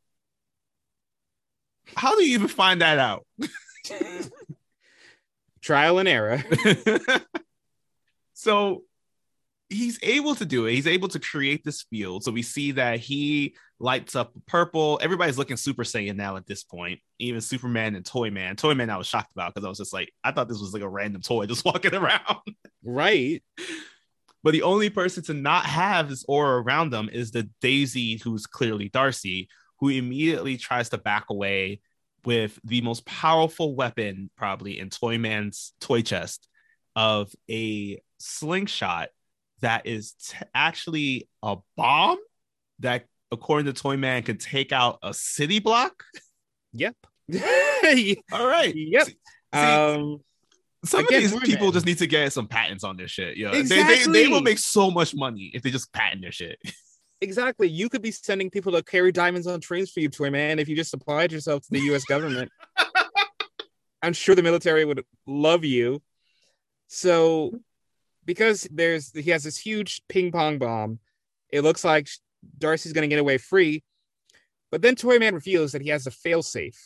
How 1.97 2.17
do 2.17 2.25
you 2.25 2.35
even 2.35 2.49
find 2.49 2.81
that 2.81 2.99
out? 2.99 3.27
Trial 5.63 5.99
and 5.99 6.09
error. 6.09 6.43
so 8.35 8.83
he's 9.69 9.99
able 10.03 10.35
to 10.35 10.45
do 10.45 10.67
it. 10.67 10.73
He's 10.73 10.87
able 10.87 11.09
to 11.09 11.19
create 11.19 11.65
this 11.65 11.83
field. 11.83 12.25
So 12.25 12.33
we 12.33 12.43
see 12.43 12.73
that 12.73 13.01
he 13.01 13.57
lights 13.79 14.15
up 14.15 14.33
purple. 14.47 14.99
Everybody's 15.03 15.39
looking 15.39 15.57
Super 15.57 15.85
Saiyan 15.85 16.17
now 16.17 16.37
at 16.37 16.47
this 16.47 16.65
point. 16.65 17.01
Even 17.19 17.41
Superman 17.41 17.95
and 17.95 18.05
Toyman. 18.05 18.57
Toyman, 18.57 18.91
I 18.91 18.97
was 18.97 19.07
shocked 19.07 19.33
about 19.33 19.55
because 19.55 19.65
I 19.65 19.69
was 19.69 19.79
just 19.79 19.93
like, 19.93 20.13
I 20.23 20.33
thought 20.33 20.49
this 20.49 20.61
was 20.61 20.73
like 20.73 20.83
a 20.83 20.89
random 20.89 21.23
toy 21.23 21.47
just 21.47 21.65
walking 21.65 21.95
around. 21.95 22.39
Right. 22.83 23.43
But 24.45 24.53
the 24.53 24.63
only 24.63 24.91
person 24.91 25.23
to 25.25 25.35
not 25.35 25.65
have 25.65 26.11
this 26.11 26.25
aura 26.29 26.63
around 26.63 26.91
them 26.91 27.09
is 27.11 27.31
the 27.31 27.49
Daisy, 27.63 28.19
who's 28.23 28.47
clearly 28.47 28.91
Darcy, 28.91 29.49
who 29.81 29.89
immediately 29.89 30.59
tries 30.59 30.91
to 30.91 30.99
back 30.99 31.31
away 31.31 31.81
with 32.27 32.59
the 32.63 32.83
most 32.83 33.07
powerful 33.07 33.75
weapon, 33.75 34.31
probably 34.37 34.79
in 34.79 34.91
Toyman's 34.91 35.73
toy 35.81 36.03
chest, 36.03 36.47
of 36.95 37.33
a 37.51 37.99
slingshot 38.19 39.09
that 39.63 39.87
is 39.87 40.13
t- 40.13 40.37
actually 40.55 41.27
a 41.43 41.57
bomb 41.75 42.19
that, 42.81 43.07
according 43.33 43.73
to 43.73 43.83
Toyman, 43.83 44.25
can 44.25 44.37
take 44.37 44.73
out 44.73 44.99
a 45.03 45.15
city 45.15 45.59
block. 45.59 46.05
Yep. 46.75 46.97
All 48.33 48.47
right. 48.47 48.75
Yep. 48.77 49.07
See, 49.07 49.17
um 49.53 50.21
some 50.85 51.01
of 51.01 51.09
these 51.09 51.35
people 51.41 51.73
just 51.73 51.87
need 51.87 51.99
to 51.99 52.07
get 52.07 52.33
some 52.33 52.47
patents 52.47 52.85
on 52.85 52.97
this 52.97 53.11
shit. 53.11 53.37
Yeah, 53.37 53.51
they, 53.51 53.63
they, 53.63 54.05
they 54.05 54.29
will 54.29 54.41
make 54.41 54.59
so 54.59 54.91
much 54.91 55.15
money 55.15 55.51
if 55.55 55.63
they 55.63 55.71
just 55.71 55.93
patent 55.93 56.23
their 56.23 56.33
shit. 56.33 56.59
exactly. 57.21 57.69
You 57.69 57.89
could 57.89 58.03
be 58.03 58.11
sending 58.11 58.51
people 58.51 58.73
to 58.73 58.83
carry 58.83 59.13
diamonds 59.13 59.47
on 59.47 59.61
trains 59.61 59.91
for 59.91 60.01
you, 60.01 60.09
Toy 60.09 60.31
Man, 60.31 60.59
if 60.59 60.69
you 60.69 60.77
just 60.77 60.91
supplied 60.91 61.33
yourself 61.33 61.63
to 61.63 61.69
the 61.71 61.81
US 61.95 62.05
government. 62.05 62.51
I'm 64.03 64.13
sure 64.13 64.35
the 64.35 64.43
military 64.43 64.85
would 64.85 65.05
love 65.27 65.65
you. 65.65 66.03
So 66.89 67.53
because 68.27 68.69
there's 68.71 69.11
he 69.13 69.31
has 69.31 69.45
this 69.45 69.57
huge 69.57 70.03
ping 70.09 70.31
pong 70.31 70.59
bomb, 70.59 70.99
it 71.51 71.63
looks 71.63 71.85
like 71.85 72.09
Darcy's 72.59 72.93
gonna 72.93 73.09
get 73.09 73.19
away 73.19 73.39
free. 73.39 73.83
But 74.71 74.83
then 74.83 74.95
Toyman 74.95 75.35
reveals 75.35 75.73
that 75.73 75.83
he 75.83 75.89
has 75.89 76.07
a 76.07 76.11
failsafe 76.11 76.77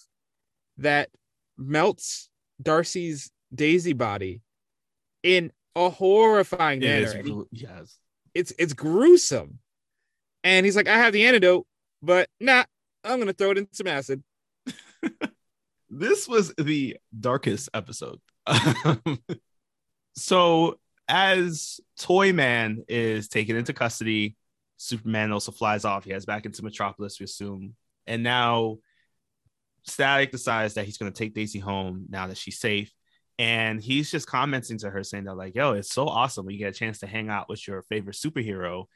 that 0.77 1.09
melts 1.57 2.29
Darcy's 2.63 3.31
Daisy 3.55 3.93
body 3.93 4.43
in 5.23 5.53
a 5.75 5.89
horrifying 5.91 6.83
It 6.83 7.15
manner. 7.15 7.43
yes. 7.51 7.97
it's 8.35 8.53
it's 8.59 8.73
gruesome. 8.73 9.59
And 10.45 10.65
he's 10.65 10.77
like, 10.77 10.89
I 10.89 10.97
have 10.99 11.13
the 11.13 11.27
antidote, 11.27 11.67
but 12.03 12.29
nah, 12.41 12.65
I'm 13.05 13.19
gonna 13.19 13.33
throw 13.33 13.51
it 13.51 13.59
in 13.59 13.69
some 13.73 13.87
acid. 13.87 14.23
This 15.91 16.29
was 16.29 16.53
the 16.59 16.99
darkest 17.19 17.71
episode. 17.73 18.21
so 20.17 20.79
as 21.09 21.81
Toyman 21.99 22.85
is 22.89 23.29
taken 23.29 23.57
into 23.57 23.73
custody, 23.73 24.37
Superman 24.77 25.33
also 25.33 25.51
flies 25.51 25.85
off. 25.85 26.05
He 26.05 26.11
heads 26.11 26.27
back 26.27 26.45
into 26.45 26.63
Metropolis, 26.63 27.19
we 27.19 27.25
assume. 27.25 27.75
And 28.07 28.23
now 28.23 28.79
Static 29.85 30.31
decides 30.31 30.75
that 30.75 30.85
he's 30.85 30.99
going 30.99 31.11
to 31.11 31.19
take 31.19 31.35
Daisy 31.35 31.59
home 31.59 32.05
now 32.11 32.27
that 32.27 32.37
she's 32.37 32.59
safe. 32.59 32.93
And 33.39 33.81
he's 33.81 34.11
just 34.11 34.27
commenting 34.27 34.79
to 34.79 34.91
her 34.91 35.05
saying 35.05 35.25
that, 35.25 35.37
like, 35.37 35.55
yo, 35.55 35.73
it's 35.73 35.93
so 35.93 36.09
awesome 36.09 36.45
when 36.45 36.55
you 36.55 36.59
get 36.59 36.75
a 36.75 36.79
chance 36.79 36.99
to 37.01 37.07
hang 37.07 37.29
out 37.29 37.49
with 37.49 37.67
your 37.69 37.83
favorite 37.83 38.17
superhero. 38.17 38.87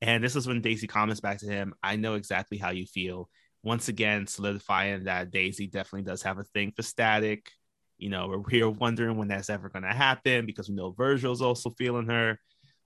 And 0.00 0.24
this 0.24 0.36
is 0.36 0.46
when 0.46 0.62
Daisy 0.62 0.86
comments 0.86 1.20
back 1.20 1.38
to 1.38 1.46
him, 1.46 1.74
I 1.82 1.96
know 1.96 2.14
exactly 2.14 2.56
how 2.56 2.70
you 2.70 2.86
feel. 2.86 3.28
Once 3.62 3.88
again, 3.88 4.26
solidifying 4.26 5.04
that 5.04 5.30
Daisy 5.30 5.66
definitely 5.66 6.10
does 6.10 6.22
have 6.22 6.38
a 6.38 6.44
thing 6.44 6.72
for 6.74 6.82
static. 6.82 7.50
You 7.98 8.08
know, 8.08 8.28
we're 8.28 8.48
here 8.48 8.70
wondering 8.70 9.18
when 9.18 9.28
that's 9.28 9.50
ever 9.50 9.68
going 9.68 9.82
to 9.82 9.90
happen 9.90 10.46
because 10.46 10.70
we 10.70 10.74
know 10.74 10.92
Virgil's 10.92 11.42
also 11.42 11.68
feeling 11.68 12.06
her. 12.06 12.38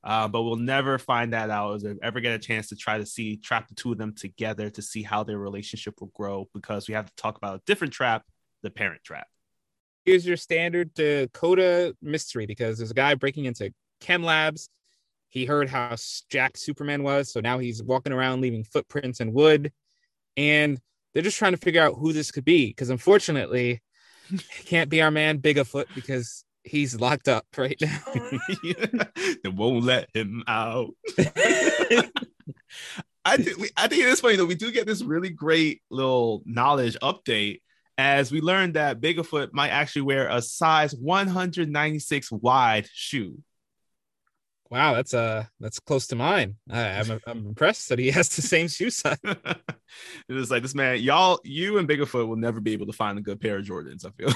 Uh, 0.02 0.26
but 0.26 0.42
we'll 0.42 0.56
never 0.56 0.98
find 0.98 1.32
that 1.32 1.48
out 1.48 1.82
or 1.82 1.94
ever 2.02 2.20
get 2.20 2.34
a 2.34 2.38
chance 2.38 2.68
to 2.68 2.76
try 2.76 2.98
to 2.98 3.06
see 3.06 3.36
trap 3.36 3.68
the 3.68 3.74
two 3.74 3.92
of 3.92 3.98
them 3.98 4.14
together 4.14 4.68
to 4.68 4.82
see 4.82 5.02
how 5.02 5.22
their 5.22 5.38
relationship 5.38 5.94
will 6.00 6.10
grow 6.14 6.46
because 6.52 6.88
we 6.88 6.94
have 6.94 7.06
to 7.06 7.16
talk 7.16 7.38
about 7.38 7.54
a 7.54 7.62
different 7.66 7.94
trap, 7.94 8.22
the 8.62 8.70
parent 8.70 9.02
trap. 9.02 9.26
Here's 10.04 10.26
your 10.26 10.36
standard 10.36 10.92
Dakota 10.94 11.96
mystery 12.02 12.46
because 12.46 12.78
there's 12.78 12.90
a 12.90 12.94
guy 12.94 13.14
breaking 13.14 13.46
into 13.46 13.72
chem 14.00 14.22
labs. 14.22 14.68
He 15.28 15.46
heard 15.46 15.68
how 15.68 15.96
jacked 16.30 16.58
Superman 16.58 17.02
was, 17.02 17.32
so 17.32 17.40
now 17.40 17.58
he's 17.58 17.82
walking 17.82 18.12
around 18.12 18.40
leaving 18.40 18.64
footprints 18.64 19.20
in 19.20 19.32
wood. 19.32 19.72
And 20.36 20.78
they're 21.12 21.22
just 21.22 21.38
trying 21.38 21.52
to 21.52 21.58
figure 21.58 21.82
out 21.82 21.94
who 21.98 22.12
this 22.12 22.30
could 22.30 22.44
be 22.44 22.66
because 22.66 22.90
unfortunately, 22.90 23.82
it 24.30 24.66
can't 24.66 24.90
be 24.90 25.00
our 25.00 25.10
man 25.10 25.38
Bigfoot 25.38 25.86
because 25.94 26.44
he's 26.64 27.00
locked 27.00 27.28
up 27.28 27.46
right 27.56 27.80
now. 27.80 28.02
they 29.42 29.48
won't 29.48 29.84
let 29.84 30.08
him 30.14 30.44
out. 30.46 30.90
I 33.26 33.38
think 33.38 33.56
we, 33.58 33.70
I 33.76 33.88
think 33.88 34.02
it 34.02 34.08
is 34.08 34.20
funny 34.20 34.36
though. 34.36 34.44
We 34.44 34.54
do 34.54 34.70
get 34.70 34.86
this 34.86 35.02
really 35.02 35.30
great 35.30 35.80
little 35.90 36.42
knowledge 36.44 36.96
update 37.02 37.62
as 37.96 38.32
we 38.32 38.40
learned 38.40 38.74
that 38.74 39.00
Bigfoot 39.00 39.52
might 39.52 39.70
actually 39.70 40.02
wear 40.02 40.28
a 40.28 40.42
size 40.42 40.94
196 40.94 42.32
wide 42.32 42.88
shoe. 42.92 43.38
wow, 44.70 44.94
that's 44.94 45.14
uh 45.14 45.44
that's 45.60 45.78
close 45.78 46.06
to 46.08 46.16
mine. 46.16 46.56
I, 46.70 46.80
I'm 47.00 47.20
I'm 47.26 47.46
impressed 47.46 47.88
that 47.90 47.98
he 47.98 48.10
has 48.10 48.28
the 48.30 48.42
same 48.42 48.68
shoe 48.68 48.90
size. 48.90 49.18
it 49.24 50.32
was 50.32 50.50
like 50.50 50.62
this 50.62 50.74
man, 50.74 51.00
y'all, 51.00 51.40
you 51.44 51.78
and 51.78 51.88
Bigfoot 51.88 52.26
will 52.26 52.36
never 52.36 52.60
be 52.60 52.72
able 52.72 52.86
to 52.86 52.92
find 52.92 53.18
a 53.18 53.22
good 53.22 53.40
pair 53.40 53.58
of 53.58 53.64
Jordans. 53.64 54.04
I 54.04 54.10
feel. 54.10 54.34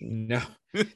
No, 0.00 0.42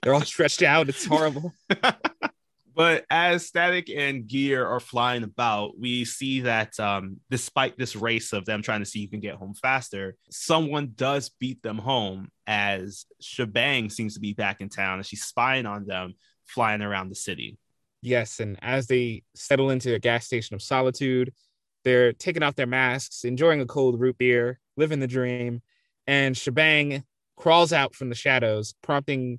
they're 0.03 0.13
all 0.13 0.21
stretched 0.21 0.63
out. 0.63 0.91
It's 0.91 1.07
horrible. 1.07 1.55
but 2.75 3.05
as 3.11 3.47
Static 3.47 3.91
and 3.91 4.27
Gear 4.27 4.67
are 4.67 4.81
flying 4.81 5.23
about, 5.23 5.79
we 5.79 6.05
see 6.05 6.41
that 6.41 6.79
um, 6.79 7.19
despite 7.31 7.77
this 7.77 7.97
race 7.97 8.33
of 8.33 8.45
them 8.45 8.63
trying 8.63 8.81
to 8.81 8.87
see 8.87 9.03
who 9.03 9.09
can 9.09 9.21
get 9.21 9.35
home 9.35 9.55
faster, 9.55 10.17
someone 10.31 10.93
does 10.95 11.29
beat 11.29 11.63
them 11.63 11.79
home 11.79 12.29
as 12.47 13.07
Shebang 13.21 13.91
seems 13.91 14.15
to 14.15 14.21
be 14.21 14.33
back 14.33 14.61
in 14.61 14.69
town 14.69 14.99
and 14.99 15.07
she's 15.07 15.25
spying 15.25 15.67
on 15.67 15.87
them 15.87 16.15
flying 16.47 16.83
around 16.83 17.09
the 17.09 17.15
city. 17.15 17.59
Yes, 18.03 18.41
and 18.41 18.59
as 18.63 18.87
they 18.87 19.23
settle 19.35 19.71
into 19.71 19.95
a 19.95 19.99
gas 19.99 20.27
station 20.27 20.55
of 20.55 20.63
solitude, 20.63 21.33
they're 21.85 22.13
taking 22.13 22.43
off 22.43 22.57
their 22.57 22.67
masks, 22.67 23.25
enjoying 23.25 23.61
a 23.61 23.67
cold 23.67 24.01
root 24.01 24.19
beer, 24.19 24.59
living 24.77 25.01
the 25.01 25.07
dream, 25.07 25.63
and 26.07 26.37
Shebang 26.37 27.05
crawls 27.37 27.73
out 27.73 27.95
from 27.95 28.09
the 28.09 28.15
shadows, 28.15 28.75
prompting 28.83 29.39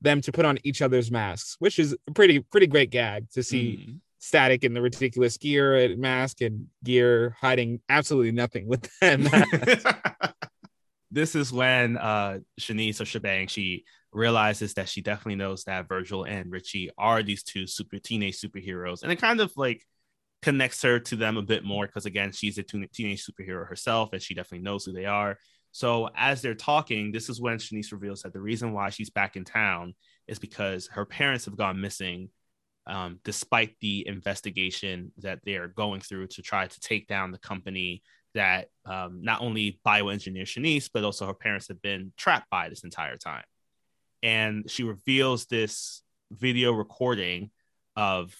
them 0.00 0.20
to 0.22 0.32
put 0.32 0.44
on 0.44 0.58
each 0.64 0.82
other's 0.82 1.10
masks, 1.10 1.56
which 1.58 1.78
is 1.78 1.94
a 2.08 2.12
pretty 2.12 2.40
pretty 2.40 2.66
great 2.66 2.90
gag 2.90 3.30
to 3.32 3.42
see 3.42 3.84
Mhm. 3.88 4.00
Static 4.22 4.64
in 4.64 4.74
the 4.74 4.82
ridiculous 4.82 5.38
gear 5.38 5.76
and 5.76 5.98
mask 5.98 6.42
and 6.42 6.66
gear 6.84 7.34
hiding 7.40 7.80
absolutely 7.88 8.32
nothing 8.32 8.66
with 8.68 8.86
them. 9.00 9.26
this 11.10 11.34
is 11.34 11.52
when 11.52 11.96
uh 11.96 12.38
Shanice 12.60 13.00
or 13.00 13.04
Shebang 13.04 13.46
she 13.48 13.84
realizes 14.12 14.74
that 14.74 14.88
she 14.88 15.00
definitely 15.02 15.36
knows 15.36 15.64
that 15.64 15.88
Virgil 15.88 16.24
and 16.24 16.50
Richie 16.52 16.90
are 16.98 17.22
these 17.22 17.42
two 17.42 17.66
super 17.66 17.98
teenage 17.98 18.40
superheroes, 18.40 19.02
and 19.02 19.10
it 19.12 19.16
kind 19.20 19.40
of 19.40 19.52
like 19.56 19.86
connects 20.42 20.82
her 20.82 20.98
to 20.98 21.16
them 21.16 21.36
a 21.36 21.42
bit 21.42 21.64
more 21.64 21.86
because 21.86 22.06
again 22.06 22.32
she's 22.32 22.58
a 22.58 22.62
teenage 22.62 23.24
superhero 23.26 23.66
herself 23.68 24.10
and 24.12 24.22
she 24.22 24.34
definitely 24.34 24.64
knows 24.64 24.84
who 24.84 24.92
they 24.92 25.06
are. 25.06 25.38
So 25.72 26.10
as 26.16 26.42
they're 26.42 26.54
talking, 26.54 27.12
this 27.12 27.28
is 27.28 27.40
when 27.40 27.58
Shanice 27.58 27.92
reveals 27.92 28.22
that 28.22 28.32
the 28.32 28.40
reason 28.40 28.72
why 28.72 28.90
she's 28.90 29.10
back 29.10 29.36
in 29.36 29.44
town 29.44 29.94
is 30.26 30.38
because 30.38 30.88
her 30.88 31.04
parents 31.04 31.44
have 31.44 31.56
gone 31.56 31.80
missing 31.80 32.30
um, 32.86 33.20
despite 33.24 33.76
the 33.80 34.06
investigation 34.06 35.12
that 35.18 35.40
they're 35.44 35.68
going 35.68 36.00
through 36.00 36.26
to 36.28 36.42
try 36.42 36.66
to 36.66 36.80
take 36.80 37.06
down 37.06 37.30
the 37.30 37.38
company 37.38 38.02
that 38.34 38.68
um, 38.84 39.20
not 39.22 39.42
only 39.42 39.80
bioengineer 39.86 40.42
Shanice, 40.42 40.88
but 40.92 41.04
also 41.04 41.26
her 41.26 41.34
parents 41.34 41.68
have 41.68 41.82
been 41.82 42.12
trapped 42.16 42.48
by 42.50 42.68
this 42.68 42.84
entire 42.84 43.16
time. 43.16 43.44
And 44.22 44.70
she 44.70 44.82
reveals 44.82 45.46
this 45.46 46.02
video 46.32 46.72
recording 46.72 47.50
of 47.96 48.34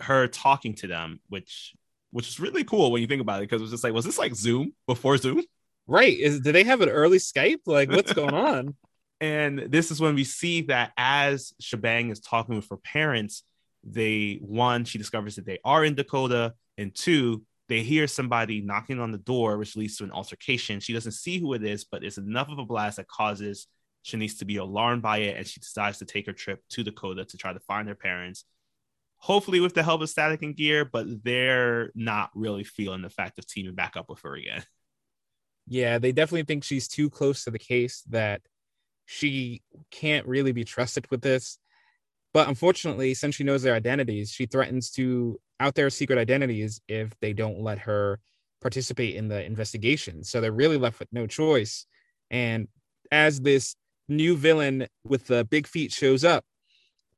her 0.00 0.26
talking 0.26 0.74
to 0.76 0.86
them, 0.86 1.20
which 1.28 1.74
which 2.12 2.28
is 2.28 2.40
really 2.40 2.64
cool 2.64 2.90
when 2.90 3.00
you 3.00 3.06
think 3.06 3.20
about 3.20 3.40
it, 3.40 3.48
because 3.48 3.60
it 3.60 3.64
was 3.64 3.70
just 3.70 3.84
like, 3.84 3.92
was 3.92 4.04
this 4.04 4.18
like 4.18 4.34
Zoom 4.34 4.72
before 4.86 5.16
Zoom? 5.16 5.42
Right? 5.90 6.16
Is 6.16 6.40
do 6.40 6.52
they 6.52 6.64
have 6.64 6.80
an 6.80 6.88
early 6.88 7.18
Skype? 7.18 7.60
Like, 7.66 7.90
what's 7.90 8.12
going 8.12 8.34
on? 8.34 8.74
And 9.20 9.66
this 9.68 9.90
is 9.90 10.00
when 10.00 10.14
we 10.14 10.24
see 10.24 10.62
that 10.62 10.92
as 10.96 11.52
Shebang 11.60 12.10
is 12.10 12.20
talking 12.20 12.56
with 12.56 12.68
her 12.70 12.78
parents, 12.78 13.42
they 13.84 14.38
one, 14.40 14.84
she 14.84 14.98
discovers 14.98 15.36
that 15.36 15.44
they 15.44 15.58
are 15.64 15.84
in 15.84 15.94
Dakota, 15.94 16.54
and 16.78 16.94
two, 16.94 17.42
they 17.68 17.82
hear 17.82 18.06
somebody 18.06 18.62
knocking 18.62 19.00
on 19.00 19.12
the 19.12 19.18
door, 19.18 19.58
which 19.58 19.76
leads 19.76 19.96
to 19.98 20.04
an 20.04 20.12
altercation. 20.12 20.80
She 20.80 20.92
doesn't 20.92 21.12
see 21.12 21.38
who 21.38 21.52
it 21.52 21.64
is, 21.64 21.84
but 21.84 22.02
it's 22.02 22.18
enough 22.18 22.48
of 22.48 22.58
a 22.58 22.64
blast 22.64 22.96
that 22.96 23.08
causes 23.08 23.66
Shanice 24.04 24.38
to 24.38 24.44
be 24.44 24.56
alarmed 24.56 25.02
by 25.02 25.18
it, 25.18 25.36
and 25.36 25.46
she 25.46 25.60
decides 25.60 25.98
to 25.98 26.04
take 26.04 26.26
her 26.26 26.32
trip 26.32 26.62
to 26.70 26.84
Dakota 26.84 27.24
to 27.26 27.36
try 27.36 27.52
to 27.52 27.60
find 27.60 27.88
her 27.88 27.94
parents. 27.94 28.44
Hopefully, 29.18 29.60
with 29.60 29.74
the 29.74 29.82
help 29.82 30.00
of 30.00 30.08
Static 30.08 30.42
and 30.42 30.56
Gear, 30.56 30.86
but 30.86 31.06
they're 31.22 31.90
not 31.94 32.30
really 32.34 32.64
feeling 32.64 33.02
the 33.02 33.10
fact 33.10 33.38
of 33.38 33.46
teaming 33.46 33.74
back 33.74 33.96
up 33.96 34.08
with 34.08 34.20
her 34.22 34.34
again. 34.34 34.64
Yeah, 35.66 35.98
they 35.98 36.12
definitely 36.12 36.44
think 36.44 36.64
she's 36.64 36.88
too 36.88 37.10
close 37.10 37.44
to 37.44 37.50
the 37.50 37.58
case 37.58 38.02
that 38.10 38.42
she 39.06 39.62
can't 39.90 40.26
really 40.26 40.52
be 40.52 40.64
trusted 40.64 41.10
with 41.10 41.22
this. 41.22 41.58
But 42.34 42.48
unfortunately, 42.48 43.14
since 43.14 43.34
she 43.36 43.44
knows 43.44 43.62
their 43.62 43.74
identities, 43.74 44.30
she 44.30 44.46
threatens 44.46 44.90
to 44.92 45.40
out 45.60 45.74
their 45.74 45.90
secret 45.90 46.18
identities 46.18 46.80
if 46.88 47.12
they 47.20 47.32
don't 47.32 47.60
let 47.60 47.80
her 47.80 48.20
participate 48.60 49.16
in 49.16 49.28
the 49.28 49.44
investigation. 49.44 50.24
So 50.24 50.40
they're 50.40 50.52
really 50.52 50.76
left 50.76 51.00
with 51.00 51.08
no 51.12 51.26
choice. 51.26 51.86
And 52.30 52.68
as 53.12 53.40
this 53.40 53.76
new 54.08 54.36
villain 54.36 54.86
with 55.04 55.26
the 55.26 55.44
big 55.44 55.66
feet 55.66 55.92
shows 55.92 56.24
up 56.24 56.44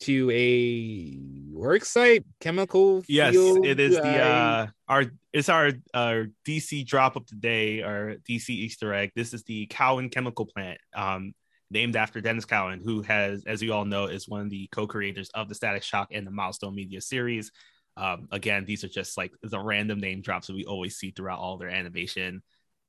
to 0.03 0.31
a 0.33 1.17
work 1.53 1.85
site, 1.85 2.25
chemical. 2.41 3.05
Yes, 3.07 3.35
field, 3.35 3.65
it 3.65 3.79
is 3.79 3.95
the 3.95 4.23
uh 4.23 4.67
our 4.89 5.05
it's 5.33 5.49
our 5.49 5.71
our 5.95 6.27
DC 6.47 6.87
drop 6.87 7.17
of 7.17 7.27
the 7.29 7.37
day, 7.37 7.83
our 7.83 8.17
DC 8.29 8.51
Easter 8.51 8.93
egg. 8.93 9.13
This 9.15 9.33
is 9.33 9.45
the 9.45 9.67
Cowan 9.67 10.09
chemical 10.09 10.47
plant, 10.47 10.79
um, 10.95 11.33
named 11.71 11.95
after 11.97 12.21
Denys 12.21 12.47
Cowan, 12.47 12.81
who 12.85 13.03
has, 13.03 13.45
as 13.47 13.63
you 13.63 13.73
all 13.73 13.85
know, 13.85 14.07
is 14.07 14.29
one 14.29 14.41
of 14.41 14.51
the 14.51 14.69
co-creators 14.73 15.31
of 15.31 15.49
the 15.49 15.55
Static 15.55 15.85
Shock 15.85 16.09
and 16.11 16.27
the 16.27 16.33
Milestone 16.33 16.75
Media 16.75 17.01
series. 17.01 17.53
Um, 17.97 18.27
again, 18.33 18.65
these 18.65 18.83
are 18.85 18.89
just 18.89 19.17
like 19.17 19.33
the 19.43 19.61
random 19.61 20.01
name 20.01 20.21
drops 20.21 20.49
that 20.49 20.57
we 20.57 20.65
always 20.65 20.97
see 20.97 21.11
throughout 21.11 21.39
all 21.39 21.59
their 21.59 21.69
animation. 21.69 22.43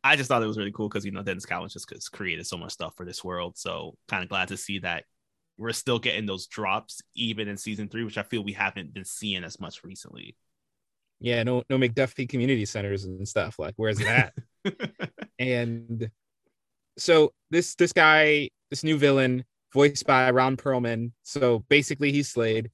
I 0.03 0.15
just 0.15 0.27
thought 0.27 0.43
it 0.43 0.47
was 0.47 0.57
really 0.57 0.71
cool 0.71 0.89
because 0.89 1.05
you 1.05 1.11
know 1.11 1.23
Denys 1.23 1.47
Cowan 1.47 1.69
just 1.69 2.11
created 2.11 2.47
so 2.47 2.57
much 2.57 2.71
stuff 2.73 2.95
for 2.95 3.05
this 3.05 3.23
world. 3.23 3.57
So 3.57 3.95
kind 4.07 4.23
of 4.23 4.29
glad 4.29 4.47
to 4.47 4.57
see 4.57 4.79
that 4.79 5.05
we're 5.57 5.71
still 5.71 5.99
getting 5.99 6.25
those 6.25 6.47
drops 6.47 7.01
even 7.15 7.47
in 7.47 7.57
season 7.57 7.87
three, 7.87 8.03
which 8.03 8.17
I 8.17 8.23
feel 8.23 8.43
we 8.43 8.53
haven't 8.53 8.93
been 8.93 9.05
seeing 9.05 9.43
as 9.43 9.59
much 9.59 9.83
recently. 9.83 10.35
yeah, 11.19 11.43
no, 11.43 11.63
no 11.69 11.77
McDuffie 11.77 12.27
community 12.27 12.65
centers 12.65 13.05
and 13.05 13.27
stuff. 13.27 13.59
Like, 13.59 13.73
where's 13.77 13.99
that? 13.99 14.33
and 15.39 16.09
so 16.97 17.33
this 17.49 17.75
this 17.75 17.93
guy, 17.93 18.49
this 18.69 18.83
new 18.83 18.97
villain, 18.97 19.45
voiced 19.73 20.05
by 20.05 20.31
Ron 20.31 20.57
Perlman. 20.57 21.11
So 21.23 21.65
basically, 21.69 22.11
he's 22.11 22.29
Slade. 22.29 22.71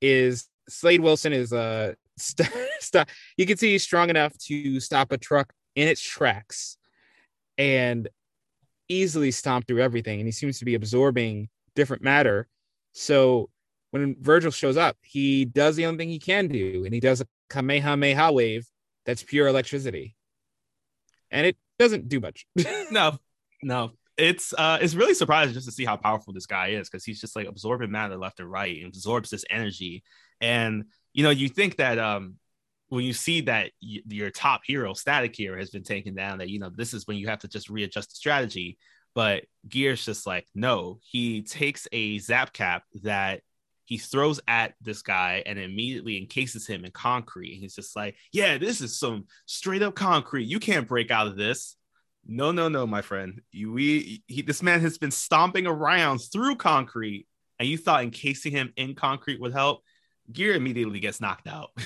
Is 0.00 0.48
Slade 0.68 1.00
Wilson 1.00 1.32
is 1.32 1.52
uh, 1.52 1.94
a 1.94 1.96
st- 2.20 2.50
st- 2.80 3.08
you 3.36 3.46
can 3.46 3.56
see 3.56 3.72
he's 3.72 3.82
strong 3.82 4.10
enough 4.10 4.36
to 4.38 4.80
stop 4.80 5.12
a 5.12 5.18
truck 5.18 5.52
in 5.76 5.88
its 5.88 6.00
tracks 6.00 6.76
and 7.58 8.08
easily 8.88 9.30
stomp 9.30 9.66
through 9.66 9.80
everything. 9.82 10.20
And 10.20 10.26
he 10.26 10.32
seems 10.32 10.58
to 10.58 10.64
be 10.64 10.74
absorbing 10.74 11.48
different 11.74 12.02
matter. 12.02 12.48
So 12.92 13.50
when 13.90 14.16
Virgil 14.20 14.50
shows 14.50 14.76
up, 14.76 14.96
he 15.02 15.44
does 15.44 15.76
the 15.76 15.86
only 15.86 15.98
thing 15.98 16.08
he 16.08 16.18
can 16.18 16.48
do, 16.48 16.84
and 16.84 16.94
he 16.94 17.00
does 17.00 17.20
a 17.20 17.26
Kamehameha 17.48 18.32
wave 18.32 18.66
that's 19.04 19.22
pure 19.22 19.48
electricity. 19.48 20.14
And 21.30 21.46
it 21.46 21.56
doesn't 21.78 22.08
do 22.08 22.20
much. 22.20 22.46
no, 22.90 23.18
no. 23.62 23.92
It's 24.16 24.52
uh 24.52 24.78
it's 24.82 24.94
really 24.94 25.14
surprising 25.14 25.54
just 25.54 25.66
to 25.66 25.72
see 25.72 25.84
how 25.84 25.96
powerful 25.96 26.34
this 26.34 26.46
guy 26.46 26.68
is 26.68 26.90
because 26.90 27.04
he's 27.04 27.20
just 27.20 27.34
like 27.34 27.46
absorbing 27.46 27.90
matter 27.90 28.18
left 28.18 28.38
and 28.38 28.50
right 28.50 28.76
and 28.76 28.88
absorbs 28.88 29.30
this 29.30 29.44
energy. 29.48 30.02
And 30.40 30.84
you 31.14 31.22
know, 31.22 31.30
you 31.30 31.48
think 31.48 31.76
that 31.76 31.98
um 31.98 32.36
when 32.90 33.04
you 33.04 33.12
see 33.12 33.42
that 33.42 33.70
y- 33.82 34.02
your 34.08 34.30
top 34.30 34.62
hero, 34.66 34.92
Static 34.92 35.34
Hero, 35.34 35.58
has 35.58 35.70
been 35.70 35.84
taken 35.84 36.14
down, 36.14 36.38
that 36.38 36.50
you 36.50 36.58
know 36.58 36.70
this 36.74 36.92
is 36.92 37.06
when 37.06 37.16
you 37.16 37.28
have 37.28 37.38
to 37.40 37.48
just 37.48 37.70
readjust 37.70 38.10
the 38.10 38.16
strategy. 38.16 38.76
But 39.14 39.44
Gear's 39.68 40.04
just 40.04 40.26
like, 40.26 40.46
no, 40.54 40.98
he 41.02 41.42
takes 41.42 41.88
a 41.92 42.18
zap 42.18 42.52
cap 42.52 42.84
that 43.02 43.42
he 43.84 43.98
throws 43.98 44.40
at 44.46 44.74
this 44.80 45.02
guy 45.02 45.42
and 45.44 45.58
immediately 45.58 46.16
encases 46.16 46.66
him 46.66 46.84
in 46.84 46.92
concrete. 46.92 47.56
He's 47.56 47.74
just 47.74 47.96
like, 47.96 48.16
yeah, 48.32 48.56
this 48.56 48.80
is 48.80 48.96
some 48.96 49.26
straight 49.46 49.82
up 49.82 49.96
concrete. 49.96 50.44
You 50.44 50.60
can't 50.60 50.86
break 50.86 51.10
out 51.10 51.26
of 51.26 51.36
this. 51.36 51.76
No, 52.24 52.52
no, 52.52 52.68
no, 52.68 52.86
my 52.86 53.02
friend. 53.02 53.40
You, 53.50 53.72
we, 53.72 54.22
he, 54.28 54.42
this 54.42 54.62
man 54.62 54.80
has 54.80 54.98
been 54.98 55.10
stomping 55.10 55.66
around 55.66 56.18
through 56.18 56.56
concrete, 56.56 57.26
and 57.58 57.68
you 57.68 57.76
thought 57.76 58.04
encasing 58.04 58.52
him 58.52 58.72
in 58.76 58.94
concrete 58.94 59.40
would 59.40 59.52
help. 59.52 59.82
Gear 60.30 60.54
immediately 60.54 61.00
gets 61.00 61.20
knocked 61.20 61.48
out. 61.48 61.70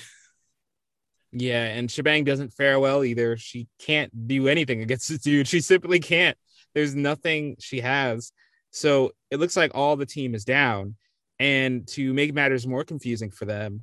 Yeah, 1.37 1.65
and 1.65 1.91
Shebang 1.91 2.23
doesn't 2.23 2.53
fare 2.53 2.79
well 2.79 3.03
either. 3.03 3.37
She 3.37 3.67
can't 3.81 4.29
do 4.29 4.47
anything 4.47 4.83
against 4.83 5.09
this 5.09 5.19
dude. 5.19 5.49
She 5.49 5.61
simply 5.61 5.99
can't. 5.99 6.39
There's 6.75 6.95
nothing 6.95 7.57
she 7.61 7.81
has. 7.81 8.33
So 8.71 9.13
it 9.31 9.39
looks 9.39 9.57
like 9.57 9.73
all 9.75 9.97
the 9.97 10.07
team 10.07 10.35
is 10.35 10.45
down. 10.45 10.97
And 11.39 11.87
to 11.89 12.13
make 12.15 12.33
matters 12.35 12.67
more 12.67 12.85
confusing 12.85 13.31
for 13.31 13.45
them, 13.45 13.83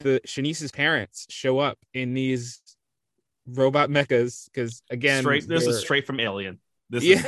the 0.00 0.20
Shanice's 0.26 0.70
parents 0.72 1.26
show 1.28 1.58
up 1.58 1.78
in 1.94 2.14
these 2.14 2.60
robot 3.46 3.88
mechas 3.88 4.44
because 4.46 4.82
again, 4.90 5.22
straight, 5.22 5.48
this 5.48 5.66
is 5.66 5.80
straight 5.80 6.06
from 6.06 6.20
Alien. 6.20 6.58
This 6.90 7.04
Yeah. 7.04 7.22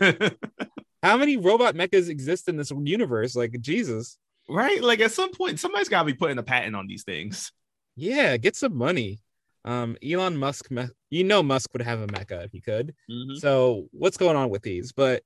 is 0.00 0.30
how 1.02 1.16
many 1.16 1.36
robot 1.36 1.74
mechas 1.74 2.08
exist 2.08 2.48
in 2.48 2.56
this 2.56 2.70
universe? 2.70 3.34
Like 3.36 3.60
Jesus. 3.60 4.18
right. 4.48 4.82
Like 4.82 5.00
at 5.00 5.12
some 5.12 5.32
point, 5.32 5.60
somebody's 5.60 5.88
got 5.88 6.00
to 6.00 6.06
be 6.06 6.14
putting 6.14 6.38
a 6.38 6.42
patent 6.42 6.76
on 6.76 6.86
these 6.86 7.04
things. 7.04 7.52
Yeah, 7.96 8.36
get 8.36 8.56
some 8.56 8.76
money. 8.76 9.20
Um, 9.64 9.96
Elon 10.04 10.36
Musk, 10.36 10.70
me- 10.70 10.88
you 11.10 11.24
know, 11.24 11.42
Musk 11.42 11.70
would 11.72 11.82
have 11.82 12.00
a 12.00 12.06
mecha 12.06 12.44
if 12.44 12.52
he 12.52 12.60
could. 12.60 12.94
So 13.38 13.88
what's 13.92 14.16
going 14.16 14.36
on 14.36 14.50
with 14.50 14.62
these? 14.62 14.92
But 14.92 15.22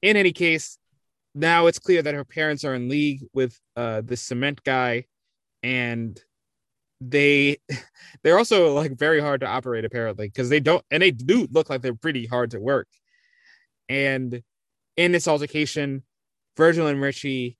in 0.00 0.16
any 0.16 0.32
case, 0.32 0.78
now 1.34 1.66
it's 1.66 1.78
clear 1.78 2.02
that 2.02 2.14
her 2.14 2.24
parents 2.24 2.64
are 2.64 2.74
in 2.74 2.88
league 2.88 3.22
with 3.32 3.58
uh 3.76 4.02
the 4.02 4.16
cement 4.16 4.62
guy, 4.64 5.06
and 5.62 6.20
they 7.00 7.58
they're 8.22 8.38
also 8.38 8.72
like 8.74 8.96
very 8.96 9.20
hard 9.20 9.40
to 9.40 9.46
operate 9.46 9.84
apparently 9.84 10.28
because 10.28 10.48
they 10.48 10.60
don't 10.60 10.84
and 10.90 11.02
they 11.02 11.10
do 11.10 11.48
look 11.50 11.68
like 11.68 11.82
they're 11.82 11.94
pretty 11.94 12.26
hard 12.26 12.50
to 12.52 12.60
work. 12.60 12.88
And 13.88 14.42
in 14.96 15.12
this 15.12 15.26
altercation, 15.26 16.02
Virgil 16.56 16.86
and 16.86 17.00
Richie 17.00 17.56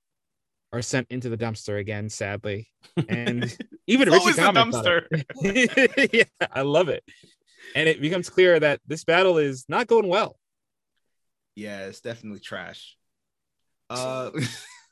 are 0.73 0.83
sent 0.83 1.09
into 1.11 1.29
the 1.29 1.37
dumpster 1.37 1.79
again, 1.79 2.09
sadly. 2.09 2.69
And 3.09 3.45
even 3.87 4.13
It's 4.13 4.27
Richie 4.27 4.41
comments 4.41 4.79
yeah, 6.13 6.25
I 6.51 6.63
love 6.63 6.89
it. 6.89 7.05
And 7.75 7.89
it 7.89 8.01
becomes 8.01 8.31
clear 8.31 8.59
that 8.59 8.81
this 8.87 9.05
battle 9.05 9.39
is 9.39 9.67
not 9.69 9.87
going 9.87 10.09
well. 10.09 10.37
Yeah, 11.55 11.87
it's 11.87 12.01
definitely 12.01 12.41
trash. 12.41 12.97
Uh, 13.91 14.31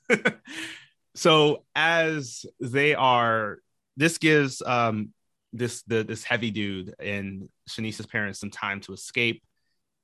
so 1.15 1.65
as 1.75 2.45
they 2.61 2.95
are, 2.95 3.59
this 3.97 4.19
gives 4.19 4.63
um 4.63 5.13
this 5.53 5.83
the 5.83 6.05
this 6.05 6.23
heavy 6.23 6.51
dude 6.51 6.95
and 7.01 7.49
Shanice's 7.69 8.07
parents 8.07 8.39
some 8.39 8.51
time 8.51 8.81
to 8.83 8.93
escape. 8.93 9.43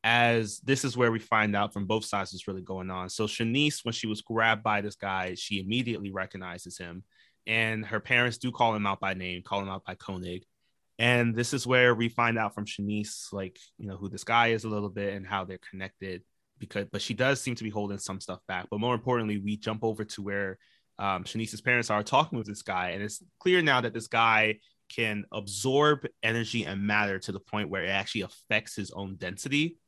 As 0.09 0.61
this 0.61 0.85
is 0.85 0.97
where 0.97 1.11
we 1.11 1.19
find 1.19 1.57
out 1.57 1.73
from 1.73 1.85
both 1.85 2.05
sides 2.05 2.33
what's 2.33 2.47
really 2.47 2.63
going 2.63 2.93
on. 2.93 3.09
So 3.09 3.27
Shanice, 3.27 3.85
when 3.85 3.93
she 3.93 4.07
was 4.07 4.23
grabbed 4.23 4.63
by 4.63 4.81
this 4.81 4.95
guy, 4.95 5.35
she 5.35 5.59
immediately 5.59 6.13
recognizes 6.13 6.79
him, 6.79 7.03
and 7.45 7.85
her 7.85 7.99
parents 7.99 8.39
do 8.39 8.53
call 8.53 8.73
him 8.77 8.87
out 8.87 9.01
by 9.01 9.15
name, 9.15 9.43
call 9.43 9.61
him 9.61 9.69
out 9.69 9.85
by 9.85 9.97
Koenig. 9.97 10.45
And 11.01 11.35
this 11.35 11.53
is 11.53 11.67
where 11.67 11.93
we 11.93 12.09
find 12.09 12.39
out 12.39 12.55
from 12.55 12.67
Shanice, 12.67 13.33
like 13.33 13.59
you 13.79 13.89
know, 13.89 13.97
who 13.97 14.09
this 14.09 14.23
guy 14.23 14.49
is 14.49 14.63
a 14.63 14.69
little 14.69 14.91
bit 14.91 15.15
and 15.15 15.27
how 15.27 15.45
they're 15.45 15.59
connected 15.71 16.23
because 16.59 16.87
but 16.91 17.03
she 17.03 17.15
does 17.15 17.41
seem 17.41 17.57
to 17.57 17.65
be 17.65 17.71
holding 17.71 17.99
some 17.99 18.21
stuff 18.21 18.41
back. 18.47 18.67
But 18.71 18.79
more 18.79 18.95
importantly, 18.95 19.39
we 19.39 19.57
jump 19.57 19.83
over 19.83 20.05
to 20.05 20.23
where 20.23 20.59
um, 21.01 21.25
Shanice's 21.25 21.61
parents 21.61 21.91
are 21.91 22.05
talking 22.05 22.39
with 22.39 22.47
this 22.47 22.63
guy, 22.63 22.91
and 22.91 23.03
it's 23.03 23.21
clear 23.41 23.61
now 23.61 23.81
that 23.81 23.93
this 23.93 24.07
guy 24.07 24.61
can 24.89 25.25
absorb 25.33 26.07
energy 26.23 26.65
and 26.65 26.87
matter 26.87 27.19
to 27.19 27.33
the 27.33 27.41
point 27.41 27.69
where 27.69 27.85
it 27.85 27.89
actually 27.89 28.21
affects 28.21 28.77
his 28.77 28.93
own 28.93 29.17
density. 29.17 29.79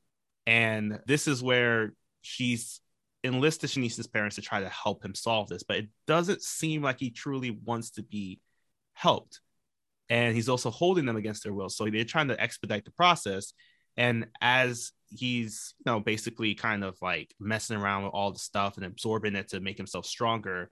And 0.48 0.98
this 1.06 1.28
is 1.28 1.42
where 1.42 1.92
she's 2.22 2.80
enlisted 3.22 3.68
Shanice's 3.68 4.06
parents 4.06 4.36
to 4.36 4.42
try 4.42 4.60
to 4.60 4.68
help 4.70 5.04
him 5.04 5.14
solve 5.14 5.50
this, 5.50 5.62
but 5.62 5.76
it 5.76 5.88
doesn't 6.06 6.40
seem 6.40 6.80
like 6.80 6.98
he 6.98 7.10
truly 7.10 7.50
wants 7.50 7.90
to 7.90 8.02
be 8.02 8.40
helped. 8.94 9.42
And 10.08 10.34
he's 10.34 10.48
also 10.48 10.70
holding 10.70 11.04
them 11.04 11.18
against 11.18 11.44
their 11.44 11.52
will. 11.52 11.68
So 11.68 11.84
they're 11.84 12.04
trying 12.04 12.28
to 12.28 12.40
expedite 12.40 12.86
the 12.86 12.92
process. 12.92 13.52
And 13.98 14.28
as 14.40 14.92
he's, 15.10 15.74
you 15.80 15.92
know, 15.92 16.00
basically 16.00 16.54
kind 16.54 16.82
of 16.82 16.96
like 17.02 17.34
messing 17.38 17.76
around 17.76 18.04
with 18.04 18.14
all 18.14 18.32
the 18.32 18.38
stuff 18.38 18.78
and 18.78 18.86
absorbing 18.86 19.36
it 19.36 19.48
to 19.48 19.60
make 19.60 19.76
himself 19.76 20.06
stronger, 20.06 20.70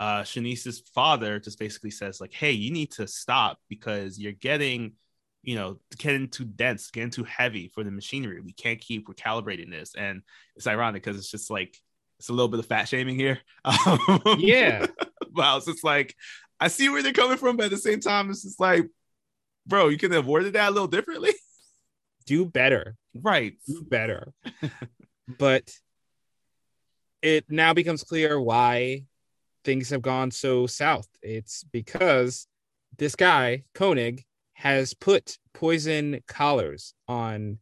uh, 0.00 0.22
Shanice's 0.22 0.82
father 0.96 1.38
just 1.38 1.60
basically 1.60 1.92
says, 1.92 2.20
like, 2.20 2.32
hey, 2.32 2.50
you 2.50 2.72
need 2.72 2.90
to 2.92 3.06
stop 3.06 3.58
because 3.68 4.18
you're 4.18 4.32
getting, 4.32 4.94
you 5.42 5.56
know, 5.56 5.78
getting 5.98 6.28
too 6.28 6.44
dense, 6.44 6.90
getting 6.90 7.10
too 7.10 7.24
heavy 7.24 7.68
for 7.68 7.82
the 7.84 7.90
machinery. 7.90 8.40
We 8.40 8.52
can't 8.52 8.80
keep 8.80 9.08
recalibrating 9.08 9.70
this. 9.70 9.94
And 9.94 10.22
it's 10.56 10.66
ironic 10.66 11.02
because 11.02 11.18
it's 11.18 11.30
just 11.30 11.50
like, 11.50 11.76
it's 12.18 12.28
a 12.28 12.32
little 12.32 12.48
bit 12.48 12.60
of 12.60 12.66
fat 12.66 12.84
shaming 12.88 13.16
here. 13.16 13.40
Um, 13.64 14.20
Yeah. 14.38 14.86
but 15.32 15.44
I 15.44 15.54
was 15.54 15.64
just 15.66 15.82
like, 15.84 16.14
I 16.60 16.68
see 16.68 16.88
where 16.88 17.02
they're 17.02 17.12
coming 17.12 17.38
from, 17.38 17.56
but 17.56 17.64
at 17.66 17.70
the 17.72 17.76
same 17.78 17.98
time, 18.00 18.30
it's 18.30 18.42
just 18.44 18.60
like, 18.60 18.86
bro, 19.66 19.88
you 19.88 19.98
could 19.98 20.12
have 20.12 20.24
avoided 20.24 20.52
that 20.52 20.68
a 20.68 20.72
little 20.72 20.86
differently. 20.88 21.32
Do 22.26 22.44
better. 22.44 22.94
right. 23.14 23.54
Do 23.66 23.82
better. 23.82 24.32
but 25.38 25.68
it 27.20 27.46
now 27.48 27.74
becomes 27.74 28.04
clear 28.04 28.40
why 28.40 29.04
things 29.64 29.90
have 29.90 30.02
gone 30.02 30.30
so 30.30 30.66
south. 30.68 31.08
It's 31.20 31.64
because 31.64 32.46
this 32.98 33.16
guy, 33.16 33.64
Koenig, 33.74 34.24
has 34.62 34.94
put 34.94 35.38
poison 35.54 36.20
collars 36.28 36.94
on 37.08 37.58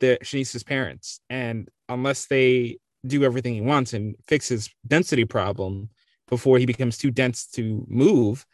the 0.00 0.16
Shanice's 0.22 0.62
parents. 0.62 1.20
And 1.28 1.68
unless 1.86 2.24
they 2.24 2.78
do 3.06 3.24
everything 3.24 3.52
he 3.52 3.60
wants 3.60 3.92
and 3.92 4.16
fix 4.26 4.48
his 4.48 4.70
density 4.86 5.26
problem 5.26 5.90
before 6.30 6.56
he 6.56 6.64
becomes 6.64 6.96
too 6.96 7.10
dense 7.10 7.46
to 7.48 7.84
move, 7.90 8.46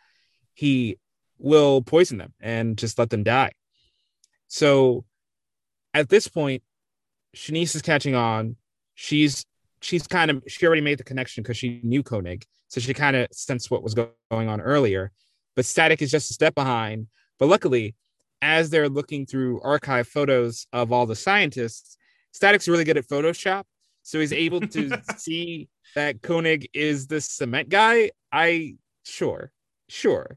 he 0.53 0.99
will 1.39 1.81
poison 1.81 2.19
them 2.19 2.35
and 2.41 2.77
just 2.77 2.99
let 2.99 3.09
them 3.09 3.23
die. 3.23 3.53
So 4.49 5.05
at 5.95 6.09
this 6.09 6.27
point, 6.27 6.65
Shanice 7.37 7.77
is 7.77 7.83
catching 7.83 8.17
on. 8.17 8.57
She's 8.97 9.47
she's 9.81 10.09
kind 10.09 10.33
of 10.33 10.43
she 10.49 10.67
already 10.67 10.83
made 10.83 10.99
the 10.99 11.05
connection 11.05 11.45
because 11.45 11.57
she 11.57 11.81
knew 11.85 12.03
Koenig, 12.03 12.45
so 12.67 12.81
she 12.81 12.93
kind 12.95 13.15
of 13.15 13.29
sensed 13.31 13.71
what 13.71 13.85
was 13.85 13.95
go- 13.95 14.11
going 14.29 14.49
on 14.49 14.61
earlier. 14.61 15.13
But 15.55 15.67
Static 15.67 16.03
is 16.03 16.11
just 16.11 16.33
a 16.33 16.35
step 16.35 16.57
behind. 16.57 17.07
But 17.41 17.49
luckily, 17.49 17.97
as 18.43 18.71
they're 18.71 18.91
looking 18.91 19.27
through 19.27 19.63
archive 19.63 20.07
photos 20.07 20.67
of 20.73 20.93
all 20.93 21.07
the 21.07 21.17
scientists, 21.17 21.97
Static's 22.33 22.69
really 22.69 22.85
good 22.85 22.99
at 22.99 23.09
Photoshop, 23.09 23.65
so 24.03 24.21
he's 24.21 24.33
able 24.33 24.61
to 24.61 25.01
see 25.17 25.69
that 25.95 26.23
Koenig 26.23 26.69
is 26.75 27.07
the 27.07 27.21
cement 27.21 27.71
guy. 27.71 28.11
I 28.31 28.77
sure, 29.05 29.51
sure, 29.89 30.37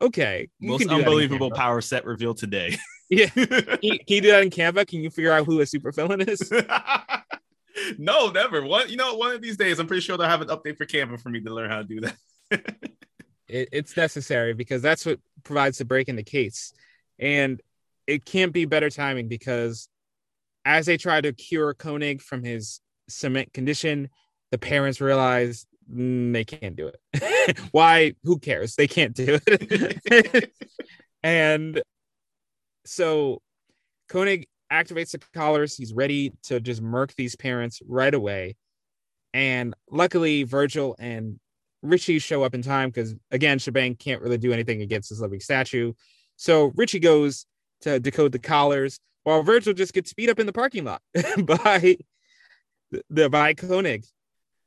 okay. 0.00 0.48
Most 0.60 0.80
can 0.80 0.88
do 0.88 0.94
that 0.94 1.00
in 1.00 1.06
unbelievable 1.06 1.50
power 1.50 1.80
set 1.82 2.06
reveal 2.06 2.32
today. 2.32 2.78
Yeah, 3.08 3.26
can, 3.28 3.46
can 3.46 4.00
you 4.08 4.20
do 4.20 4.32
that 4.32 4.42
in 4.42 4.50
Canva? 4.50 4.88
Can 4.88 5.00
you 5.00 5.10
figure 5.10 5.30
out 5.30 5.46
who 5.46 5.60
a 5.60 5.62
supervillain 5.62 6.28
is? 6.28 6.50
no, 7.98 8.30
never. 8.30 8.64
One, 8.64 8.88
you 8.88 8.96
know, 8.96 9.14
one 9.14 9.32
of 9.32 9.40
these 9.40 9.56
days, 9.56 9.78
I'm 9.78 9.86
pretty 9.86 10.00
sure 10.00 10.18
they'll 10.18 10.26
have 10.26 10.40
an 10.40 10.48
update 10.48 10.76
for 10.76 10.86
Canva 10.86 11.20
for 11.20 11.28
me 11.28 11.40
to 11.42 11.54
learn 11.54 11.70
how 11.70 11.82
to 11.82 11.84
do 11.84 12.00
that. 12.00 12.95
It, 13.48 13.68
it's 13.72 13.96
necessary 13.96 14.54
because 14.54 14.82
that's 14.82 15.06
what 15.06 15.18
provides 15.44 15.78
the 15.78 15.84
break 15.84 16.08
in 16.08 16.16
the 16.16 16.22
case. 16.22 16.72
And 17.18 17.60
it 18.06 18.24
can't 18.24 18.52
be 18.52 18.64
better 18.64 18.90
timing 18.90 19.28
because 19.28 19.88
as 20.64 20.86
they 20.86 20.96
try 20.96 21.20
to 21.20 21.32
cure 21.32 21.74
koenig 21.74 22.20
from 22.20 22.42
his 22.42 22.80
cement 23.08 23.52
condition 23.52 24.10
the 24.50 24.58
parents 24.58 25.00
realize 25.00 25.66
mm, 25.92 26.32
they 26.32 26.44
can't 26.44 26.76
do 26.76 26.88
it. 26.88 27.58
Why? 27.72 28.14
Who 28.22 28.38
cares? 28.38 28.74
They 28.76 28.86
can't 28.86 29.14
do 29.14 29.38
it. 29.46 30.52
And 31.22 31.82
so 32.84 33.42
koenig 34.08 34.46
activates 34.72 35.10
the 35.10 35.18
collars. 35.34 35.76
He's 35.76 35.92
ready 35.92 36.32
to 36.44 36.60
just 36.60 36.80
murk 36.80 37.14
these 37.16 37.34
parents 37.34 37.80
right 37.84 38.14
away. 38.14 38.54
And 39.34 39.74
luckily 39.90 40.44
virgil 40.44 40.94
and 41.00 41.40
Richie 41.88 42.18
show 42.18 42.42
up 42.42 42.54
in 42.54 42.62
time 42.62 42.90
because 42.90 43.14
again, 43.30 43.58
Shebang 43.58 43.96
can't 43.96 44.22
really 44.22 44.38
do 44.38 44.52
anything 44.52 44.82
against 44.82 45.10
this 45.10 45.20
living 45.20 45.40
statue. 45.40 45.92
So 46.36 46.72
Richie 46.74 47.00
goes 47.00 47.46
to 47.82 48.00
decode 48.00 48.32
the 48.32 48.38
collars 48.38 48.98
while 49.24 49.42
Virgil 49.42 49.74
just 49.74 49.92
gets 49.92 50.12
beat 50.12 50.30
up 50.30 50.38
in 50.38 50.46
the 50.46 50.52
parking 50.52 50.84
lot 50.84 51.02
by 51.44 51.96
the 53.10 53.28
by 53.28 53.54
Koenig. 53.54 54.04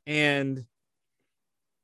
And 0.06 0.64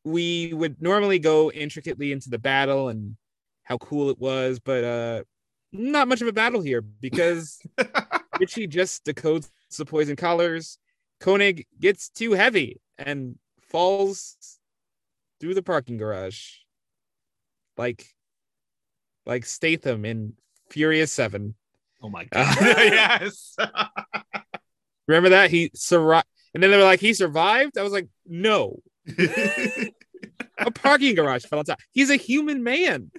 we 0.04 0.52
would 0.52 0.80
normally 0.80 1.18
go 1.18 1.50
intricately 1.50 2.12
into 2.12 2.30
the 2.30 2.38
battle 2.38 2.88
and 2.88 3.16
how 3.64 3.78
cool 3.78 4.10
it 4.10 4.18
was, 4.18 4.60
but 4.60 4.84
uh 4.84 5.24
not 5.72 6.08
much 6.08 6.22
of 6.22 6.28
a 6.28 6.32
battle 6.32 6.62
here 6.62 6.80
because 6.80 7.60
Richie 8.40 8.66
just 8.66 9.04
decodes 9.04 9.48
the 9.76 9.84
poison 9.84 10.16
collars. 10.16 10.78
Koenig 11.20 11.66
gets 11.80 12.08
too 12.08 12.32
heavy 12.32 12.80
and 12.98 13.38
falls 13.60 14.55
through 15.40 15.54
the 15.54 15.62
parking 15.62 15.96
garage 15.96 16.56
like 17.76 18.06
like 19.24 19.44
Statham 19.44 20.04
in 20.04 20.34
Furious 20.70 21.12
7. 21.12 21.54
Oh 22.02 22.08
my 22.08 22.24
god. 22.32 22.56
yes. 22.60 23.56
Remember 25.08 25.30
that? 25.30 25.50
He 25.50 25.70
survived 25.74 26.26
and 26.54 26.62
then 26.62 26.70
they 26.70 26.78
were 26.78 26.84
like 26.84 27.00
he 27.00 27.12
survived? 27.12 27.76
I 27.76 27.82
was 27.82 27.92
like, 27.92 28.08
"No. 28.24 28.80
A 30.58 30.70
parking 30.70 31.14
garage 31.14 31.44
fell 31.44 31.58
on 31.58 31.66
top. 31.66 31.80
He's 31.90 32.08
a 32.08 32.16
human 32.16 32.62
man." 32.62 33.10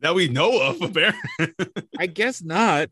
that 0.00 0.14
we 0.14 0.28
know 0.28 0.58
of, 0.60 0.80
apparently. 0.80 1.54
I 1.98 2.06
guess 2.06 2.42
not. 2.42 2.88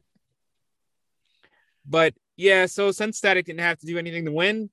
But 1.86 2.14
yeah, 2.36 2.66
so 2.66 2.92
since 2.92 3.16
Static 3.16 3.46
didn't 3.46 3.60
have 3.60 3.78
to 3.78 3.86
do 3.86 3.96
anything 3.96 4.26
to 4.26 4.32
win, 4.32 4.68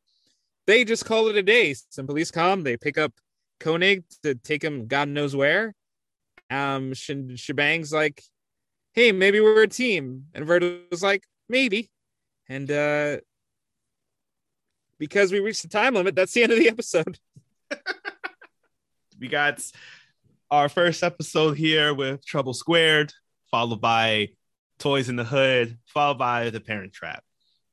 they 0.69 0.85
just 0.85 1.03
call 1.03 1.29
it 1.29 1.35
a 1.35 1.41
day. 1.41 1.73
Some 1.89 2.05
police 2.05 2.29
come, 2.29 2.61
they 2.61 2.77
pick 2.77 2.99
up 2.99 3.11
Koenig 3.59 4.03
to 4.21 4.35
take 4.35 4.63
him 4.63 4.85
God 4.85 5.09
knows 5.09 5.35
where. 5.35 5.73
Um, 6.51 6.93
Sh- 6.93 7.11
Shebang's 7.37 7.91
like, 7.91 8.21
hey, 8.93 9.11
maybe 9.11 9.39
we're 9.39 9.63
a 9.63 9.67
team. 9.67 10.25
And 10.35 10.45
Virgil's 10.45 11.01
like, 11.01 11.23
maybe. 11.49 11.89
And 12.47 12.69
uh 12.69 13.17
because 14.99 15.31
we 15.31 15.39
reached 15.39 15.63
the 15.63 15.69
time 15.69 15.95
limit, 15.95 16.13
that's 16.13 16.33
the 16.33 16.43
end 16.43 16.51
of 16.51 16.59
the 16.59 16.69
episode. 16.69 17.17
we 19.19 19.27
got 19.27 19.63
our 20.51 20.69
first 20.69 21.01
episode 21.01 21.57
here 21.57 21.95
with 21.95 22.23
Trouble 22.23 22.53
Squared, 22.53 23.11
followed 23.49 23.81
by 23.81 24.29
Toys 24.77 25.09
in 25.09 25.15
the 25.15 25.23
Hood, 25.23 25.79
followed 25.87 26.19
by 26.19 26.51
The 26.51 26.59
Parent 26.59 26.93
Trap. 26.93 27.23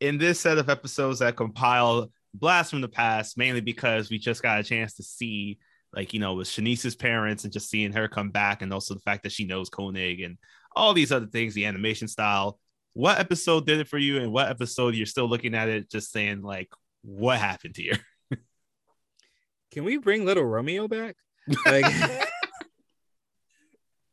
In 0.00 0.16
this 0.16 0.40
set 0.40 0.56
of 0.56 0.70
episodes 0.70 1.18
that 1.18 1.36
compile 1.36 2.10
Blast 2.38 2.70
from 2.70 2.80
the 2.80 2.88
Past, 2.88 3.36
mainly 3.38 3.60
because 3.60 4.10
we 4.10 4.18
just 4.18 4.42
got 4.42 4.60
a 4.60 4.62
chance 4.64 4.94
to 4.94 5.02
see, 5.02 5.58
like, 5.94 6.12
you 6.14 6.20
know, 6.20 6.34
with 6.34 6.48
Shanice's 6.48 6.94
parents 6.96 7.44
and 7.44 7.52
just 7.52 7.70
seeing 7.70 7.92
her 7.92 8.08
come 8.08 8.30
back, 8.30 8.62
and 8.62 8.72
also 8.72 8.94
the 8.94 9.00
fact 9.00 9.22
that 9.22 9.32
she 9.32 9.44
knows 9.44 9.68
Koenig 9.70 10.20
and 10.20 10.38
all 10.74 10.92
these 10.94 11.12
other 11.12 11.26
things, 11.26 11.54
the 11.54 11.64
animation 11.66 12.08
style. 12.08 12.58
What 12.92 13.18
episode 13.18 13.66
did 13.66 13.80
it 13.80 13.88
for 13.88 13.98
you, 13.98 14.18
and 14.18 14.32
what 14.32 14.48
episode 14.48 14.94
you're 14.94 15.06
still 15.06 15.28
looking 15.28 15.54
at 15.54 15.68
it, 15.68 15.90
just 15.90 16.12
saying, 16.12 16.42
like, 16.42 16.68
what 17.02 17.38
happened 17.38 17.76
here? 17.76 17.98
Can 19.72 19.84
we 19.84 19.96
bring 19.98 20.24
little 20.24 20.44
Romeo 20.44 20.88
back? 20.88 21.16
Like 21.64 21.84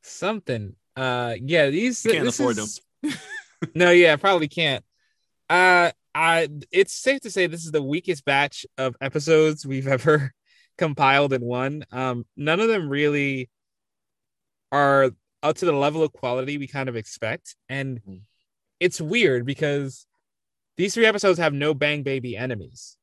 something. 0.01 0.76
Uh 0.95 1.36
yeah, 1.41 1.69
these 1.69 2.03
You 2.05 2.11
can't 2.11 2.26
this 2.26 2.39
afford 2.39 2.57
is- 2.57 2.82
no, 3.76 3.91
yeah, 3.91 4.15
probably 4.15 4.47
can't. 4.47 4.84
Uh 5.49 5.91
I 6.16 6.47
it's 6.72 6.93
safe 6.93 7.22
to 7.22 7.32
say 7.32 7.47
this 7.47 7.66
is 7.66 7.72
the 7.72 7.82
weakest 7.84 8.26
batch 8.26 8.66
of 8.78 8.95
episodes 9.01 9.66
we've 9.66 9.88
ever 9.97 10.32
compiled 10.78 11.34
in 11.34 11.41
one. 11.41 11.84
Um 11.91 12.26
none 12.38 12.59
of 12.59 12.68
them 12.68 12.89
really 12.89 13.49
are 14.72 15.11
up 15.41 15.57
to 15.57 15.66
the 15.66 15.74
level 15.74 16.03
of 16.03 16.14
quality 16.14 16.57
we 16.57 16.68
kind 16.68 16.89
of 16.89 16.95
expect. 16.95 17.55
And 17.70 18.01
Mhm. 18.03 18.22
it's 18.80 19.01
weird 19.01 19.45
because 19.45 20.05
these 20.78 20.93
three 20.93 21.05
episodes 21.05 21.39
have 21.39 21.53
no 21.53 21.74
bang 21.74 22.03
baby 22.03 22.36
enemies. 22.38 22.97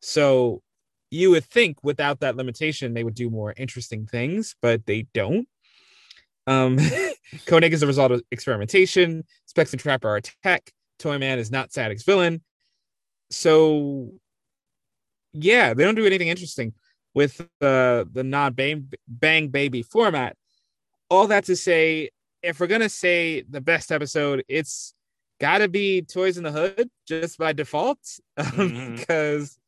So 0.00 0.62
you 1.10 1.30
would 1.30 1.44
think 1.44 1.82
without 1.82 2.20
that 2.20 2.36
limitation 2.36 2.94
they 2.94 3.02
would 3.04 3.14
do 3.14 3.30
more 3.30 3.54
interesting 3.56 4.06
things, 4.06 4.54
but 4.60 4.84
they 4.86 5.06
don't. 5.14 5.48
Um, 6.46 6.78
Koenig 7.46 7.72
is 7.72 7.80
the 7.80 7.86
result 7.86 8.12
of 8.12 8.22
experimentation. 8.30 9.24
Specs 9.46 9.72
and 9.72 9.80
Trapper 9.80 10.08
are 10.08 10.20
tech. 10.42 10.70
Toyman 10.98 11.38
is 11.38 11.50
not 11.50 11.70
Static's 11.72 12.02
villain. 12.02 12.42
So, 13.30 14.12
yeah, 15.32 15.74
they 15.74 15.84
don't 15.84 15.94
do 15.94 16.06
anything 16.06 16.28
interesting 16.28 16.72
with 17.14 17.40
uh, 17.60 18.04
the 18.12 18.22
non 18.24 18.52
bang, 18.54 18.90
bang 19.06 19.48
baby 19.48 19.82
format. 19.82 20.36
All 21.10 21.26
that 21.28 21.44
to 21.44 21.56
say, 21.56 22.10
if 22.42 22.60
we're 22.60 22.66
gonna 22.66 22.88
say 22.88 23.42
the 23.48 23.60
best 23.60 23.90
episode, 23.92 24.44
it's 24.48 24.94
got 25.40 25.58
to 25.58 25.68
be 25.68 26.02
Toys 26.02 26.36
in 26.36 26.44
the 26.44 26.52
Hood 26.52 26.88
just 27.06 27.38
by 27.38 27.52
default, 27.52 27.98
Mhm. 28.38 28.98
because 28.98 29.58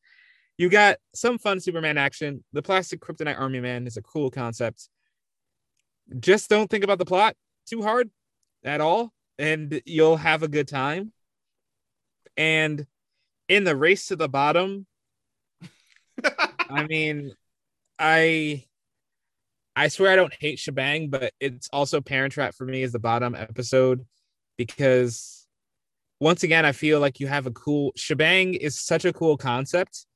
you 0.58 0.68
got 0.68 0.98
some 1.14 1.38
fun 1.38 1.60
Superman 1.60 1.96
action. 1.98 2.44
The 2.52 2.62
plastic 2.62 3.00
kryptonite 3.00 3.38
army 3.38 3.60
man 3.60 3.86
is 3.86 3.96
a 3.96 4.02
cool 4.02 4.30
concept. 4.30 4.88
Just 6.18 6.50
don't 6.50 6.68
think 6.68 6.84
about 6.84 6.98
the 6.98 7.04
plot 7.04 7.36
too 7.66 7.82
hard 7.82 8.10
at 8.64 8.80
all, 8.80 9.12
and 9.38 9.80
you'll 9.86 10.16
have 10.16 10.42
a 10.42 10.48
good 10.48 10.68
time. 10.68 11.12
And 12.36 12.86
in 13.50 13.64
the 13.64 13.76
race 13.76 14.06
to 14.06 14.16
the 14.16 14.28
bottom, 14.28 14.86
I 16.70 16.84
mean, 16.88 17.34
I 17.98 18.64
I 19.76 19.88
swear 19.88 20.12
I 20.12 20.16
don't 20.16 20.32
hate 20.32 20.58
Shebang, 20.58 21.10
but 21.10 21.32
it's 21.40 21.68
also 21.72 22.00
Parent 22.00 22.32
Trap 22.32 22.54
for 22.54 22.64
me 22.64 22.82
as 22.84 22.92
the 22.92 22.98
bottom 22.98 23.34
episode 23.34 24.06
because 24.56 25.46
once 26.20 26.42
again, 26.44 26.64
I 26.64 26.72
feel 26.72 27.00
like 27.00 27.18
you 27.18 27.26
have 27.26 27.46
a 27.46 27.50
cool 27.50 27.92
Shebang 27.96 28.54
is 28.54 28.78
such 28.78 29.04
a 29.04 29.12
cool 29.12 29.36
concept. 29.36 30.06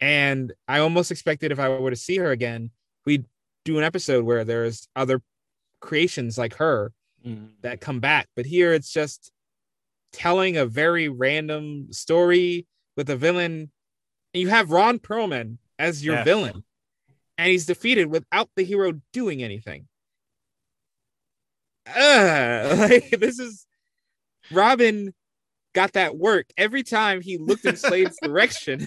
And 0.00 0.52
I 0.66 0.78
almost 0.78 1.10
expected 1.10 1.52
if 1.52 1.58
I 1.58 1.68
were 1.68 1.90
to 1.90 1.96
see 1.96 2.16
her 2.16 2.30
again, 2.30 2.70
we'd 3.04 3.26
do 3.66 3.76
an 3.76 3.84
episode 3.84 4.24
where 4.24 4.44
there's 4.44 4.88
other 4.96 5.20
creations 5.80 6.38
like 6.38 6.54
her 6.54 6.92
mm. 7.26 7.48
that 7.60 7.82
come 7.82 8.00
back. 8.00 8.28
But 8.34 8.46
here 8.46 8.72
it's 8.72 8.90
just 8.90 9.30
telling 10.12 10.56
a 10.56 10.66
very 10.66 11.08
random 11.08 11.92
story 11.92 12.66
with 12.96 13.08
a 13.10 13.16
villain. 13.16 13.70
And 14.34 14.40
you 14.40 14.48
have 14.48 14.70
Ron 14.70 14.98
Perlman 14.98 15.58
as 15.78 16.04
your 16.04 16.16
Yes. 16.16 16.24
villain, 16.24 16.64
and 17.38 17.48
he's 17.48 17.66
defeated 17.66 18.06
without 18.06 18.48
the 18.56 18.62
hero 18.64 19.00
doing 19.12 19.42
anything. 19.42 19.88
Ugh, 21.86 22.78
like 22.90 23.10
this 23.18 23.38
is 23.38 23.66
Robin 24.52 25.12
got 25.74 25.92
that 25.94 26.16
work 26.16 26.46
every 26.56 26.82
time 26.82 27.20
he 27.20 27.38
looked 27.38 27.64
in 27.64 27.76
Slade's 27.76 28.18
direction. 28.22 28.86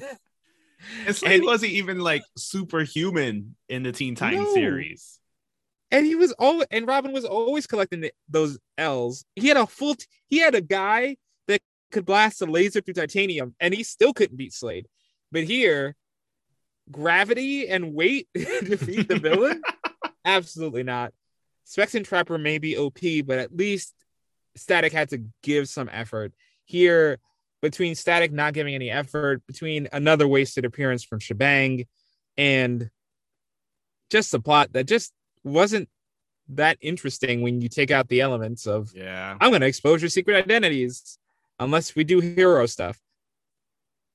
And 1.05 1.15
Slade 1.15 1.35
And- 1.39 1.45
wasn't 1.45 1.71
even 1.73 1.99
like 1.99 2.23
superhuman 2.37 3.55
in 3.69 3.83
the 3.83 3.91
Teen 3.91 4.15
Titans 4.15 4.47
No. 4.47 4.53
series. 4.53 5.19
And 5.93 6.05
he 6.07 6.15
was 6.15 6.33
all 6.33 6.63
and 6.71 6.87
Robin 6.87 7.13
was 7.13 7.23
always 7.23 7.67
collecting 7.67 8.01
the, 8.01 8.11
those 8.27 8.59
L's. 8.77 9.23
He 9.35 9.47
had 9.47 9.57
a 9.57 9.67
full 9.67 9.95
t- 9.95 10.07
he 10.27 10.39
had 10.39 10.55
a 10.55 10.61
guy 10.61 11.15
that 11.47 11.61
could 11.91 12.05
blast 12.05 12.41
a 12.41 12.45
laser 12.45 12.81
through 12.81 12.95
titanium 12.95 13.55
and 13.59 13.73
he 13.73 13.83
still 13.83 14.11
couldn't 14.11 14.35
beat 14.35 14.53
Slade. 14.53 14.87
But 15.31 15.43
here 15.43 15.95
gravity 16.91 17.69
and 17.69 17.93
weight 17.93 18.27
defeat 18.33 19.07
the 19.07 19.19
villain? 19.19 19.61
Absolutely 20.25 20.83
not. 20.83 21.13
Specs 21.63 21.95
and 21.95 22.05
Trapper 22.05 22.37
may 22.37 22.57
be 22.57 22.77
OP, 22.77 22.99
but 23.25 23.39
at 23.39 23.55
least 23.55 23.93
Static 24.55 24.91
had 24.91 25.09
to 25.09 25.23
give 25.43 25.69
some 25.69 25.89
effort. 25.91 26.33
Here, 26.65 27.19
between 27.61 27.95
Static 27.95 28.33
not 28.33 28.53
giving 28.53 28.75
any 28.75 28.89
effort, 28.89 29.45
between 29.47 29.87
another 29.93 30.27
wasted 30.27 30.65
appearance 30.65 31.03
from 31.03 31.19
Shebang, 31.19 31.85
and 32.35 32.89
just 34.09 34.31
the 34.31 34.39
plot 34.39 34.73
that 34.73 34.85
just 34.85 35.13
wasn't 35.43 35.89
that 36.49 36.77
interesting 36.81 37.41
when 37.41 37.61
you 37.61 37.69
take 37.69 37.89
out 37.91 38.09
the 38.09 38.21
elements 38.21 38.65
of 38.67 38.91
Yeah. 38.95 39.37
I'm 39.39 39.49
going 39.51 39.61
to 39.61 39.67
expose 39.67 40.01
your 40.01 40.09
secret 40.09 40.35
identities 40.35 41.17
unless 41.59 41.95
we 41.95 42.03
do 42.03 42.19
hero 42.19 42.65
stuff. 42.65 42.99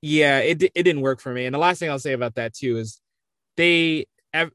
Yeah, 0.02 0.38
it 0.38 0.62
it 0.62 0.82
didn't 0.82 1.00
work 1.00 1.20
for 1.20 1.32
me. 1.32 1.46
And 1.46 1.54
the 1.54 1.58
last 1.58 1.78
thing 1.78 1.90
I'll 1.90 1.98
say 1.98 2.12
about 2.12 2.36
that 2.36 2.54
too 2.54 2.76
is 2.76 3.00
they 3.56 4.06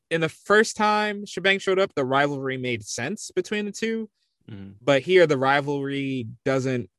in 0.09 0.21
the 0.21 0.30
first 0.30 0.78
time 0.78 1.26
Shebang 1.26 1.59
showed 1.59 1.80
up, 1.80 1.93
the 1.95 2.05
rivalry 2.05 2.57
made 2.57 2.86
sense 2.86 3.32
between 3.36 3.65
the 3.65 3.71
two, 3.71 4.09
Mhm. 4.49 4.76
but 4.82 5.01
here 5.01 5.26
the 5.28 5.38
rivalry 5.38 6.28
doesn't 6.45 6.89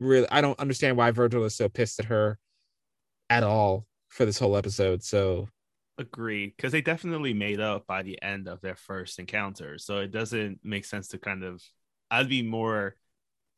really. 0.00 0.26
I 0.30 0.40
don't 0.40 0.58
understand 0.58 0.96
why 0.96 1.10
Virgil 1.12 1.44
is 1.44 1.54
so 1.54 1.68
pissed 1.68 2.00
at 2.00 2.06
her 2.06 2.38
at 3.30 3.42
all 3.44 3.86
for 4.08 4.24
this 4.24 4.38
whole 4.38 4.56
episode. 4.56 5.02
So 5.04 5.48
Agreed, 5.96 6.54
because 6.56 6.72
they 6.72 6.80
definitely 6.80 7.34
made 7.34 7.60
up 7.60 7.86
by 7.86 8.02
the 8.02 8.20
end 8.20 8.48
of 8.48 8.60
their 8.60 8.74
first 8.74 9.18
encounter. 9.20 9.78
So 9.78 9.98
it 9.98 10.10
doesn't 10.10 10.60
make 10.64 10.84
sense 10.84 11.08
to 11.08 11.18
kind 11.18 11.44
of. 11.44 11.62
I'd 12.10 12.28
be 12.28 12.42
more 12.42 12.96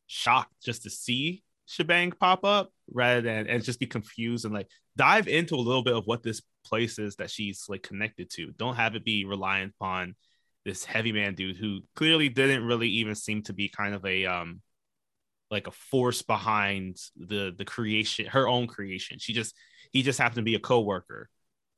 shocked 0.07 0.53
just 0.63 0.83
to 0.85 0.91
see 0.91 1.43
Shebang 1.67 2.13
pop 2.13 2.45
up 2.45 2.73
rather 2.93 3.23
than 3.23 3.49
and 3.49 3.65
just 3.65 3.81
be 3.81 3.87
confused 3.87 4.45
and 4.45 4.55
like 4.55 4.69
dive 4.97 5.29
into 5.29 5.57
a 5.57 5.57
little 5.57 5.83
bit 5.83 5.97
of 5.97 6.07
what 6.07 6.23
this 6.23 6.43
place 6.65 6.99
is 6.99 7.17
that 7.17 7.31
she's 7.31 7.65
like 7.69 7.83
connected 7.83 8.31
to. 8.31 8.53
Don't 8.53 8.77
have 8.77 8.95
it 8.95 9.05
be 9.05 9.25
reliant 9.25 9.75
upon 9.81 10.15
this 10.67 10.85
heavy 10.85 11.13
man 11.13 11.35
dude 11.35 11.57
who 11.57 11.81
clearly 11.95 12.29
didn't 12.29 12.65
really 12.65 12.89
even 12.89 13.15
seem 13.15 13.41
to 13.41 13.53
be 13.53 13.69
kind 13.69 13.95
of 13.95 14.05
a 14.05 14.27
um 14.27 14.61
like 15.49 15.69
a 15.69 15.71
force 15.71 16.23
behind 16.23 16.97
the 17.17 17.55
the 17.57 17.65
creation 17.65 18.27
her 18.27 18.49
own 18.49 18.67
creation 18.67 19.17
she 19.21 19.33
just 19.33 19.55
he 19.93 20.03
just 20.03 20.19
happened 20.19 20.39
to 20.39 20.43
be 20.43 20.57
a 20.57 20.61
co-worker 20.61 21.29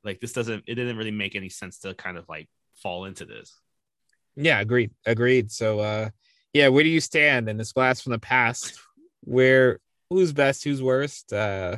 like 0.03 0.19
this 0.19 0.33
doesn't 0.33 0.63
it 0.67 0.75
didn't 0.75 0.97
really 0.97 1.11
make 1.11 1.35
any 1.35 1.49
sense 1.49 1.79
to 1.79 1.93
kind 1.93 2.17
of 2.17 2.27
like 2.29 2.49
fall 2.81 3.05
into 3.05 3.25
this 3.25 3.59
Yeah, 4.35 4.59
agreed. 4.59 4.91
Agreed. 5.05 5.51
So 5.51 5.79
uh 5.79 6.09
yeah, 6.53 6.69
where 6.69 6.83
do 6.83 6.89
you 6.89 7.01
stand 7.01 7.47
in 7.49 7.57
this 7.57 7.73
blast 7.73 8.03
from 8.03 8.11
the 8.11 8.19
past? 8.19 8.79
Where 9.21 9.79
who's 10.09 10.33
best, 10.33 10.63
who's 10.63 10.81
worst? 10.81 11.33
Uh 11.33 11.77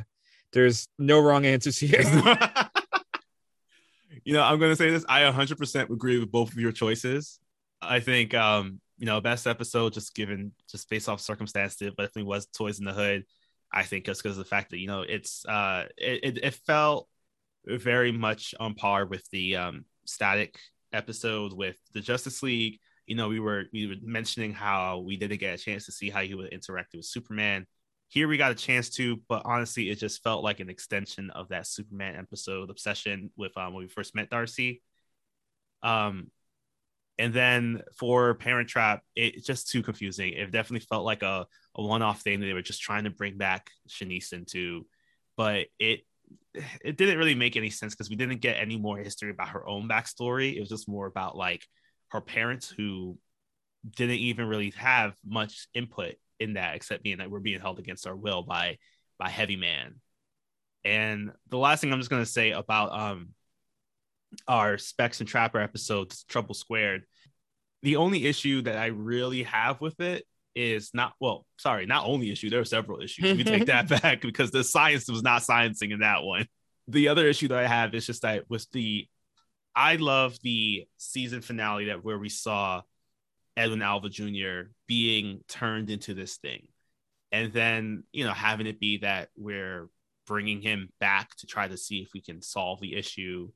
there's 0.52 0.86
no 0.98 1.20
wrong 1.20 1.46
answers 1.46 1.78
here. 1.78 2.02
you 4.24 4.32
know 4.32 4.42
i'm 4.42 4.58
gonna 4.58 4.76
say 4.76 4.90
this 4.90 5.04
i 5.08 5.22
100% 5.22 5.90
agree 5.90 6.18
with 6.18 6.30
both 6.30 6.52
of 6.52 6.58
your 6.58 6.72
choices 6.72 7.40
i 7.80 8.00
think 8.00 8.34
um 8.34 8.80
you 8.98 9.06
know 9.06 9.20
best 9.20 9.46
episode 9.46 9.92
just 9.92 10.14
given 10.14 10.52
just 10.70 10.88
based 10.88 11.08
off 11.08 11.20
circumstance 11.20 11.80
it 11.82 11.96
definitely 11.96 12.22
was 12.22 12.46
toys 12.46 12.78
in 12.78 12.84
the 12.84 12.92
hood 12.92 13.24
i 13.72 13.82
think 13.82 14.04
just 14.04 14.22
because 14.22 14.38
of 14.38 14.44
the 14.44 14.48
fact 14.48 14.70
that 14.70 14.78
you 14.78 14.86
know 14.86 15.02
it's 15.02 15.44
uh 15.46 15.84
it, 15.96 16.20
it, 16.22 16.44
it 16.44 16.54
felt 16.66 17.08
very 17.66 18.12
much 18.12 18.54
on 18.58 18.74
par 18.74 19.06
with 19.06 19.28
the 19.30 19.56
um 19.56 19.84
static 20.04 20.58
episode 20.92 21.52
with 21.52 21.76
the 21.94 22.00
justice 22.00 22.42
league 22.42 22.78
you 23.06 23.14
know 23.14 23.28
we 23.28 23.40
were 23.40 23.64
we 23.72 23.86
were 23.86 23.94
mentioning 24.02 24.52
how 24.52 24.98
we 24.98 25.16
didn't 25.16 25.38
get 25.38 25.54
a 25.54 25.58
chance 25.58 25.86
to 25.86 25.92
see 25.92 26.10
how 26.10 26.20
he 26.20 26.34
would 26.34 26.52
interact 26.52 26.92
with 26.94 27.04
superman 27.04 27.66
here 28.12 28.28
we 28.28 28.36
got 28.36 28.52
a 28.52 28.54
chance 28.54 28.90
to, 28.90 29.22
but 29.26 29.40
honestly, 29.46 29.88
it 29.88 29.94
just 29.94 30.22
felt 30.22 30.44
like 30.44 30.60
an 30.60 30.68
extension 30.68 31.30
of 31.30 31.48
that 31.48 31.66
Superman 31.66 32.14
episode 32.14 32.68
obsession 32.68 33.30
with 33.38 33.56
um, 33.56 33.72
when 33.72 33.84
we 33.84 33.88
first 33.88 34.14
met 34.14 34.28
Darcy. 34.28 34.82
Um, 35.82 36.30
and 37.18 37.32
then 37.32 37.80
for 37.96 38.34
Parent 38.34 38.68
Trap, 38.68 39.00
it's 39.16 39.46
just 39.46 39.70
too 39.70 39.82
confusing. 39.82 40.34
It 40.34 40.50
definitely 40.50 40.86
felt 40.86 41.06
like 41.06 41.22
a, 41.22 41.46
a 41.74 41.82
one-off 41.82 42.20
thing 42.20 42.40
that 42.40 42.46
they 42.46 42.52
were 42.52 42.60
just 42.60 42.82
trying 42.82 43.04
to 43.04 43.10
bring 43.10 43.38
back 43.38 43.70
Shanice 43.88 44.34
into, 44.34 44.86
but 45.38 45.68
it 45.78 46.00
it 46.84 46.96
didn't 46.96 47.18
really 47.18 47.34
make 47.34 47.56
any 47.56 47.70
sense 47.70 47.94
because 47.94 48.10
we 48.10 48.16
didn't 48.16 48.40
get 48.40 48.54
any 48.54 48.76
more 48.76 48.98
history 48.98 49.30
about 49.30 49.50
her 49.50 49.66
own 49.66 49.88
backstory. 49.88 50.54
It 50.56 50.60
was 50.60 50.68
just 50.68 50.88
more 50.88 51.06
about 51.06 51.36
like 51.36 51.66
her 52.08 52.20
parents 52.20 52.68
who 52.68 53.18
didn't 53.96 54.16
even 54.16 54.46
really 54.46 54.70
have 54.76 55.14
much 55.24 55.66
input 55.74 56.14
in 56.38 56.54
that 56.54 56.76
except 56.76 57.02
being 57.02 57.18
that 57.18 57.30
we're 57.30 57.40
being 57.40 57.60
held 57.60 57.78
against 57.78 58.06
our 58.06 58.16
will 58.16 58.42
by 58.42 58.78
by 59.18 59.28
heavy 59.28 59.56
man 59.56 59.94
and 60.84 61.30
the 61.48 61.58
last 61.58 61.80
thing 61.80 61.92
i'm 61.92 62.00
just 62.00 62.10
to 62.10 62.26
say 62.26 62.50
about 62.50 62.92
um 62.92 63.28
our 64.48 64.78
specs 64.78 65.20
and 65.20 65.28
trapper 65.28 65.60
episode 65.60 66.12
trouble 66.28 66.54
squared 66.54 67.04
the 67.82 67.96
only 67.96 68.26
issue 68.26 68.62
that 68.62 68.76
i 68.76 68.86
really 68.86 69.42
have 69.44 69.80
with 69.80 70.00
it 70.00 70.24
is 70.54 70.90
not 70.92 71.14
well 71.20 71.46
sorry 71.58 71.86
not 71.86 72.06
only 72.06 72.30
issue 72.30 72.50
there 72.50 72.60
are 72.60 72.64
several 72.64 73.00
issues 73.00 73.36
me 73.36 73.44
take 73.44 73.66
that 73.66 73.88
back 74.02 74.20
because 74.20 74.50
the 74.50 74.62
science 74.62 75.08
was 75.08 75.22
not 75.22 75.42
sciencing 75.42 75.92
in 75.92 76.00
that 76.00 76.22
one 76.22 76.46
the 76.88 77.08
other 77.08 77.26
issue 77.26 77.48
that 77.48 77.58
i 77.58 77.66
have 77.66 77.94
is 77.94 78.06
just 78.06 78.22
that 78.22 78.44
with 78.50 78.66
the 78.72 79.06
i 79.74 79.96
love 79.96 80.36
the 80.42 80.86
season 80.98 81.40
finale 81.40 81.86
that 81.86 82.04
where 82.04 82.18
we 82.18 82.28
saw 82.28 82.82
Edwin 83.56 83.82
Alva 83.82 84.08
Jr. 84.08 84.70
being 84.86 85.40
turned 85.48 85.90
into 85.90 86.14
this 86.14 86.36
thing. 86.36 86.68
And 87.30 87.52
then, 87.52 88.04
you 88.12 88.24
know, 88.24 88.32
having 88.32 88.66
it 88.66 88.80
be 88.80 88.98
that 88.98 89.28
we're 89.36 89.88
bringing 90.26 90.60
him 90.60 90.90
back 91.00 91.34
to 91.36 91.46
try 91.46 91.68
to 91.68 91.76
see 91.76 91.98
if 91.98 92.10
we 92.14 92.20
can 92.20 92.42
solve 92.42 92.80
the 92.80 92.94
issue. 92.94 93.50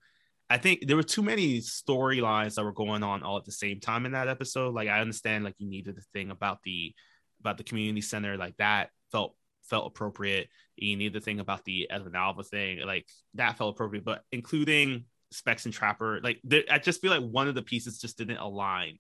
I 0.49 0.59
think 0.59 0.87
there 0.87 0.97
were 0.97 1.03
too 1.03 1.23
many 1.23 1.59
storylines 1.59 2.55
that 2.55 2.65
were 2.65 2.73
going 2.73 3.03
on 3.03 3.23
all 3.23 3.37
at 3.37 3.45
the 3.45 3.53
same 3.53 3.81
time 3.81 4.07
in 4.07 4.13
that 4.13 4.29
episode. 4.29 4.75
Like 4.75 4.89
I 4.89 5.01
understand 5.01 5.45
like 5.45 5.57
you 5.59 5.69
needed 5.69 5.97
the 5.97 6.05
thing 6.13 6.31
about 6.31 6.63
the 6.63 6.95
about 7.41 7.59
the 7.59 7.65
community 7.65 8.01
center 8.01 8.37
like 8.37 8.57
that 8.59 8.91
felt 9.11 9.35
felt 9.65 9.87
appropriate. 9.87 10.49
You 10.77 10.97
need 10.97 11.13
the 11.13 11.21
thing 11.21 11.41
about 11.41 11.65
the 11.65 11.91
Edwin 11.91 12.15
Alva 12.15 12.45
thing, 12.45 12.81
like 12.87 13.07
that 13.35 13.59
felt 13.59 13.75
appropriate, 13.75 14.05
but 14.05 14.23
including 14.31 15.05
Specs 15.33 15.65
and 15.65 15.75
Trapper, 15.75 16.21
like 16.23 16.41
there, 16.45 16.63
I 16.71 16.79
just 16.79 17.01
feel 17.01 17.11
like 17.11 17.29
one 17.29 17.49
of 17.49 17.55
the 17.55 17.63
pieces 17.63 17.99
just 17.99 18.19
didn't 18.19 18.37
align 18.37 18.99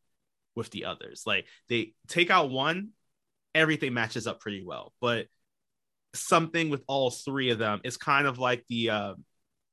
with 0.54 0.70
the 0.70 0.86
others. 0.86 1.22
Like 1.26 1.46
they 1.68 1.92
take 2.08 2.30
out 2.30 2.50
one, 2.50 2.90
everything 3.54 3.94
matches 3.94 4.26
up 4.26 4.40
pretty 4.40 4.64
well. 4.64 4.92
But 5.00 5.26
something 6.14 6.70
with 6.70 6.82
all 6.88 7.10
three 7.10 7.50
of 7.50 7.58
them 7.58 7.80
is 7.84 7.96
kind 7.96 8.26
of 8.26 8.38
like 8.38 8.64
the 8.68 8.90
uh, 8.90 9.14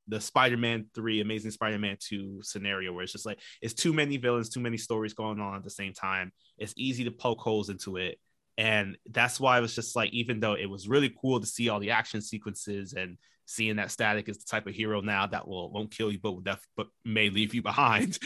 the 0.07 0.19
Spider-Man 0.19 0.87
3, 0.93 1.21
Amazing 1.21 1.51
Spider-Man 1.51 1.97
2 1.99 2.41
scenario 2.43 2.91
where 2.91 3.03
it's 3.03 3.11
just 3.13 3.25
like 3.25 3.39
it's 3.61 3.73
too 3.73 3.93
many 3.93 4.17
villains, 4.17 4.49
too 4.49 4.59
many 4.59 4.77
stories 4.77 5.13
going 5.13 5.39
on 5.39 5.55
at 5.55 5.63
the 5.63 5.69
same 5.69 5.93
time. 5.93 6.31
It's 6.57 6.73
easy 6.75 7.05
to 7.05 7.11
poke 7.11 7.39
holes 7.39 7.69
into 7.69 7.97
it. 7.97 8.19
And 8.57 8.97
that's 9.09 9.39
why 9.39 9.57
it 9.57 9.61
was 9.61 9.75
just 9.75 9.95
like, 9.95 10.11
even 10.13 10.39
though 10.39 10.53
it 10.53 10.69
was 10.69 10.87
really 10.87 11.13
cool 11.21 11.39
to 11.39 11.47
see 11.47 11.69
all 11.69 11.79
the 11.79 11.91
action 11.91 12.21
sequences 12.21 12.93
and 12.93 13.17
seeing 13.45 13.77
that 13.77 13.91
static 13.91 14.29
is 14.29 14.37
the 14.37 14.45
type 14.45 14.67
of 14.67 14.75
hero 14.75 15.01
now 15.01 15.27
that 15.27 15.47
will 15.47 15.71
won't 15.71 15.91
kill 15.91 16.11
you, 16.11 16.19
but 16.21 16.33
will 16.33 16.41
def- 16.41 16.67
but 16.77 16.87
may 17.03 17.29
leave 17.29 17.53
you 17.53 17.61
behind. 17.63 18.19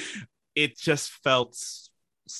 It 0.55 0.77
just 0.77 1.11
felt 1.23 1.57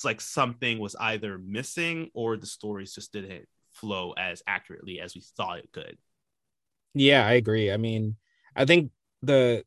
like 0.04 0.20
something 0.20 0.78
was 0.78 0.96
either 1.00 1.38
missing 1.38 2.10
or 2.12 2.36
the 2.36 2.46
stories 2.46 2.94
just 2.94 3.12
didn't 3.12 3.46
flow 3.72 4.12
as 4.12 4.42
accurately 4.46 5.00
as 5.00 5.14
we 5.14 5.22
thought 5.36 5.58
it 5.58 5.72
could. 5.72 5.96
Yeah, 6.94 7.24
I 7.26 7.32
agree. 7.32 7.70
I 7.70 7.76
mean, 7.76 8.16
I 8.56 8.64
think 8.64 8.90
the 9.22 9.64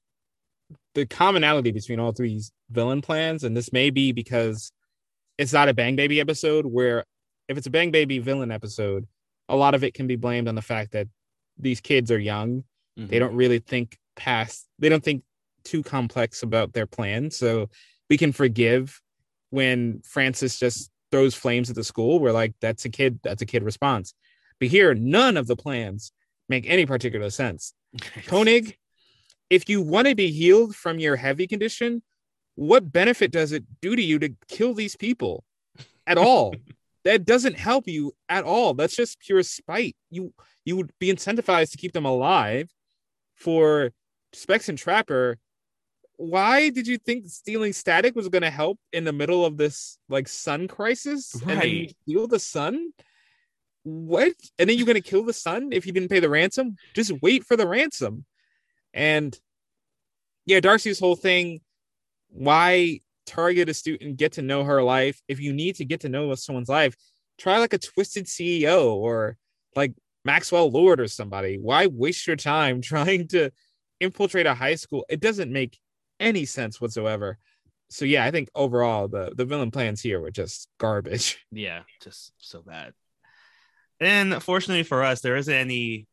the 0.93 1.05
commonality 1.05 1.71
between 1.71 1.99
all 1.99 2.11
three 2.11 2.41
villain 2.69 3.01
plans, 3.01 3.43
and 3.43 3.55
this 3.55 3.71
may 3.71 3.89
be 3.89 4.11
because 4.11 4.71
it's 5.37 5.53
not 5.53 5.69
a 5.69 5.73
Bang 5.73 5.95
Baby 5.95 6.19
episode, 6.19 6.65
where 6.65 7.05
if 7.47 7.57
it's 7.57 7.67
a 7.67 7.71
Bang 7.71 7.91
Baby 7.91 8.19
villain 8.19 8.51
episode, 8.51 9.07
a 9.49 9.55
lot 9.55 9.73
of 9.73 9.83
it 9.83 9.93
can 9.93 10.07
be 10.07 10.15
blamed 10.15 10.47
on 10.47 10.55
the 10.55 10.61
fact 10.61 10.91
that 10.91 11.07
these 11.57 11.81
kids 11.81 12.11
are 12.11 12.19
young. 12.19 12.63
Mm-hmm. 12.97 13.07
They 13.07 13.19
don't 13.19 13.35
really 13.35 13.59
think 13.59 13.97
past, 14.15 14.67
they 14.79 14.89
don't 14.89 15.03
think 15.03 15.23
too 15.63 15.83
complex 15.83 16.43
about 16.43 16.73
their 16.73 16.87
plan. 16.87 17.31
So 17.31 17.69
we 18.09 18.17
can 18.17 18.31
forgive 18.31 19.01
when 19.49 20.01
Francis 20.03 20.59
just 20.59 20.91
throws 21.11 21.35
flames 21.35 21.69
at 21.69 21.75
the 21.75 21.83
school. 21.83 22.19
We're 22.19 22.31
like, 22.31 22.53
that's 22.61 22.85
a 22.85 22.89
kid, 22.89 23.19
that's 23.23 23.41
a 23.41 23.45
kid 23.45 23.63
response. 23.63 24.13
But 24.59 24.69
here, 24.69 24.93
none 24.93 25.37
of 25.37 25.47
the 25.47 25.55
plans 25.55 26.11
make 26.49 26.65
any 26.67 26.85
particular 26.85 27.29
sense. 27.29 27.73
Koenig, 28.27 28.77
if 29.51 29.69
you 29.69 29.81
want 29.81 30.07
to 30.07 30.15
be 30.15 30.31
healed 30.31 30.75
from 30.75 30.97
your 30.97 31.15
heavy 31.15 31.45
condition, 31.45 32.01
what 32.55 32.91
benefit 32.91 33.31
does 33.31 33.51
it 33.51 33.63
do 33.81 33.95
to 33.95 34.01
you 34.01 34.17
to 34.19 34.29
kill 34.47 34.73
these 34.73 34.95
people 34.95 35.43
at 36.07 36.17
all? 36.25 36.55
that 37.03 37.25
doesn't 37.25 37.57
help 37.57 37.87
you 37.87 38.13
at 38.29 38.43
all. 38.43 38.73
That's 38.73 38.95
just 38.95 39.19
pure 39.19 39.43
spite. 39.43 39.95
You 40.09 40.33
you 40.65 40.77
would 40.77 40.91
be 40.99 41.11
incentivized 41.11 41.71
to 41.71 41.77
keep 41.77 41.93
them 41.93 42.05
alive 42.05 42.69
for 43.35 43.91
Specs 44.33 44.69
and 44.69 44.77
Trapper. 44.77 45.37
Why 46.17 46.69
did 46.69 46.87
you 46.87 46.99
think 46.99 47.27
stealing 47.27 47.73
static 47.73 48.15
was 48.15 48.29
going 48.29 48.43
to 48.43 48.51
help 48.51 48.77
in 48.93 49.05
the 49.05 49.13
middle 49.13 49.43
of 49.43 49.57
this 49.57 49.97
like 50.07 50.27
sun 50.27 50.67
crisis? 50.67 51.33
And 51.33 51.59
then 51.61 51.69
you 51.69 51.89
steal 52.03 52.27
the 52.27 52.39
sun? 52.39 52.91
What? 53.83 54.33
And 54.59 54.69
then 54.69 54.77
you're 54.77 54.85
going 54.85 55.01
to 55.01 55.01
kill 55.01 55.23
the 55.23 55.33
sun 55.33 55.69
if 55.71 55.87
you 55.87 55.93
didn't 55.93 56.09
pay 56.09 56.19
the 56.19 56.29
ransom? 56.29 56.75
Just 56.93 57.11
wait 57.23 57.43
for 57.43 57.57
the 57.57 57.67
ransom. 57.67 58.25
And 58.93 59.37
yeah, 60.45 60.59
Darcy's 60.59 60.99
whole 60.99 61.15
thing. 61.15 61.61
Why 62.29 63.01
target 63.25 63.69
a 63.69 63.73
student, 63.73 64.17
get 64.17 64.33
to 64.33 64.41
know 64.41 64.63
her 64.63 64.81
life? 64.83 65.21
If 65.27 65.39
you 65.39 65.53
need 65.53 65.75
to 65.75 65.85
get 65.85 66.01
to 66.01 66.09
know 66.09 66.33
someone's 66.35 66.69
life, 66.69 66.95
try 67.37 67.57
like 67.57 67.73
a 67.73 67.77
twisted 67.77 68.25
CEO 68.25 68.93
or 68.93 69.37
like 69.75 69.93
Maxwell 70.25 70.69
Lord 70.69 70.99
or 70.99 71.07
somebody. 71.07 71.57
Why 71.57 71.87
waste 71.87 72.27
your 72.27 72.35
time 72.35 72.81
trying 72.81 73.27
to 73.29 73.51
infiltrate 73.99 74.45
a 74.45 74.53
high 74.53 74.75
school? 74.75 75.05
It 75.09 75.19
doesn't 75.19 75.51
make 75.51 75.79
any 76.19 76.45
sense 76.45 76.79
whatsoever. 76.79 77.37
So 77.89 78.05
yeah, 78.05 78.23
I 78.23 78.31
think 78.31 78.49
overall 78.55 79.09
the 79.09 79.33
the 79.35 79.45
villain 79.45 79.71
plans 79.71 80.01
here 80.01 80.19
were 80.19 80.31
just 80.31 80.69
garbage. 80.77 81.45
Yeah, 81.51 81.81
just 82.01 82.31
so 82.37 82.61
bad. 82.61 82.93
And 83.99 84.41
fortunately 84.41 84.83
for 84.83 85.03
us, 85.03 85.21
there 85.21 85.35
isn't 85.35 85.53
any 85.53 86.07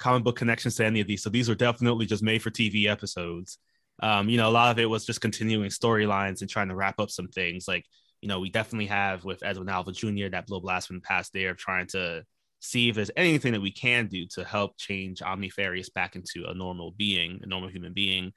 comic 0.00 0.24
book 0.24 0.36
connections 0.36 0.74
to 0.76 0.84
any 0.84 1.00
of 1.00 1.06
these. 1.06 1.22
So 1.22 1.30
these 1.30 1.48
were 1.48 1.54
definitely 1.54 2.06
just 2.06 2.22
made 2.22 2.42
for 2.42 2.50
TV 2.50 2.86
episodes. 2.86 3.58
Um, 4.02 4.30
you 4.30 4.38
know, 4.38 4.48
a 4.48 4.50
lot 4.50 4.70
of 4.70 4.78
it 4.78 4.88
was 4.88 5.04
just 5.04 5.20
continuing 5.20 5.68
storylines 5.68 6.40
and 6.40 6.50
trying 6.50 6.68
to 6.68 6.74
wrap 6.74 6.98
up 6.98 7.10
some 7.10 7.28
things. 7.28 7.68
Like, 7.68 7.84
you 8.22 8.28
know, 8.28 8.40
we 8.40 8.50
definitely 8.50 8.86
have 8.86 9.24
with 9.24 9.42
Edwin 9.42 9.68
Alva 9.68 9.92
Jr., 9.92 10.28
that 10.32 10.46
blow 10.46 10.58
blast 10.58 10.88
from 10.88 10.96
the 10.96 11.02
past 11.02 11.32
there, 11.34 11.54
trying 11.54 11.86
to 11.88 12.24
see 12.60 12.88
if 12.88 12.96
there's 12.96 13.10
anything 13.16 13.52
that 13.52 13.60
we 13.60 13.70
can 13.70 14.06
do 14.06 14.26
to 14.28 14.44
help 14.44 14.76
change 14.78 15.20
Omnifarious 15.20 15.92
back 15.92 16.16
into 16.16 16.46
a 16.48 16.54
normal 16.54 16.92
being, 16.92 17.40
a 17.42 17.46
normal 17.46 17.68
human 17.68 17.92
being. 17.92 18.32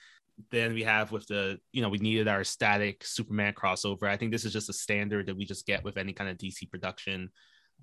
Then 0.52 0.74
we 0.74 0.84
have 0.84 1.12
with 1.12 1.28
the, 1.28 1.60
you 1.72 1.82
know, 1.82 1.90
we 1.90 2.00
needed 2.00 2.28
our 2.28 2.44
static 2.44 3.06
Superman 3.06 3.54
crossover. 3.54 4.04
I 4.04 4.18
think 4.18 4.32
this 4.32 4.46
is 4.46 4.54
just 4.54 4.70
a 4.70 4.74
standard 4.74 5.28
that 5.28 5.38
we 5.38 5.46
just 5.46 5.66
get 5.66 5.84
with 5.84 5.98
any 5.98 6.12
kind 6.12 6.30
of 6.30 6.38
DC 6.38 6.70
production. 6.70 7.30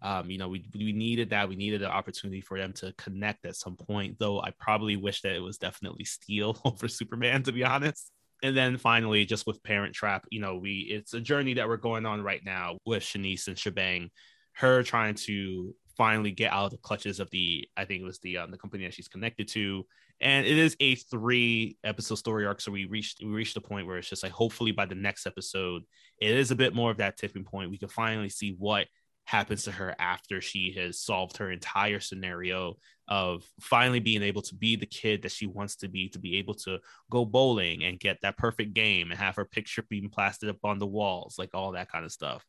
Um, 0.03 0.31
you 0.31 0.39
know, 0.39 0.49
we 0.49 0.65
we 0.75 0.93
needed 0.93 1.31
that. 1.31 1.49
We 1.49 1.57
needed 1.57 1.83
an 1.83 1.91
opportunity 1.91 2.41
for 2.41 2.59
them 2.59 2.73
to 2.75 2.93
connect 2.97 3.45
at 3.47 3.57
some 3.57 3.77
point. 3.77 4.19
Though 4.19 4.41
I 4.41 4.53
probably 4.59 4.97
wish 4.97 5.23
that 5.23 5.35
it 5.35 5.41
was 5.41 5.59
definitely 5.59 6.05
Steel 6.05 6.59
over 6.65 6.89
Superman, 6.89 7.43
to 7.45 7.53
be 7.53 7.65
honest. 7.65 8.11
And 8.43 8.57
then 8.57 8.79
finally, 8.79 9.27
just 9.27 9.47
with 9.47 9.63
Parent 9.63 9.95
Trap, 9.95 10.25
you 10.31 10.41
know, 10.41 10.57
we 10.57 10.89
it's 10.91 11.13
a 11.13 11.21
journey 11.21 11.55
that 11.55 11.69
we're 11.69 11.77
going 11.77 12.07
on 12.07 12.23
right 12.23 12.41
now 12.45 12.79
with 12.87 13.03
Shanice 13.03 13.49
and 13.49 13.59
Shebang, 13.59 14.11
her 14.55 14.83
trying 14.83 15.15
to 15.17 15.75
finally 15.97 16.31
get 16.31 16.51
out 16.51 16.65
of 16.65 16.71
the 16.71 16.79
clutches 16.79 17.21
of 17.21 17.29
the 17.31 17.69
I 17.77 17.85
think 17.85 18.01
it 18.01 18.07
was 18.07 18.21
the 18.21 18.39
um, 18.39 18.51
the 18.51 18.57
company 18.57 18.85
that 18.85 18.95
she's 18.95 19.09
connected 19.09 19.49
to, 19.49 19.85
and 20.21 20.47
it 20.47 20.57
is 20.57 20.75
a 20.81 20.95
three 20.95 21.77
episode 21.85 22.15
story 22.15 22.47
arc. 22.47 22.63
So 22.63 22.73
we 22.73 22.87
reached 22.87 23.23
we 23.23 23.29
reached 23.29 23.55
the 23.55 23.61
point 23.61 23.87
where 23.87 23.99
it's 23.99 24.09
just 24.09 24.23
like 24.23 24.33
hopefully 24.33 24.73
by 24.73 24.87
the 24.87 24.95
next 24.95 25.27
episode, 25.27 25.83
it 26.19 26.31
is 26.31 26.51
a 26.51 26.57
bit 26.57 26.75
more 26.75 26.91
of 26.91 26.97
that 26.97 27.19
tipping 27.19 27.45
point. 27.45 27.71
We 27.71 27.77
can 27.77 27.89
finally 27.89 28.31
see 28.31 28.57
what 28.59 28.87
happens 29.25 29.65
to 29.65 29.73
her 29.73 29.95
after 29.99 30.41
she 30.41 30.73
has 30.77 31.01
solved 31.01 31.37
her 31.37 31.51
entire 31.51 32.01
scenario 32.01 32.77
of 33.07 33.45
finally 33.61 34.01
being 34.01 34.23
able 34.23 34.43
to 34.43 34.55
be 34.55 34.77
the 34.77 34.87
kid 34.87 35.23
that 35.23 35.33
she 35.33 35.47
wants 35.47 35.77
to 35.77 35.89
be, 35.89 36.09
to 36.09 36.19
be 36.19 36.39
able 36.39 36.55
to 36.55 36.79
go 37.11 37.25
bowling 37.25 37.85
and 37.85 38.01
get 38.01 38.19
that 38.23 38.37
perfect 38.37 38.75
game 38.75 39.11
and 39.11 39.21
have 39.21 39.37
her 39.37 39.45
picture 39.45 39.85
being 39.89 40.09
plastered 40.09 40.51
up 40.51 40.65
on 40.65 40.79
the 40.79 40.87
walls, 40.87 41.37
like 41.39 41.51
all 41.55 41.73
that 41.73 41.91
kind 41.91 42.05
of 42.05 42.13
stuff. 42.13 42.45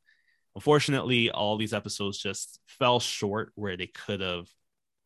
Unfortunately, 0.55 1.29
all 1.29 1.57
these 1.57 1.73
episodes 1.73 2.17
just 2.17 2.59
fell 2.67 2.99
short 2.99 3.51
where 3.55 3.77
they 3.77 3.87
could 3.87 4.21
have 4.21 4.47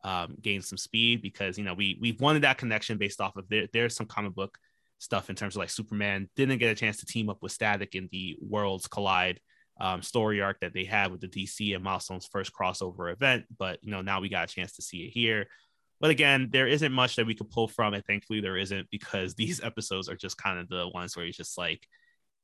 um, 0.02 0.36
gained 0.40 0.64
some 0.64 0.78
speed 0.78 1.20
because 1.20 1.58
you 1.58 1.64
know 1.64 1.74
we 1.74 1.98
we 2.00 2.12
wanted 2.20 2.42
that 2.42 2.58
connection 2.58 2.98
based 2.98 3.20
off 3.20 3.36
of 3.36 3.48
there. 3.48 3.66
There's 3.72 3.94
some 3.94 4.06
comic 4.06 4.34
book 4.34 4.58
stuff 4.98 5.30
in 5.30 5.36
terms 5.36 5.56
of 5.56 5.60
like 5.60 5.70
Superman 5.70 6.28
didn't 6.36 6.58
get 6.58 6.70
a 6.70 6.74
chance 6.74 6.98
to 6.98 7.06
team 7.06 7.28
up 7.28 7.42
with 7.42 7.52
Static 7.52 7.94
in 7.94 8.08
the 8.12 8.36
Worlds 8.40 8.86
Collide 8.86 9.40
um, 9.78 10.02
story 10.02 10.40
arc 10.40 10.60
that 10.60 10.72
they 10.72 10.84
had 10.84 11.10
with 11.10 11.20
the 11.20 11.28
DC 11.28 11.74
and 11.74 11.84
Milestone's 11.84 12.26
first 12.26 12.52
crossover 12.52 13.12
event. 13.12 13.44
But 13.56 13.78
you 13.82 13.90
know, 13.90 14.02
now 14.02 14.20
we 14.20 14.28
got 14.28 14.50
a 14.50 14.54
chance 14.54 14.72
to 14.76 14.82
see 14.82 15.04
it 15.04 15.10
here. 15.10 15.46
But 16.00 16.10
again, 16.10 16.48
there 16.50 16.66
isn't 16.66 16.92
much 16.92 17.16
that 17.16 17.26
we 17.26 17.34
could 17.34 17.50
pull 17.50 17.68
from 17.68 17.94
it. 17.94 18.04
Thankfully, 18.06 18.40
there 18.40 18.56
isn't 18.56 18.88
because 18.90 19.34
these 19.36 19.62
episodes 19.62 20.08
are 20.08 20.16
just 20.16 20.38
kind 20.38 20.58
of 20.58 20.68
the 20.68 20.88
ones 20.88 21.16
where 21.16 21.26
it's 21.26 21.36
just 21.36 21.58
like 21.58 21.86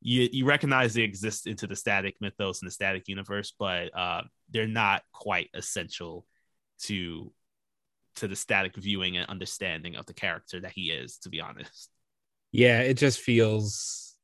you 0.01 0.29
you 0.33 0.45
recognize 0.45 0.95
they 0.95 1.03
exist 1.03 1.47
into 1.47 1.67
the 1.67 1.77
static 1.77 2.17
mythos 2.21 2.61
and 2.61 2.67
the 2.67 2.73
static 2.73 3.09
universe, 3.09 3.55
but 3.59 3.97
uh, 3.97 4.23
they're 4.51 4.67
not 4.67 5.03
quite 5.13 5.49
essential 5.55 6.27
to 6.83 7.33
to 8.17 8.29
the 8.29 8.37
static 8.37 8.77
viewing 8.77 9.17
and 9.17 9.29
understanding 9.31 9.97
of 9.97 10.05
the 10.05 10.13
character 10.13 10.61
that 10.61 10.73
he 10.73 10.91
is. 10.91 11.19
To 11.19 11.29
be 11.29 11.41
honest, 11.41 11.89
Yeah, 12.51 12.81
it 12.81 12.95
just 12.95 13.21
feels 13.21 14.15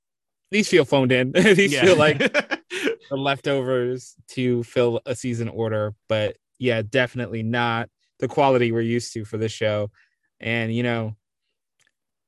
these 0.51 0.69
feel 0.69 0.85
phoned 0.85 1.13
in. 1.13 1.33
these 1.55 1.79
feel 1.79 1.97
like 1.97 2.19
the 3.09 3.17
leftovers 3.17 4.15
to 4.29 4.63
fill 4.65 5.01
a 5.07 5.15
season 5.15 5.49
order, 5.49 5.95
but 6.09 6.37
yeah, 6.59 6.83
definitely 6.83 7.43
not 7.43 7.89
the 8.19 8.29
quality 8.29 8.73
we're 8.73 8.81
used 8.81 9.13
to 9.15 9.25
for 9.25 9.39
this 9.39 9.53
show. 9.53 9.91
And 10.41 10.75
you 10.75 10.83
know, 10.83 11.15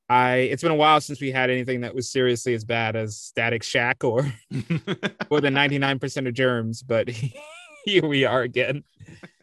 I 0.08 0.36
it's 0.36 0.62
been 0.62 0.72
a 0.72 0.76
while 0.76 1.00
since 1.00 1.20
we 1.20 1.30
had 1.30 1.50
anything 1.50 1.82
that 1.82 1.94
was 1.94 2.10
seriously 2.10 2.54
as 2.54 2.64
bad 2.64 2.96
as 2.96 3.16
Static 3.16 3.62
Shaq 3.62 4.04
or 4.04 4.22
or 5.30 5.40
the 5.40 5.48
99% 5.48 6.28
of 6.28 6.34
germs, 6.34 6.82
but 6.82 7.08
here 7.84 8.06
we 8.06 8.24
are 8.24 8.42
again. 8.42 8.84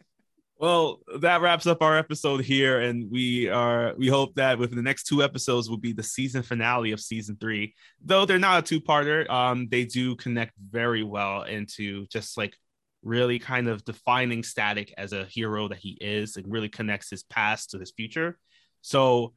Well, 0.60 0.98
that 1.20 1.40
wraps 1.40 1.68
up 1.68 1.82
our 1.82 1.96
episode 1.96 2.40
here, 2.40 2.80
and 2.80 3.08
we 3.12 3.48
are 3.48 3.94
we 3.96 4.08
hope 4.08 4.34
that 4.34 4.58
within 4.58 4.76
the 4.76 4.82
next 4.82 5.04
two 5.04 5.22
episodes 5.22 5.70
will 5.70 5.76
be 5.76 5.92
the 5.92 6.02
season 6.02 6.42
finale 6.42 6.90
of 6.90 6.98
season 6.98 7.36
three. 7.40 7.74
Though 8.04 8.24
they're 8.26 8.40
not 8.40 8.58
a 8.58 8.62
two-parter, 8.62 9.30
um, 9.30 9.68
they 9.70 9.84
do 9.84 10.16
connect 10.16 10.54
very 10.58 11.04
well 11.04 11.44
into 11.44 12.08
just 12.08 12.36
like 12.36 12.56
really 13.04 13.38
kind 13.38 13.68
of 13.68 13.84
defining 13.84 14.42
Static 14.42 14.92
as 14.98 15.12
a 15.12 15.26
hero 15.26 15.68
that 15.68 15.78
he 15.78 15.96
is, 16.00 16.36
and 16.36 16.50
really 16.50 16.68
connects 16.68 17.08
his 17.08 17.22
past 17.22 17.70
to 17.70 17.78
his 17.78 17.92
future. 17.92 18.36
So 18.82 19.34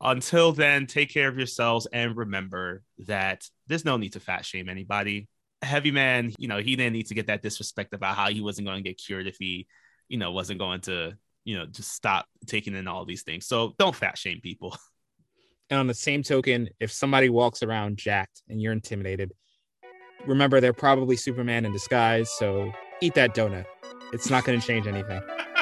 until 0.00 0.52
then, 0.52 0.86
take 0.86 1.12
care 1.12 1.26
of 1.26 1.36
yourselves 1.36 1.88
and 1.92 2.16
remember 2.16 2.84
that 3.08 3.44
there's 3.66 3.84
no 3.84 3.96
need 3.96 4.12
to 4.12 4.20
fat 4.20 4.44
shame 4.44 4.68
anybody. 4.68 5.26
Heavy 5.62 5.90
Man, 5.90 6.32
you 6.38 6.46
know, 6.46 6.58
he 6.58 6.76
didn't 6.76 6.92
need 6.92 7.06
to 7.06 7.14
get 7.14 7.26
that 7.26 7.42
disrespect 7.42 7.92
about 7.92 8.14
how 8.14 8.30
he 8.30 8.40
wasn't 8.40 8.68
going 8.68 8.84
to 8.84 8.88
get 8.88 8.98
cured 8.98 9.26
if 9.26 9.36
he 9.40 9.66
you 10.08 10.18
know, 10.18 10.32
wasn't 10.32 10.58
going 10.58 10.80
to, 10.82 11.16
you 11.44 11.56
know, 11.56 11.66
just 11.66 11.92
stop 11.92 12.26
taking 12.46 12.74
in 12.74 12.88
all 12.88 13.04
these 13.04 13.22
things. 13.22 13.46
So 13.46 13.74
don't 13.78 13.94
fat 13.94 14.18
shame 14.18 14.40
people. 14.40 14.76
And 15.70 15.80
on 15.80 15.86
the 15.86 15.94
same 15.94 16.22
token, 16.22 16.68
if 16.78 16.92
somebody 16.92 17.30
walks 17.30 17.62
around 17.62 17.96
jacked 17.96 18.42
and 18.50 18.60
you're 18.60 18.74
intimidated, 18.74 19.32
remember 20.26 20.60
they're 20.60 20.74
probably 20.74 21.16
Superman 21.16 21.64
in 21.64 21.72
disguise. 21.72 22.30
So 22.38 22.70
eat 23.00 23.14
that 23.14 23.34
donut. 23.34 23.64
It's 24.12 24.28
not 24.28 24.44
going 24.44 24.60
to 24.60 24.66
change 24.66 24.86
anything. 24.86 25.22